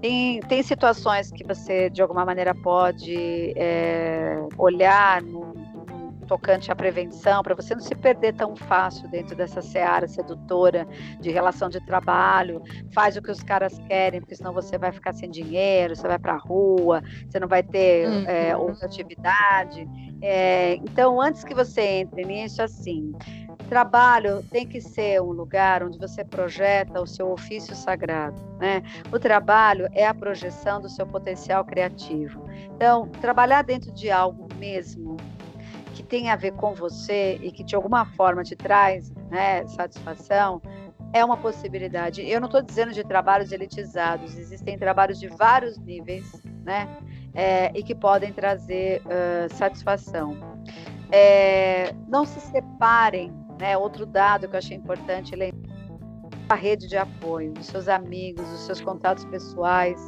tem, 0.00 0.40
tem 0.40 0.62
situações 0.62 1.30
que 1.30 1.44
você 1.44 1.88
de 1.88 2.02
alguma 2.02 2.24
maneira 2.24 2.54
pode 2.54 3.52
é, 3.56 4.36
olhar 4.58 5.22
no, 5.22 5.54
tocante 6.26 6.70
à 6.70 6.76
prevenção, 6.76 7.42
para 7.42 7.54
você 7.54 7.74
não 7.74 7.82
se 7.82 7.94
perder 7.94 8.34
tão 8.34 8.54
fácil 8.56 9.08
dentro 9.08 9.36
dessa 9.36 9.62
seara 9.62 10.06
sedutora 10.06 10.86
de 11.20 11.30
relação 11.30 11.68
de 11.68 11.84
trabalho, 11.86 12.62
faz 12.92 13.16
o 13.16 13.22
que 13.22 13.30
os 13.30 13.42
caras 13.42 13.78
querem, 13.88 14.20
porque 14.20 14.34
senão 14.34 14.52
você 14.52 14.76
vai 14.76 14.92
ficar 14.92 15.12
sem 15.12 15.30
dinheiro, 15.30 15.94
você 15.94 16.06
vai 16.06 16.18
para 16.18 16.34
a 16.34 16.38
rua, 16.38 17.02
você 17.28 17.38
não 17.40 17.48
vai 17.48 17.62
ter 17.62 18.08
uhum. 18.08 18.24
é, 18.28 18.56
outra 18.56 18.86
atividade. 18.86 19.88
É, 20.22 20.74
então, 20.76 21.20
antes 21.20 21.44
que 21.44 21.54
você 21.54 21.80
entre 21.80 22.24
nisso, 22.24 22.62
assim, 22.62 23.12
trabalho 23.68 24.42
tem 24.50 24.66
que 24.66 24.80
ser 24.80 25.20
um 25.20 25.32
lugar 25.32 25.82
onde 25.82 25.98
você 25.98 26.24
projeta 26.24 27.00
o 27.00 27.06
seu 27.06 27.30
ofício 27.30 27.74
sagrado, 27.74 28.40
né? 28.58 28.82
O 29.12 29.18
trabalho 29.18 29.88
é 29.92 30.06
a 30.06 30.14
projeção 30.14 30.80
do 30.80 30.88
seu 30.88 31.06
potencial 31.06 31.64
criativo. 31.64 32.44
Então, 32.74 33.08
trabalhar 33.20 33.62
dentro 33.62 33.92
de 33.92 34.10
algo 34.10 34.48
mesmo 34.56 35.16
que 35.96 36.02
tem 36.02 36.28
a 36.28 36.36
ver 36.36 36.52
com 36.52 36.74
você 36.74 37.38
e 37.42 37.50
que 37.50 37.64
de 37.64 37.74
alguma 37.74 38.04
forma 38.04 38.44
te 38.44 38.54
traz 38.54 39.10
né, 39.30 39.66
satisfação, 39.66 40.60
é 41.10 41.24
uma 41.24 41.38
possibilidade. 41.38 42.20
Eu 42.28 42.38
não 42.38 42.46
estou 42.46 42.60
dizendo 42.60 42.92
de 42.92 43.02
trabalhos 43.02 43.50
elitizados, 43.50 44.36
existem 44.36 44.78
trabalhos 44.78 45.18
de 45.18 45.28
vários 45.28 45.78
níveis, 45.78 46.30
né? 46.62 46.86
É, 47.32 47.70
e 47.74 47.82
que 47.82 47.94
podem 47.94 48.32
trazer 48.32 49.02
uh, 49.06 49.54
satisfação. 49.54 50.36
É, 51.10 51.94
não 52.08 52.26
se 52.26 52.40
separem, 52.40 53.32
né? 53.58 53.76
Outro 53.78 54.04
dado 54.04 54.48
que 54.48 54.54
eu 54.54 54.58
achei 54.58 54.76
importante 54.76 55.34
lembrar 55.34 55.65
a 56.48 56.54
rede 56.54 56.86
de 56.86 56.96
apoio, 56.96 57.52
dos 57.52 57.66
seus 57.66 57.88
amigos, 57.88 58.48
dos 58.48 58.60
seus 58.60 58.80
contatos 58.80 59.24
pessoais, 59.26 60.00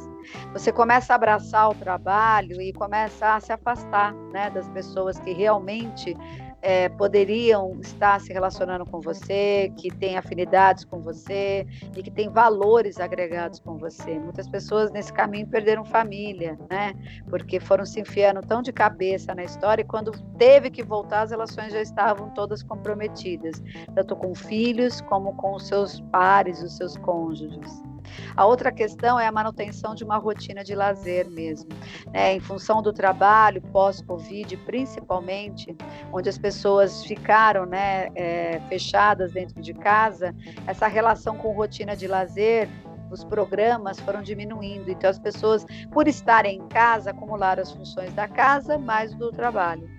Você 0.53 0.71
começa 0.71 1.13
a 1.13 1.15
abraçar 1.15 1.69
o 1.69 1.75
trabalho 1.75 2.61
e 2.61 2.73
começa 2.73 3.35
a 3.35 3.39
se 3.39 3.51
afastar, 3.51 4.13
né, 4.31 4.49
das 4.49 4.69
pessoas 4.69 5.19
que 5.19 5.31
realmente 5.33 6.15
é, 6.61 6.89
poderiam 6.89 7.79
estar 7.81 8.19
se 8.19 8.33
relacionando 8.33 8.85
com 8.85 8.99
você, 8.99 9.71
que 9.77 9.89
têm 9.89 10.17
afinidades 10.17 10.83
com 10.85 10.99
você 10.99 11.65
e 11.95 12.03
que 12.03 12.11
têm 12.11 12.29
valores 12.29 12.99
agregados 12.99 13.59
com 13.59 13.77
você. 13.77 14.19
Muitas 14.19 14.47
pessoas 14.47 14.91
nesse 14.91 15.11
caminho 15.13 15.47
perderam 15.47 15.85
família, 15.85 16.57
né? 16.69 16.93
Porque 17.29 17.59
foram 17.59 17.85
se 17.85 17.99
enfiando 17.99 18.41
tão 18.41 18.61
de 18.61 18.71
cabeça 18.71 19.33
na 19.33 19.43
história 19.43 19.81
e 19.81 19.85
quando 19.85 20.11
teve 20.37 20.69
que 20.69 20.83
voltar, 20.83 21.21
as 21.21 21.31
relações 21.31 21.71
já 21.71 21.81
estavam 21.81 22.29
todas 22.31 22.63
comprometidas, 22.63 23.61
tanto 23.95 24.15
com 24.15 24.35
filhos 24.35 25.01
como 25.01 25.35
com 25.35 25.55
os 25.55 25.67
seus 25.67 26.01
pares, 26.11 26.61
os 26.61 26.75
seus 26.77 26.97
cônjuges. 26.97 27.88
A 28.35 28.45
outra 28.45 28.71
questão 28.71 29.19
é 29.19 29.27
a 29.27 29.31
manutenção 29.31 29.95
de 29.95 30.03
uma 30.03 30.17
rotina 30.17 30.63
de 30.63 30.75
lazer 30.75 31.29
mesmo. 31.29 31.69
Né? 32.11 32.35
Em 32.35 32.39
função 32.39 32.81
do 32.81 32.93
trabalho 32.93 33.61
pós-Covid, 33.61 34.55
principalmente, 34.57 35.75
onde 36.11 36.29
as 36.29 36.37
pessoas 36.37 37.03
ficaram 37.03 37.65
né, 37.65 38.09
é, 38.15 38.59
fechadas 38.69 39.31
dentro 39.33 39.61
de 39.61 39.73
casa, 39.73 40.35
essa 40.67 40.87
relação 40.87 41.35
com 41.35 41.51
rotina 41.51 41.95
de 41.95 42.07
lazer 42.07 42.69
os 43.11 43.23
programas 43.23 43.99
foram 43.99 44.21
diminuindo. 44.21 44.89
Então, 44.91 45.09
as 45.09 45.17
pessoas, 45.17 45.65
por 45.91 46.07
estarem 46.07 46.59
em 46.59 46.67
casa, 46.67 47.09
acumularam 47.09 47.63
as 47.63 47.71
funções 47.71 48.13
da 48.13 48.27
casa 48.27 48.77
mais 48.77 49.15
do 49.15 49.31
trabalho 49.31 49.89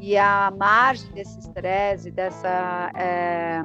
e 0.00 0.16
a 0.16 0.50
margem 0.56 1.12
desse 1.12 1.38
estresse, 1.38 2.10
dessa 2.10 2.90
é, 2.96 3.60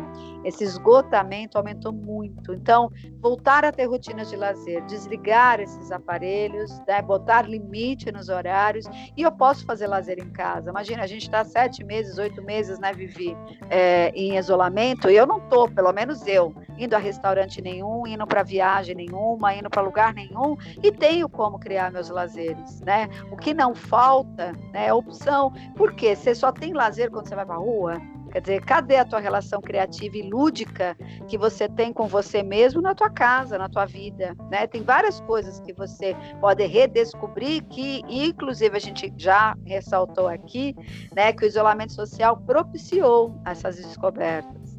esse 0.45 0.63
esgotamento 0.63 1.57
aumentou 1.57 1.91
muito. 1.91 2.53
Então, 2.53 2.91
voltar 3.19 3.65
a 3.65 3.71
ter 3.71 3.85
rotinas 3.85 4.29
de 4.29 4.35
lazer, 4.35 4.85
desligar 4.85 5.59
esses 5.59 5.91
aparelhos, 5.91 6.79
né, 6.87 7.01
botar 7.01 7.49
limite 7.49 8.11
nos 8.11 8.29
horários. 8.29 8.85
E 9.17 9.23
eu 9.23 9.31
posso 9.31 9.65
fazer 9.65 9.87
lazer 9.87 10.19
em 10.19 10.29
casa. 10.29 10.69
Imagina, 10.69 11.01
a 11.03 11.07
gente 11.07 11.23
está 11.23 11.43
sete 11.43 11.83
meses, 11.83 12.19
oito 12.19 12.43
meses, 12.43 12.77
né, 12.77 12.93
Vivi, 12.93 13.35
é, 13.71 14.09
em 14.09 14.37
isolamento. 14.37 15.09
E 15.09 15.15
eu 15.15 15.25
não 15.25 15.39
estou, 15.39 15.69
pelo 15.69 15.91
menos 15.91 16.27
eu, 16.27 16.53
indo 16.77 16.95
a 16.95 16.99
restaurante 16.99 17.59
nenhum, 17.59 18.05
indo 18.05 18.25
para 18.27 18.43
viagem 18.43 18.93
nenhuma, 18.93 19.55
indo 19.55 19.69
para 19.69 19.81
lugar 19.81 20.13
nenhum. 20.13 20.55
E 20.83 20.91
tenho 20.91 21.27
como 21.27 21.57
criar 21.57 21.91
meus 21.91 22.09
lazeres, 22.09 22.81
né? 22.81 23.09
O 23.31 23.35
que 23.35 23.51
não 23.51 23.73
falta 23.73 24.51
né, 24.71 24.87
é 24.87 24.93
opção. 24.93 25.51
Porque 25.75 26.15
você 26.15 26.35
só 26.35 26.51
tem 26.51 26.71
lazer 26.71 27.09
quando 27.09 27.27
você 27.27 27.35
vai 27.35 27.45
para 27.45 27.55
a 27.55 27.59
rua? 27.59 27.99
Quer 28.36 28.41
dizer, 28.41 28.65
cadê 28.65 28.97
a 28.97 29.05
tua 29.05 29.21
relação 29.21 29.61
criativa 29.61 30.17
e 30.17 30.29
lúdica 30.29 30.97
que 31.25 31.38
você 31.38 31.69
tem 31.69 31.93
com 31.93 32.05
você 32.05 32.43
mesmo 32.43 32.81
na 32.81 32.93
tua 32.93 33.09
casa, 33.09 33.57
na 33.57 33.69
tua 33.69 33.86
vida, 33.86 34.36
né? 34.51 34.67
Tem 34.67 34.83
várias 34.83 35.21
coisas 35.21 35.61
que 35.61 35.71
você 35.71 36.13
pode 36.41 36.65
redescobrir 36.65 37.63
que, 37.63 38.01
inclusive, 38.09 38.75
a 38.75 38.79
gente 38.79 39.13
já 39.15 39.55
ressaltou 39.65 40.27
aqui, 40.27 40.75
né, 41.15 41.31
que 41.31 41.45
o 41.45 41.47
isolamento 41.47 41.93
social 41.93 42.36
propiciou 42.36 43.33
essas 43.45 43.77
descobertas. 43.77 44.77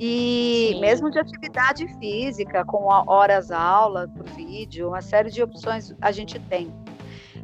E 0.00 0.70
Sim. 0.72 0.80
mesmo 0.80 1.10
de 1.10 1.18
atividade 1.18 1.86
física, 1.98 2.64
com 2.64 2.84
horas 3.06 3.50
aula 3.50 4.08
por 4.08 4.24
vídeo, 4.30 4.88
uma 4.88 5.02
série 5.02 5.30
de 5.30 5.42
opções 5.42 5.94
a 6.00 6.10
gente 6.10 6.40
tem. 6.40 6.72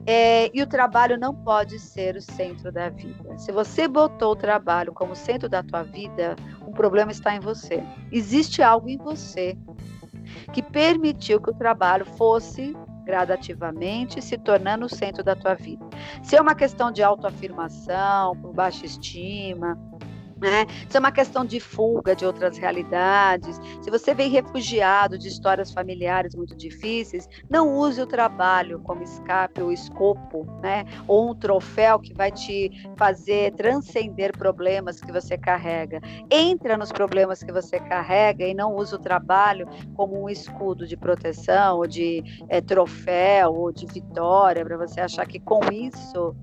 É, 0.07 0.51
e 0.55 0.63
o 0.63 0.67
trabalho 0.67 1.19
não 1.19 1.35
pode 1.35 1.79
ser 1.79 2.17
o 2.17 2.23
centro 2.23 2.71
da 2.71 2.91
vida. 2.91 3.39
Se 3.39 3.51
você 3.51 3.89
botou 3.89 4.33
o 4.33 4.37
trabalho 4.37 4.93
como 4.93 5.17
centro 5.17 5.49
da 5.49 5.63
tua 5.63 5.83
vida, 5.83 6.37
o 6.67 6.71
problema 6.73 7.11
está 7.11 7.35
em 7.35 7.41
você. 7.41 7.83
Existe 8.13 8.63
algo 8.63 8.89
em 8.89 8.99
você 8.99 9.57
que 10.53 10.63
permitiu 10.63 11.41
que 11.41 11.51
o 11.51 11.55
trabalho 11.55 12.05
fosse 12.05 12.77
gradativamente 13.05 14.23
se 14.23 14.39
tornando 14.39 14.87
o 14.87 14.89
centro 14.89 15.23
da 15.23 15.37
tua 15.37 15.55
vida. 15.55 15.85
Se 16.23 16.37
é 16.37 16.41
uma 16.41 16.55
questão 16.55 16.91
de 16.91 17.03
autoafirmação, 17.03 18.37
por 18.37 18.53
baixa 18.53 18.87
estima, 18.87 19.79
né? 20.41 20.67
Isso 20.87 20.97
é 20.97 21.01
uma 21.01 21.13
questão 21.13 21.45
de 21.45 21.61
fuga 21.61 22.15
de 22.15 22.25
outras 22.25 22.59
realidades. 22.59 23.61
Se 23.81 23.91
você 23.91 24.15
vem 24.15 24.31
refugiado 24.31 25.19
de 25.19 25.29
histórias 25.29 25.73
familiares 25.73 26.35
muito 26.35 26.55
difíceis, 26.55 27.29
não 27.49 27.77
use 27.77 28.01
o 28.01 28.07
trabalho 28.07 28.81
como 28.81 29.03
escape 29.03 29.63
ou 29.63 29.73
escopo, 29.73 30.47
né? 30.63 30.85
ou 31.07 31.31
um 31.31 31.35
troféu 31.35 31.99
que 31.99 32.15
vai 32.15 32.31
te 32.31 32.71
fazer 32.97 33.53
transcender 33.53 34.37
problemas 34.37 35.01
que 35.01 35.13
você 35.13 35.37
carrega. 35.37 36.01
Entra 36.31 36.77
nos 36.77 36.91
problemas 36.91 37.43
que 37.43 37.53
você 37.53 37.79
carrega 37.79 38.47
e 38.47 38.55
não 38.55 38.75
use 38.75 38.95
o 38.95 38.99
trabalho 38.99 39.69
como 39.95 40.23
um 40.23 40.29
escudo 40.29 40.87
de 40.87 40.97
proteção, 40.97 41.79
ou 41.79 41.87
de 41.87 42.23
é, 42.49 42.61
troféu, 42.61 43.55
ou 43.55 43.73
de 43.73 43.87
vitória, 43.87 44.65
para 44.65 44.77
você 44.77 45.01
achar 45.01 45.27
que 45.27 45.39
com 45.39 45.61
isso 45.73 46.35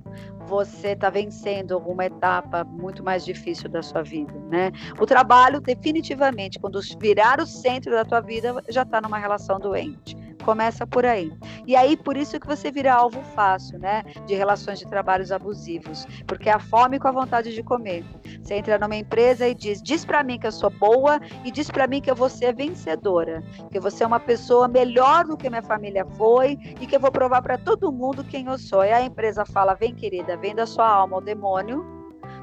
você 0.51 0.89
está 0.89 1.09
vencendo 1.09 1.73
alguma 1.73 2.05
etapa 2.05 2.65
muito 2.65 3.01
mais 3.01 3.23
difícil 3.23 3.69
da 3.69 3.81
sua 3.81 4.03
vida, 4.03 4.33
né? 4.49 4.69
O 4.99 5.05
trabalho, 5.05 5.61
definitivamente, 5.61 6.59
quando 6.59 6.81
virar 6.99 7.39
o 7.39 7.47
centro 7.47 7.91
da 7.91 8.03
tua 8.03 8.19
vida, 8.19 8.61
já 8.67 8.81
está 8.81 8.99
numa 8.99 9.17
relação 9.17 9.57
doente. 9.57 10.13
Começa 10.43 10.85
por 10.87 11.05
aí. 11.05 11.31
E 11.65 11.75
aí, 11.75 11.95
por 11.95 12.17
isso 12.17 12.39
que 12.39 12.47
você 12.47 12.71
vira 12.71 12.93
alvo 12.93 13.21
fácil, 13.35 13.79
né? 13.79 14.03
De 14.25 14.33
relações 14.33 14.79
de 14.79 14.87
trabalhos 14.87 15.31
abusivos. 15.31 16.05
Porque 16.25 16.49
é 16.49 16.53
a 16.53 16.59
fome 16.59 16.99
com 16.99 17.07
a 17.07 17.11
vontade 17.11 17.53
de 17.53 17.63
comer. 17.63 18.03
Você 18.41 18.55
entra 18.55 18.77
numa 18.79 18.95
empresa 18.95 19.47
e 19.47 19.53
diz: 19.53 19.81
diz 19.81 20.03
para 20.03 20.23
mim 20.23 20.39
que 20.39 20.47
eu 20.47 20.51
sou 20.51 20.69
boa 20.69 21.19
e 21.43 21.51
diz 21.51 21.69
para 21.69 21.87
mim 21.87 22.01
que 22.01 22.09
eu 22.09 22.15
vou 22.15 22.29
ser 22.29 22.55
vencedora. 22.55 23.43
Que 23.71 23.79
você 23.79 24.03
é 24.03 24.07
uma 24.07 24.19
pessoa 24.19 24.67
melhor 24.67 25.25
do 25.25 25.37
que 25.37 25.49
minha 25.49 25.61
família 25.61 26.05
foi 26.17 26.57
e 26.79 26.87
que 26.87 26.95
eu 26.95 26.99
vou 26.99 27.11
provar 27.11 27.41
para 27.41 27.57
todo 27.57 27.91
mundo 27.91 28.23
quem 28.23 28.47
eu 28.47 28.57
sou. 28.57 28.83
E 28.83 28.91
a 28.91 29.01
empresa 29.01 29.45
fala: 29.45 29.73
vem, 29.73 29.93
querida, 29.93 30.37
venda 30.37 30.65
sua 30.65 30.87
alma 30.87 31.17
ao 31.17 31.21
demônio, 31.21 31.85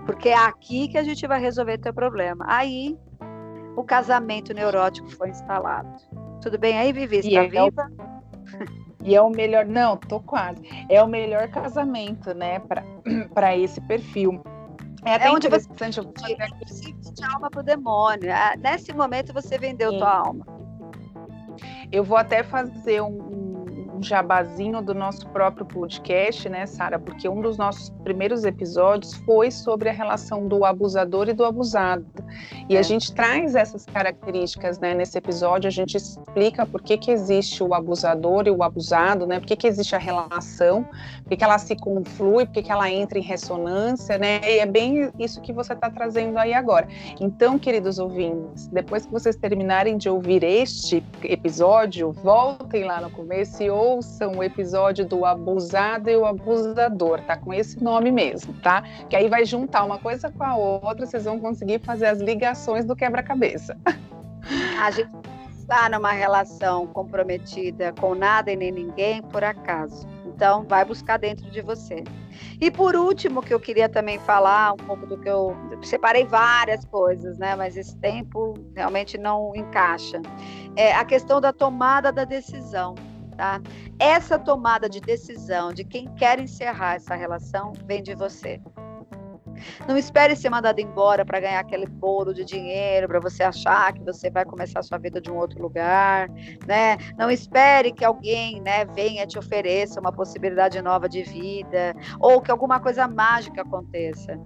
porque 0.07 0.28
é 0.28 0.36
aqui 0.36 0.88
que 0.88 0.99
a 0.99 1.03
gente 1.03 1.26
vai 1.26 1.40
resolver 1.40 1.78
teu 1.78 1.92
problema. 1.92 2.44
Aí 2.49 2.96
o 3.76 3.84
casamento 3.84 4.52
neurótico 4.52 5.08
foi 5.10 5.30
instalado. 5.30 5.88
Tudo 6.40 6.58
bem 6.58 6.78
aí, 6.78 6.92
Vivi? 6.92 7.18
Está 7.18 7.42
é 7.42 7.48
viva? 7.48 7.90
E 9.04 9.14
é 9.14 9.22
o 9.22 9.30
melhor, 9.30 9.64
não, 9.64 9.96
tô 9.96 10.20
quase. 10.20 10.60
É 10.88 11.02
o 11.02 11.06
melhor 11.06 11.48
casamento, 11.48 12.34
né, 12.34 12.60
para 13.32 13.56
esse 13.56 13.80
perfil. 13.80 14.42
É 15.04 15.14
até 15.14 15.28
é 15.28 15.30
onde 15.30 15.48
você 15.48 15.68
de 17.14 17.24
alma 17.24 17.48
para 17.48 17.60
o 17.60 17.62
demônio. 17.62 18.30
Ah, 18.30 18.54
nesse 18.58 18.92
momento 18.92 19.32
você 19.32 19.56
vendeu 19.56 19.92
Sim. 19.92 19.98
tua 19.98 20.12
alma. 20.12 20.46
Eu 21.90 22.04
vou 22.04 22.18
até 22.18 22.42
fazer 22.42 23.00
um, 23.00 23.47
um 23.99 24.03
jabazinho 24.03 24.80
do 24.80 24.94
nosso 24.94 25.26
próprio 25.28 25.66
podcast, 25.66 26.49
né, 26.49 26.66
Sara? 26.66 26.99
Porque 26.99 27.28
um 27.28 27.40
dos 27.40 27.59
nossos 27.59 27.90
primeiros 28.05 28.44
episódios 28.44 29.14
foi 29.26 29.51
sobre 29.51 29.88
a 29.88 29.92
relação 29.92 30.46
do 30.46 30.64
abusador 30.64 31.28
e 31.28 31.32
do 31.32 31.44
abusado. 31.44 32.07
E 32.68 32.76
é. 32.76 32.78
a 32.78 32.82
gente 32.82 33.12
traz 33.12 33.55
essas 33.55 33.84
características, 33.84 34.78
né, 34.78 34.94
nesse 34.94 35.18
episódio, 35.18 35.66
a 35.66 35.70
gente 35.70 35.96
explica 35.96 36.64
por 36.64 36.80
que, 36.80 36.96
que 36.96 37.11
existe 37.11 37.62
o 37.62 37.74
abusador 37.74 38.46
e 38.46 38.51
o 38.51 38.62
abusado, 38.62 39.26
né? 39.26 39.40
Por 39.40 39.46
que, 39.46 39.57
que 39.57 39.66
existe 39.66 39.96
a 39.96 39.99
relação, 39.99 40.84
por 40.84 41.30
que, 41.30 41.36
que 41.36 41.44
ela 41.44 41.59
se 41.59 41.74
conflui, 41.74 42.46
por 42.46 42.53
que, 42.53 42.62
que 42.62 42.72
ela 42.72 42.88
entra 42.90 43.18
em 43.18 43.22
ressonância, 43.22 44.16
né? 44.16 44.40
E 44.44 44.59
é 44.59 44.66
bem 44.66 45.11
isso 45.18 45.40
que 45.40 45.53
você 45.53 45.72
está 45.72 45.90
trazendo 45.90 46.38
aí 46.38 46.55
agora. 46.55 46.86
Então, 47.20 47.59
queridos 47.59 47.99
ouvintes, 47.99 48.68
depois 48.68 49.07
que 49.07 49.12
vocês 49.12 49.34
terminarem 49.34 49.96
de 49.96 50.09
ouvir 50.09 50.44
este 50.44 51.03
episódio, 51.24 52.12
voltem 52.12 52.84
lá 52.84 53.01
no 53.01 53.11
começo 53.11 53.62
e 53.62 53.70
ouçam 53.70 53.88
ouçam 53.89 54.32
o 54.32 54.43
episódio 54.43 55.07
do 55.07 55.24
Abusado 55.24 56.11
e 56.11 56.16
o 56.16 56.26
Abusador, 56.26 57.22
tá 57.22 57.36
com 57.36 57.55
esse 57.55 57.82
nome 57.82 58.11
mesmo, 58.11 58.53
tá? 58.61 58.82
Que 59.09 59.16
aí 59.16 59.28
vai 59.28 59.45
juntar 59.45 59.84
uma 59.84 59.99
coisa 59.99 60.30
com 60.30 60.45
a 60.45 60.57
outra, 60.57 61.07
vocês 61.07 61.24
vão 61.24 61.41
conseguir 61.41 61.80
fazer 61.80 62.07
as 62.07 62.18
ligações 62.18 62.84
do 62.84 62.95
quebra-cabeça. 62.95 63.76
A 64.80 64.91
gente 64.91 65.11
está 65.59 65.89
numa 65.89 66.12
relação 66.12 66.86
comprometida 66.86 67.93
com 67.99 68.14
nada 68.14 68.51
e 68.51 68.57
nem 68.57 68.72
ninguém 68.72 69.22
por 69.22 69.43
acaso. 69.43 70.07
Então, 70.26 70.64
vai 70.64 70.84
buscar 70.84 71.18
dentro 71.18 71.51
de 71.51 71.61
você. 71.61 72.05
E 72.61 72.70
por 72.70 72.95
último, 72.95 73.43
que 73.43 73.53
eu 73.53 73.59
queria 73.59 73.89
também 73.89 74.18
falar 74.20 74.72
um 74.72 74.76
pouco 74.76 75.05
do 75.05 75.18
que 75.18 75.28
eu, 75.28 75.57
separei 75.82 76.24
várias 76.24 76.84
coisas, 76.84 77.36
né? 77.39 77.57
Mas 77.57 77.76
esse 77.76 77.97
tempo 77.97 78.55
realmente 78.74 79.18
não 79.18 79.53
encaixa. 79.57 80.22
É 80.76 80.95
a 80.95 81.05
questão 81.05 81.41
da 81.41 81.53
tomada 81.53 82.12
da 82.12 82.24
decisão. 82.24 82.95
Tá? 83.39 83.62
Essa 84.01 84.36
tomada 84.36 84.89
de 84.89 85.01
decisão 85.01 85.72
de 85.72 85.84
quem 85.84 86.12
quer 86.16 86.41
encerrar 86.41 86.97
essa 86.97 87.14
relação 87.14 87.72
vem 87.86 88.03
de 88.03 88.12
você. 88.12 88.61
Não 89.86 89.97
espere 89.97 90.34
ser 90.34 90.51
mandado 90.51 90.80
embora 90.80 91.24
para 91.24 91.39
ganhar 91.39 91.61
aquele 91.61 91.86
bolo 91.86 92.34
de 92.34 92.45
dinheiro, 92.45 93.07
para 93.07 93.20
você 93.20 93.45
achar 93.45 93.93
que 93.93 94.03
você 94.03 94.28
vai 94.28 94.45
começar 94.45 94.80
a 94.80 94.82
sua 94.82 94.99
vida 94.99 95.20
de 95.20 95.30
um 95.30 95.36
outro 95.36 95.62
lugar, 95.62 96.28
né? 96.66 96.97
Não 97.16 97.30
espere 97.30 97.93
que 97.93 98.05
alguém, 98.05 98.61
né, 98.61 98.84
venha 98.86 99.24
te 99.24 99.39
ofereça 99.39 100.01
uma 100.01 100.12
possibilidade 100.12 100.82
nova 100.82 101.09
de 101.09 101.22
vida 101.22 101.95
ou 102.18 102.41
que 102.41 102.51
alguma 102.51 102.80
coisa 102.80 103.07
mágica 103.07 103.62
aconteça. 103.62 104.36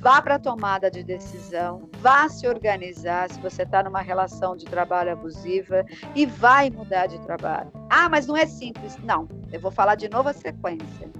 Vá 0.00 0.20
para 0.22 0.36
a 0.36 0.38
tomada 0.38 0.90
de 0.90 1.04
decisão, 1.04 1.88
vá 2.00 2.28
se 2.28 2.48
organizar 2.48 3.30
se 3.30 3.38
você 3.40 3.62
está 3.62 3.82
numa 3.82 4.00
relação 4.00 4.56
de 4.56 4.64
trabalho 4.64 5.12
abusiva 5.12 5.84
e 6.14 6.24
vai 6.24 6.70
mudar 6.70 7.06
de 7.06 7.18
trabalho. 7.20 7.70
Ah, 7.90 8.08
mas 8.08 8.26
não 8.26 8.36
é 8.36 8.46
simples. 8.46 8.96
Não, 9.04 9.28
eu 9.52 9.60
vou 9.60 9.70
falar 9.70 9.94
de 9.94 10.08
novo 10.08 10.30
a 10.30 10.32
sequência 10.32 11.19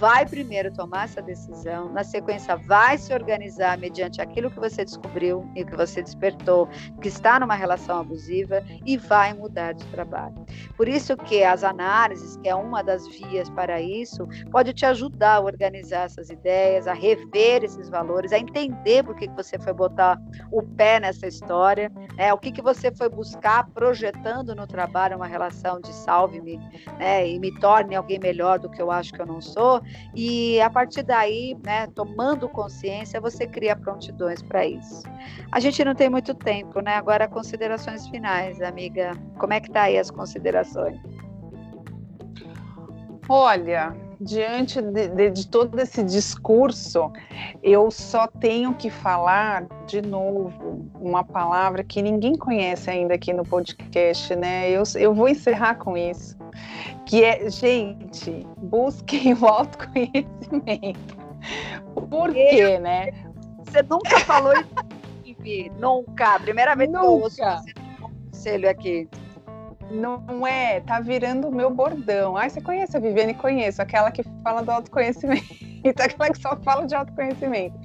vai 0.00 0.24
primeiro 0.24 0.72
tomar 0.72 1.04
essa 1.04 1.20
decisão, 1.20 1.92
na 1.92 2.02
sequência 2.02 2.56
vai 2.56 2.96
se 2.96 3.12
organizar 3.12 3.76
mediante 3.76 4.18
aquilo 4.22 4.50
que 4.50 4.58
você 4.58 4.82
descobriu 4.82 5.46
e 5.54 5.62
que 5.62 5.76
você 5.76 6.02
despertou, 6.02 6.66
que 7.02 7.08
está 7.08 7.38
numa 7.38 7.54
relação 7.54 8.00
abusiva 8.00 8.64
e 8.86 8.96
vai 8.96 9.34
mudar 9.34 9.74
de 9.74 9.84
trabalho. 9.88 10.34
Por 10.74 10.88
isso 10.88 11.14
que 11.18 11.44
as 11.44 11.62
análises, 11.62 12.38
que 12.38 12.48
é 12.48 12.54
uma 12.54 12.82
das 12.82 13.06
vias 13.08 13.50
para 13.50 13.78
isso, 13.78 14.26
pode 14.50 14.72
te 14.72 14.86
ajudar 14.86 15.34
a 15.34 15.40
organizar 15.40 16.06
essas 16.06 16.30
ideias, 16.30 16.86
a 16.86 16.94
rever 16.94 17.62
esses 17.62 17.90
valores, 17.90 18.32
a 18.32 18.38
entender 18.38 19.04
por 19.04 19.14
que 19.14 19.28
você 19.28 19.58
foi 19.58 19.74
botar 19.74 20.18
o 20.50 20.62
pé 20.62 20.98
nessa 20.98 21.26
história, 21.26 21.92
né? 22.16 22.32
o 22.32 22.38
que, 22.38 22.50
que 22.50 22.62
você 22.62 22.90
foi 22.90 23.10
buscar 23.10 23.68
projetando 23.74 24.54
no 24.54 24.66
trabalho 24.66 25.16
uma 25.16 25.26
relação 25.26 25.78
de 25.78 25.92
salve-me 25.92 26.58
né? 26.98 27.28
e 27.28 27.38
me 27.38 27.52
torne 27.60 27.94
alguém 27.94 28.18
melhor 28.18 28.58
do 28.58 28.70
que 28.70 28.80
eu 28.80 28.90
acho 28.90 29.12
que 29.12 29.20
eu 29.20 29.26
não 29.26 29.42
sou, 29.42 29.82
e 30.14 30.60
a 30.60 30.68
partir 30.68 31.02
daí, 31.02 31.56
né, 31.64 31.86
tomando 31.88 32.48
consciência, 32.48 33.20
você 33.20 33.46
cria 33.46 33.76
prontidões 33.76 34.42
para 34.42 34.66
isso. 34.66 35.02
A 35.52 35.60
gente 35.60 35.84
não 35.84 35.94
tem 35.94 36.08
muito 36.08 36.34
tempo, 36.34 36.80
né? 36.80 36.94
Agora 36.94 37.28
considerações 37.28 38.08
finais, 38.08 38.60
amiga. 38.60 39.12
Como 39.38 39.52
é 39.52 39.60
que 39.60 39.70
tá 39.70 39.82
aí 39.82 39.98
as 39.98 40.10
considerações? 40.10 40.98
Olha, 43.28 43.94
diante 44.20 44.82
de, 44.82 45.08
de, 45.08 45.30
de, 45.30 45.48
todo 45.48 45.78
esse 45.78 46.02
discurso, 46.02 47.12
eu 47.62 47.90
só 47.90 48.26
tenho 48.26 48.74
que 48.74 48.90
falar 48.90 49.66
de 49.86 50.02
novo 50.02 50.90
uma 51.00 51.22
palavra 51.22 51.84
que 51.84 52.02
ninguém 52.02 52.36
conhece 52.36 52.90
ainda 52.90 53.14
aqui 53.14 53.32
no 53.32 53.44
podcast, 53.44 54.34
né? 54.34 54.68
Eu, 54.68 54.82
eu 54.96 55.14
vou 55.14 55.28
encerrar 55.28 55.76
com 55.76 55.96
isso 55.96 56.36
que 57.06 57.24
é, 57.24 57.48
gente, 57.50 58.46
busquem 58.58 59.34
o 59.34 59.46
autoconhecimento. 59.46 61.16
Por 62.08 62.32
quê, 62.32 62.78
né? 62.78 63.10
Você 63.58 63.82
nunca 63.82 64.20
falou 64.20 64.52
isso, 65.44 65.72
nunca. 65.78 66.38
Primeira 66.40 66.74
vez 66.74 66.90
nunca. 66.90 67.00
que 67.00 67.06
eu 67.06 67.12
ouço 67.12 67.36
você 67.36 67.80
conselho 68.40 68.70
aqui. 68.70 69.08
Não 69.90 70.46
é, 70.46 70.80
tá 70.80 71.00
virando 71.00 71.48
o 71.48 71.54
meu 71.54 71.68
bordão. 71.68 72.36
Ai, 72.36 72.48
você 72.48 72.60
conhece 72.60 72.96
a 72.96 73.00
Viviane? 73.00 73.34
Conheço, 73.34 73.82
aquela 73.82 74.10
que 74.10 74.22
fala 74.42 74.62
do 74.62 74.70
autoconhecimento, 74.70 75.44
aquela 75.84 76.30
que 76.30 76.40
só 76.40 76.56
fala 76.56 76.86
de 76.86 76.94
autoconhecimento. 76.94 77.78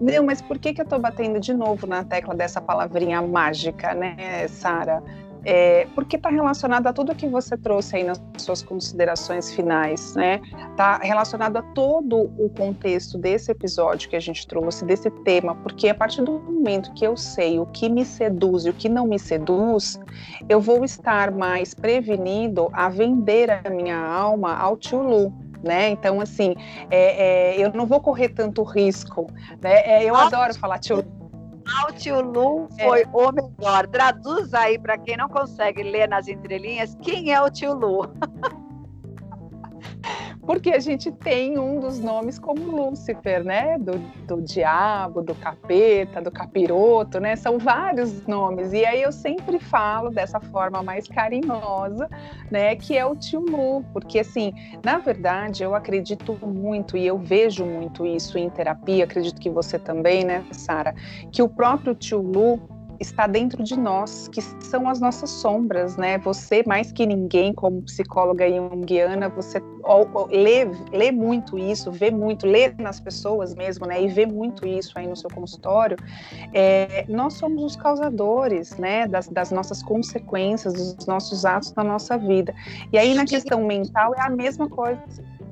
Não, 0.00 0.24
mas 0.24 0.40
por 0.40 0.58
que, 0.58 0.72
que 0.72 0.80
eu 0.80 0.86
tô 0.86 0.98
batendo 0.98 1.38
de 1.38 1.52
novo 1.52 1.86
na 1.86 2.02
tecla 2.02 2.34
dessa 2.34 2.60
palavrinha 2.60 3.20
mágica, 3.20 3.94
né, 3.94 4.48
Sara? 4.48 5.02
É, 5.44 5.86
porque 5.94 6.16
está 6.16 6.28
relacionado 6.28 6.86
a 6.86 6.92
tudo 6.92 7.14
que 7.14 7.26
você 7.26 7.56
trouxe 7.56 7.96
aí 7.96 8.04
nas 8.04 8.22
suas 8.38 8.62
considerações 8.62 9.52
finais, 9.52 10.14
né? 10.14 10.40
Está 10.70 10.98
relacionado 10.98 11.56
a 11.56 11.62
todo 11.62 12.32
o 12.38 12.48
contexto 12.50 13.18
desse 13.18 13.50
episódio 13.50 14.08
que 14.08 14.16
a 14.16 14.20
gente 14.20 14.46
trouxe, 14.46 14.84
desse 14.84 15.10
tema, 15.10 15.54
porque 15.56 15.88
a 15.88 15.94
partir 15.94 16.22
do 16.22 16.32
momento 16.38 16.92
que 16.94 17.04
eu 17.04 17.16
sei 17.16 17.58
o 17.58 17.66
que 17.66 17.88
me 17.88 18.04
seduz 18.04 18.64
e 18.66 18.70
o 18.70 18.74
que 18.74 18.88
não 18.88 19.06
me 19.06 19.18
seduz, 19.18 19.98
eu 20.48 20.60
vou 20.60 20.84
estar 20.84 21.30
mais 21.30 21.74
prevenido 21.74 22.68
a 22.72 22.88
vender 22.88 23.50
a 23.50 23.70
minha 23.70 23.98
alma 23.98 24.56
ao 24.56 24.76
tio 24.76 25.02
Lu, 25.02 25.32
né? 25.62 25.90
Então, 25.90 26.20
assim, 26.20 26.54
é, 26.90 27.56
é, 27.56 27.64
eu 27.64 27.72
não 27.72 27.86
vou 27.86 28.00
correr 28.00 28.28
tanto 28.30 28.62
risco, 28.62 29.28
né? 29.60 29.74
É, 29.84 30.04
eu 30.04 30.14
adoro 30.14 30.54
falar 30.54 30.78
tio 30.78 31.04
Lu 31.72 31.88
o 31.88 31.92
tio 31.92 32.20
Lu 32.20 32.68
foi 32.80 33.02
é. 33.02 33.08
o 33.12 33.32
melhor. 33.32 33.86
Traduz 33.88 34.52
aí 34.54 34.78
para 34.78 34.98
quem 34.98 35.16
não 35.16 35.28
consegue 35.28 35.82
ler 35.82 36.08
nas 36.08 36.28
entrelinhas, 36.28 36.96
quem 37.02 37.32
é 37.32 37.40
o 37.40 37.50
tio 37.50 37.72
Lu? 37.74 38.02
porque 40.44 40.70
a 40.70 40.80
gente 40.80 41.10
tem 41.10 41.58
um 41.58 41.78
dos 41.78 42.00
nomes 42.00 42.38
como 42.38 42.64
Lúcifer, 42.64 43.44
né? 43.44 43.78
Do, 43.78 43.98
do 44.26 44.42
diabo, 44.42 45.22
do 45.22 45.34
capeta, 45.36 46.20
do 46.20 46.30
capiroto, 46.30 47.20
né? 47.20 47.36
São 47.36 47.58
vários 47.58 48.26
nomes. 48.26 48.72
E 48.72 48.84
aí 48.84 49.02
eu 49.02 49.12
sempre 49.12 49.60
falo 49.60 50.10
dessa 50.10 50.40
forma 50.40 50.82
mais 50.82 51.06
carinhosa, 51.06 52.08
né? 52.50 52.74
Que 52.74 52.98
é 52.98 53.06
o 53.06 53.14
tio 53.14 53.40
Lu, 53.40 53.84
porque 53.92 54.18
assim, 54.18 54.52
na 54.82 54.98
verdade, 54.98 55.62
eu 55.62 55.74
acredito 55.74 56.36
muito 56.44 56.96
e 56.96 57.06
eu 57.06 57.18
vejo 57.18 57.64
muito 57.64 58.04
isso 58.04 58.36
em 58.36 58.50
terapia, 58.50 59.04
acredito 59.04 59.40
que 59.40 59.50
você 59.50 59.78
também, 59.78 60.24
né, 60.24 60.44
Sara? 60.50 60.94
Que 61.30 61.42
o 61.42 61.48
próprio 61.48 61.94
tio 61.94 62.20
Lu 62.20 62.60
está 63.02 63.26
dentro 63.26 63.62
de 63.62 63.78
nós, 63.78 64.28
que 64.28 64.40
são 64.40 64.88
as 64.88 65.00
nossas 65.00 65.30
sombras, 65.30 65.96
né? 65.96 66.18
Você, 66.18 66.62
mais 66.66 66.90
que 66.90 67.04
ninguém, 67.04 67.52
como 67.52 67.82
psicóloga 67.82 68.48
junguiana, 68.48 69.28
você 69.28 69.60
lê, 70.30 70.64
lê 70.90 71.12
muito 71.12 71.58
isso, 71.58 71.90
vê 71.90 72.10
muito, 72.10 72.46
lê 72.46 72.72
nas 72.78 73.00
pessoas 73.00 73.54
mesmo, 73.54 73.86
né? 73.86 74.02
E 74.02 74.08
vê 74.08 74.24
muito 74.24 74.66
isso 74.66 74.98
aí 74.98 75.06
no 75.06 75.16
seu 75.16 75.28
consultório. 75.30 75.96
É, 76.54 77.04
nós 77.08 77.34
somos 77.34 77.62
os 77.62 77.76
causadores, 77.76 78.76
né? 78.78 79.06
Das, 79.06 79.28
das 79.28 79.50
nossas 79.50 79.82
consequências, 79.82 80.72
dos 80.72 81.06
nossos 81.06 81.44
atos 81.44 81.74
na 81.74 81.84
nossa 81.84 82.16
vida. 82.16 82.54
E 82.92 82.98
aí, 82.98 83.14
na 83.14 83.24
questão 83.24 83.64
mental, 83.64 84.14
é 84.14 84.22
a 84.22 84.30
mesma 84.30 84.68
coisa. 84.68 85.02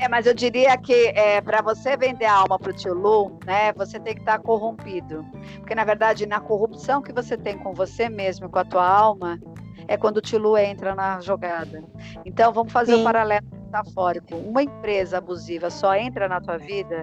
É, 0.01 0.09
mas 0.09 0.24
eu 0.24 0.32
diria 0.32 0.76
que 0.78 1.09
é, 1.14 1.42
para 1.42 1.61
você 1.61 1.94
vender 1.94 2.24
a 2.24 2.32
alma 2.32 2.59
para 2.59 2.70
o 2.70 2.72
tio 2.72 2.94
Lu, 2.94 3.38
né, 3.44 3.70
você 3.74 4.01
tem 4.01 4.14
que 4.14 4.20
estar 4.20 4.38
tá 4.38 4.42
corrompido. 4.42 5.26
Porque, 5.59 5.74
na 5.74 5.84
verdade, 5.84 6.24
na 6.24 6.40
corrupção 6.40 7.03
que 7.03 7.12
você 7.12 7.36
tem 7.36 7.59
com 7.59 7.74
você 7.74 8.09
mesmo, 8.09 8.48
com 8.48 8.59
a 8.59 8.64
tua 8.64 8.86
alma, 8.86 9.38
é 9.86 9.98
quando 9.98 10.16
o 10.16 10.20
tio 10.22 10.38
Lu 10.38 10.57
entra 10.57 10.94
na 10.94 11.20
jogada. 11.20 11.84
Então, 12.24 12.51
vamos 12.51 12.72
fazer 12.72 12.94
o 12.94 13.01
um 13.01 13.05
paralelo 13.05 13.46
metafórico. 13.70 14.36
Uma 14.36 14.62
empresa 14.62 15.18
abusiva 15.18 15.68
só 15.68 15.94
entra 15.94 16.26
na 16.28 16.40
tua 16.40 16.57
vida 16.57 17.03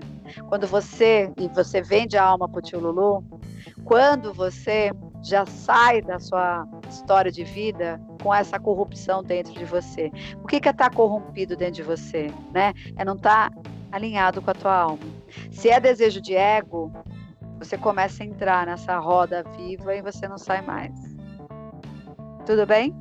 quando 0.50 0.66
você, 0.66 1.32
e 1.38 1.48
você 1.50 1.84
vende 1.84 2.18
a 2.18 2.24
alma 2.24 2.50
para 2.50 2.58
o 2.58 2.62
tio 2.64 2.80
Lulu, 2.80 3.24
quando 3.86 4.34
você 4.34 4.92
já 5.28 5.46
sai 5.46 6.02
da 6.02 6.20
sua 6.20 6.68
história 6.90 7.32
de 7.32 7.44
vida 7.44 8.00
com 8.22 8.34
essa 8.34 8.60
corrupção 8.60 9.22
dentro 9.22 9.54
de 9.54 9.66
você. 9.66 10.12
O 10.44 10.48
que 10.48 10.56
é 10.56 10.60
estar 10.60 10.74
tá 10.74 10.90
corrompido 10.90 11.56
dentro 11.56 11.76
de 11.76 11.84
você? 11.84 12.32
Né? 12.54 12.74
É 12.96 13.04
não 13.04 13.16
estar 13.16 13.52
tá 13.52 13.62
alinhado 13.92 14.42
com 14.42 14.52
a 14.52 14.54
tua 14.54 14.76
alma. 14.76 15.04
Se 15.52 15.70
é 15.70 15.80
desejo 15.80 16.22
de 16.22 16.36
ego, 16.36 16.92
você 17.60 17.78
começa 17.78 18.24
a 18.24 18.26
entrar 18.26 18.66
nessa 18.66 18.98
roda 19.00 19.44
viva 19.58 19.96
e 19.96 20.02
você 20.02 20.28
não 20.28 20.38
sai 20.38 20.62
mais. 20.62 20.94
Tudo 22.46 22.66
bem? 22.66 22.96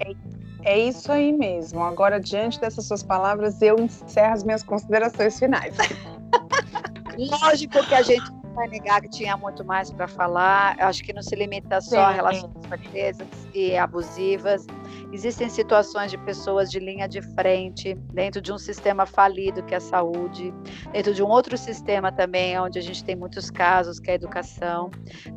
É, 0.00 0.72
é 0.72 0.78
isso 0.78 1.12
aí 1.12 1.32
mesmo. 1.32 1.82
Agora, 1.82 2.18
diante 2.18 2.58
dessas 2.58 2.86
suas 2.86 3.02
palavras, 3.02 3.60
eu 3.60 3.78
encerro 3.78 4.32
as 4.32 4.42
minhas 4.42 4.62
considerações 4.62 5.38
finais. 5.38 5.76
Lógico 7.42 7.84
que 7.86 7.94
a 7.94 8.02
gente 8.02 8.30
vai 8.56 8.66
negar 8.68 9.00
que 9.02 9.08
tinha 9.08 9.36
muito 9.36 9.64
mais 9.64 9.92
para 9.92 10.08
falar. 10.08 10.76
Acho 10.80 11.04
que 11.04 11.12
não 11.12 11.22
se 11.22 11.36
limita 11.36 11.80
só 11.80 12.00
a 12.00 12.10
relações 12.10 12.50
presas 12.90 13.28
e 13.54 13.76
abusivas. 13.76 14.66
Existem 15.12 15.48
situações 15.48 16.10
de 16.10 16.18
pessoas 16.18 16.70
de 16.70 16.80
linha 16.80 17.06
de 17.06 17.22
frente, 17.22 17.94
dentro 18.12 18.40
de 18.40 18.52
um 18.52 18.58
sistema 18.58 19.06
falido 19.06 19.62
que 19.62 19.74
é 19.74 19.76
a 19.76 19.80
saúde, 19.80 20.52
dentro 20.90 21.14
de 21.14 21.22
um 21.22 21.28
outro 21.28 21.56
sistema 21.56 22.10
também, 22.10 22.58
onde 22.58 22.78
a 22.78 22.82
gente 22.82 23.04
tem 23.04 23.14
muitos 23.14 23.50
casos, 23.50 24.00
que 24.00 24.10
é 24.10 24.14
a 24.14 24.16
educação. 24.16 24.90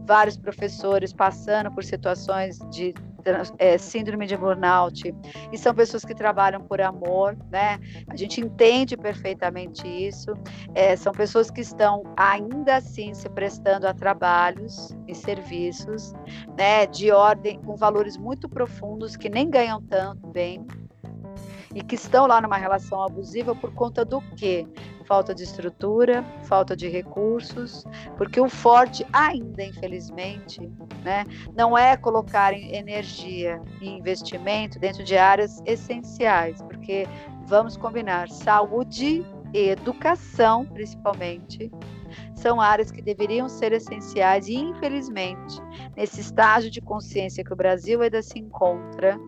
Vários 0.07 0.38
professores 0.38 1.13
passando 1.13 1.72
por 1.72 1.84
situações 1.84 2.57
de 2.72 2.93
é, 3.57 3.78
síndrome 3.78 4.26
de 4.26 4.36
burnout, 4.36 5.13
e 5.51 5.57
são 5.57 5.74
pessoas 5.74 6.03
que 6.03 6.15
trabalham 6.15 6.61
por 6.61 6.82
amor, 6.82 7.38
né? 7.51 7.80
A 8.07 8.15
gente 8.15 8.41
entende 8.41 8.95
perfeitamente 8.97 9.88
isso. 9.88 10.34
É, 10.74 10.95
são 10.95 11.11
pessoas 11.11 11.49
que 11.49 11.61
estão 11.61 12.03
ainda 12.17 12.78
assim 12.78 13.13
se 13.13 13.30
prestando 13.30 13.88
a 13.88 13.93
trabalhos 13.93 14.95
e 15.07 15.15
serviços, 15.15 16.13
né? 16.57 16.86
De 16.86 17.11
ordem 17.11 17.59
com 17.61 17.76
valores 17.76 18.17
muito 18.17 18.47
profundos 18.47 19.15
que 19.15 19.30
nem 19.30 19.49
ganham 19.49 19.82
tanto 19.82 20.28
bem, 20.28 20.65
e 21.74 21.84
que 21.84 21.95
estão 21.95 22.26
lá 22.26 22.41
numa 22.41 22.57
relação 22.57 23.03
abusiva 23.03 23.55
por 23.55 23.72
conta 23.74 24.03
do 24.03 24.22
quê? 24.36 24.67
Falta 25.10 25.34
de 25.34 25.41
estrutura, 25.41 26.24
falta 26.43 26.76
de 26.76 26.88
recursos, 26.88 27.84
porque 28.16 28.39
o 28.39 28.47
forte 28.47 29.03
ainda, 29.12 29.64
infelizmente, 29.64 30.62
né, 31.03 31.26
não 31.57 31.76
é 31.76 31.97
colocar 31.97 32.53
energia 32.53 33.60
e 33.82 33.89
investimento 33.89 34.78
dentro 34.78 35.03
de 35.03 35.18
áreas 35.18 35.64
essenciais, 35.66 36.62
porque 36.62 37.07
vamos 37.47 37.76
combinar, 37.76 38.30
saúde 38.30 39.26
e 39.51 39.70
educação, 39.70 40.64
principalmente, 40.68 41.72
são 42.36 42.62
áreas 42.62 42.91
que 42.91 43.01
deveriam 43.01 43.49
ser 43.49 43.72
essenciais 43.74 44.47
e, 44.47 44.53
infelizmente, 44.53 45.60
nesse 45.97 46.22
estágio 46.22 46.70
de 46.70 46.82
consciência 46.82 47.43
que 47.43 47.51
o 47.51 47.55
Brasil 47.55 48.03
ainda 48.03 48.22
se 48.22 48.38
encontra, 48.38 49.20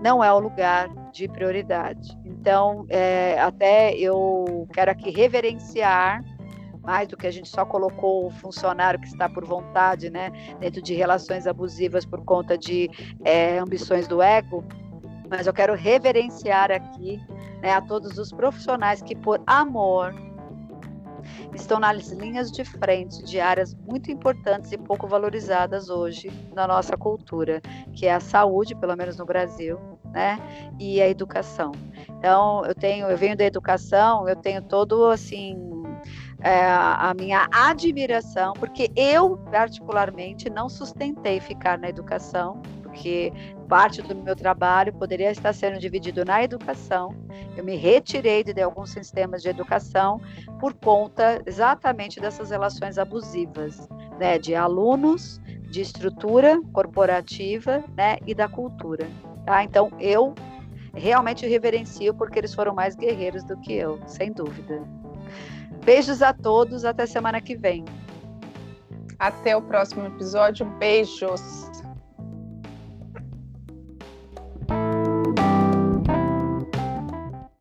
não 0.00 0.22
é 0.22 0.32
o 0.32 0.38
lugar 0.38 0.88
de 1.18 1.28
prioridade. 1.28 2.16
Então, 2.24 2.86
é, 2.88 3.38
até 3.40 3.92
eu 3.96 4.68
quero 4.72 4.90
aqui 4.90 5.10
reverenciar 5.10 6.22
mais 6.80 7.08
do 7.08 7.16
que 7.16 7.26
a 7.26 7.30
gente 7.30 7.48
só 7.48 7.64
colocou 7.66 8.26
o 8.26 8.30
funcionário 8.30 9.00
que 9.00 9.08
está 9.08 9.28
por 9.28 9.44
vontade, 9.44 10.08
né, 10.08 10.30
dentro 10.60 10.80
de 10.80 10.94
relações 10.94 11.46
abusivas 11.46 12.06
por 12.06 12.24
conta 12.24 12.56
de 12.56 12.88
é, 13.24 13.58
ambições 13.58 14.06
do 14.06 14.22
ego, 14.22 14.64
mas 15.28 15.46
eu 15.46 15.52
quero 15.52 15.74
reverenciar 15.74 16.70
aqui 16.70 17.20
né, 17.60 17.72
a 17.72 17.82
todos 17.82 18.16
os 18.16 18.32
profissionais 18.32 19.02
que, 19.02 19.14
por 19.14 19.42
amor, 19.46 20.14
estão 21.54 21.78
nas 21.80 22.08
linhas 22.08 22.50
de 22.50 22.64
frente 22.64 23.22
de 23.24 23.40
áreas 23.40 23.74
muito 23.74 24.10
importantes 24.10 24.72
e 24.72 24.78
pouco 24.78 25.06
valorizadas 25.06 25.88
hoje 25.88 26.30
na 26.54 26.66
nossa 26.66 26.96
cultura, 26.96 27.60
que 27.92 28.06
é 28.06 28.14
a 28.14 28.20
saúde, 28.20 28.74
pelo 28.74 28.96
menos 28.96 29.16
no 29.16 29.24
Brasil, 29.24 29.78
né, 30.12 30.38
e 30.78 31.00
a 31.00 31.08
educação. 31.08 31.72
Então, 32.18 32.64
eu 32.64 32.74
tenho, 32.74 33.08
eu 33.08 33.16
venho 33.16 33.36
da 33.36 33.44
educação, 33.44 34.28
eu 34.28 34.36
tenho 34.36 34.62
todo 34.62 35.06
assim 35.06 35.56
é, 36.40 36.64
a 36.64 37.12
minha 37.16 37.48
admiração, 37.50 38.52
porque 38.54 38.90
eu, 38.94 39.36
particularmente, 39.50 40.48
não 40.48 40.68
sustentei 40.68 41.40
ficar 41.40 41.78
na 41.78 41.88
educação, 41.88 42.62
porque 42.98 43.32
parte 43.68 44.02
do 44.02 44.14
meu 44.16 44.34
trabalho 44.34 44.92
poderia 44.92 45.30
estar 45.30 45.52
sendo 45.52 45.78
dividido 45.78 46.24
na 46.24 46.42
educação. 46.42 47.14
Eu 47.56 47.64
me 47.64 47.76
retirei 47.76 48.42
de 48.42 48.60
alguns 48.60 48.90
sistemas 48.90 49.40
de 49.40 49.48
educação 49.48 50.20
por 50.58 50.74
conta 50.74 51.40
exatamente 51.46 52.18
dessas 52.18 52.50
relações 52.50 52.98
abusivas, 52.98 53.88
né, 54.18 54.36
de 54.36 54.54
alunos, 54.54 55.40
de 55.70 55.80
estrutura 55.80 56.60
corporativa, 56.72 57.84
né, 57.96 58.18
e 58.26 58.34
da 58.34 58.48
cultura. 58.48 59.06
Tá? 59.46 59.62
Então, 59.62 59.92
eu 60.00 60.34
realmente 60.92 61.46
reverencio 61.46 62.12
porque 62.14 62.40
eles 62.40 62.52
foram 62.52 62.74
mais 62.74 62.96
guerreiros 62.96 63.44
do 63.44 63.56
que 63.58 63.74
eu, 63.74 64.00
sem 64.06 64.32
dúvida. 64.32 64.82
Beijos 65.84 66.20
a 66.20 66.32
todos, 66.32 66.84
até 66.84 67.06
semana 67.06 67.40
que 67.40 67.54
vem. 67.54 67.84
Até 69.18 69.56
o 69.56 69.62
próximo 69.62 70.06
episódio. 70.06 70.66
Beijos. 70.78 71.67
thank 75.36 75.52
you 75.52 75.57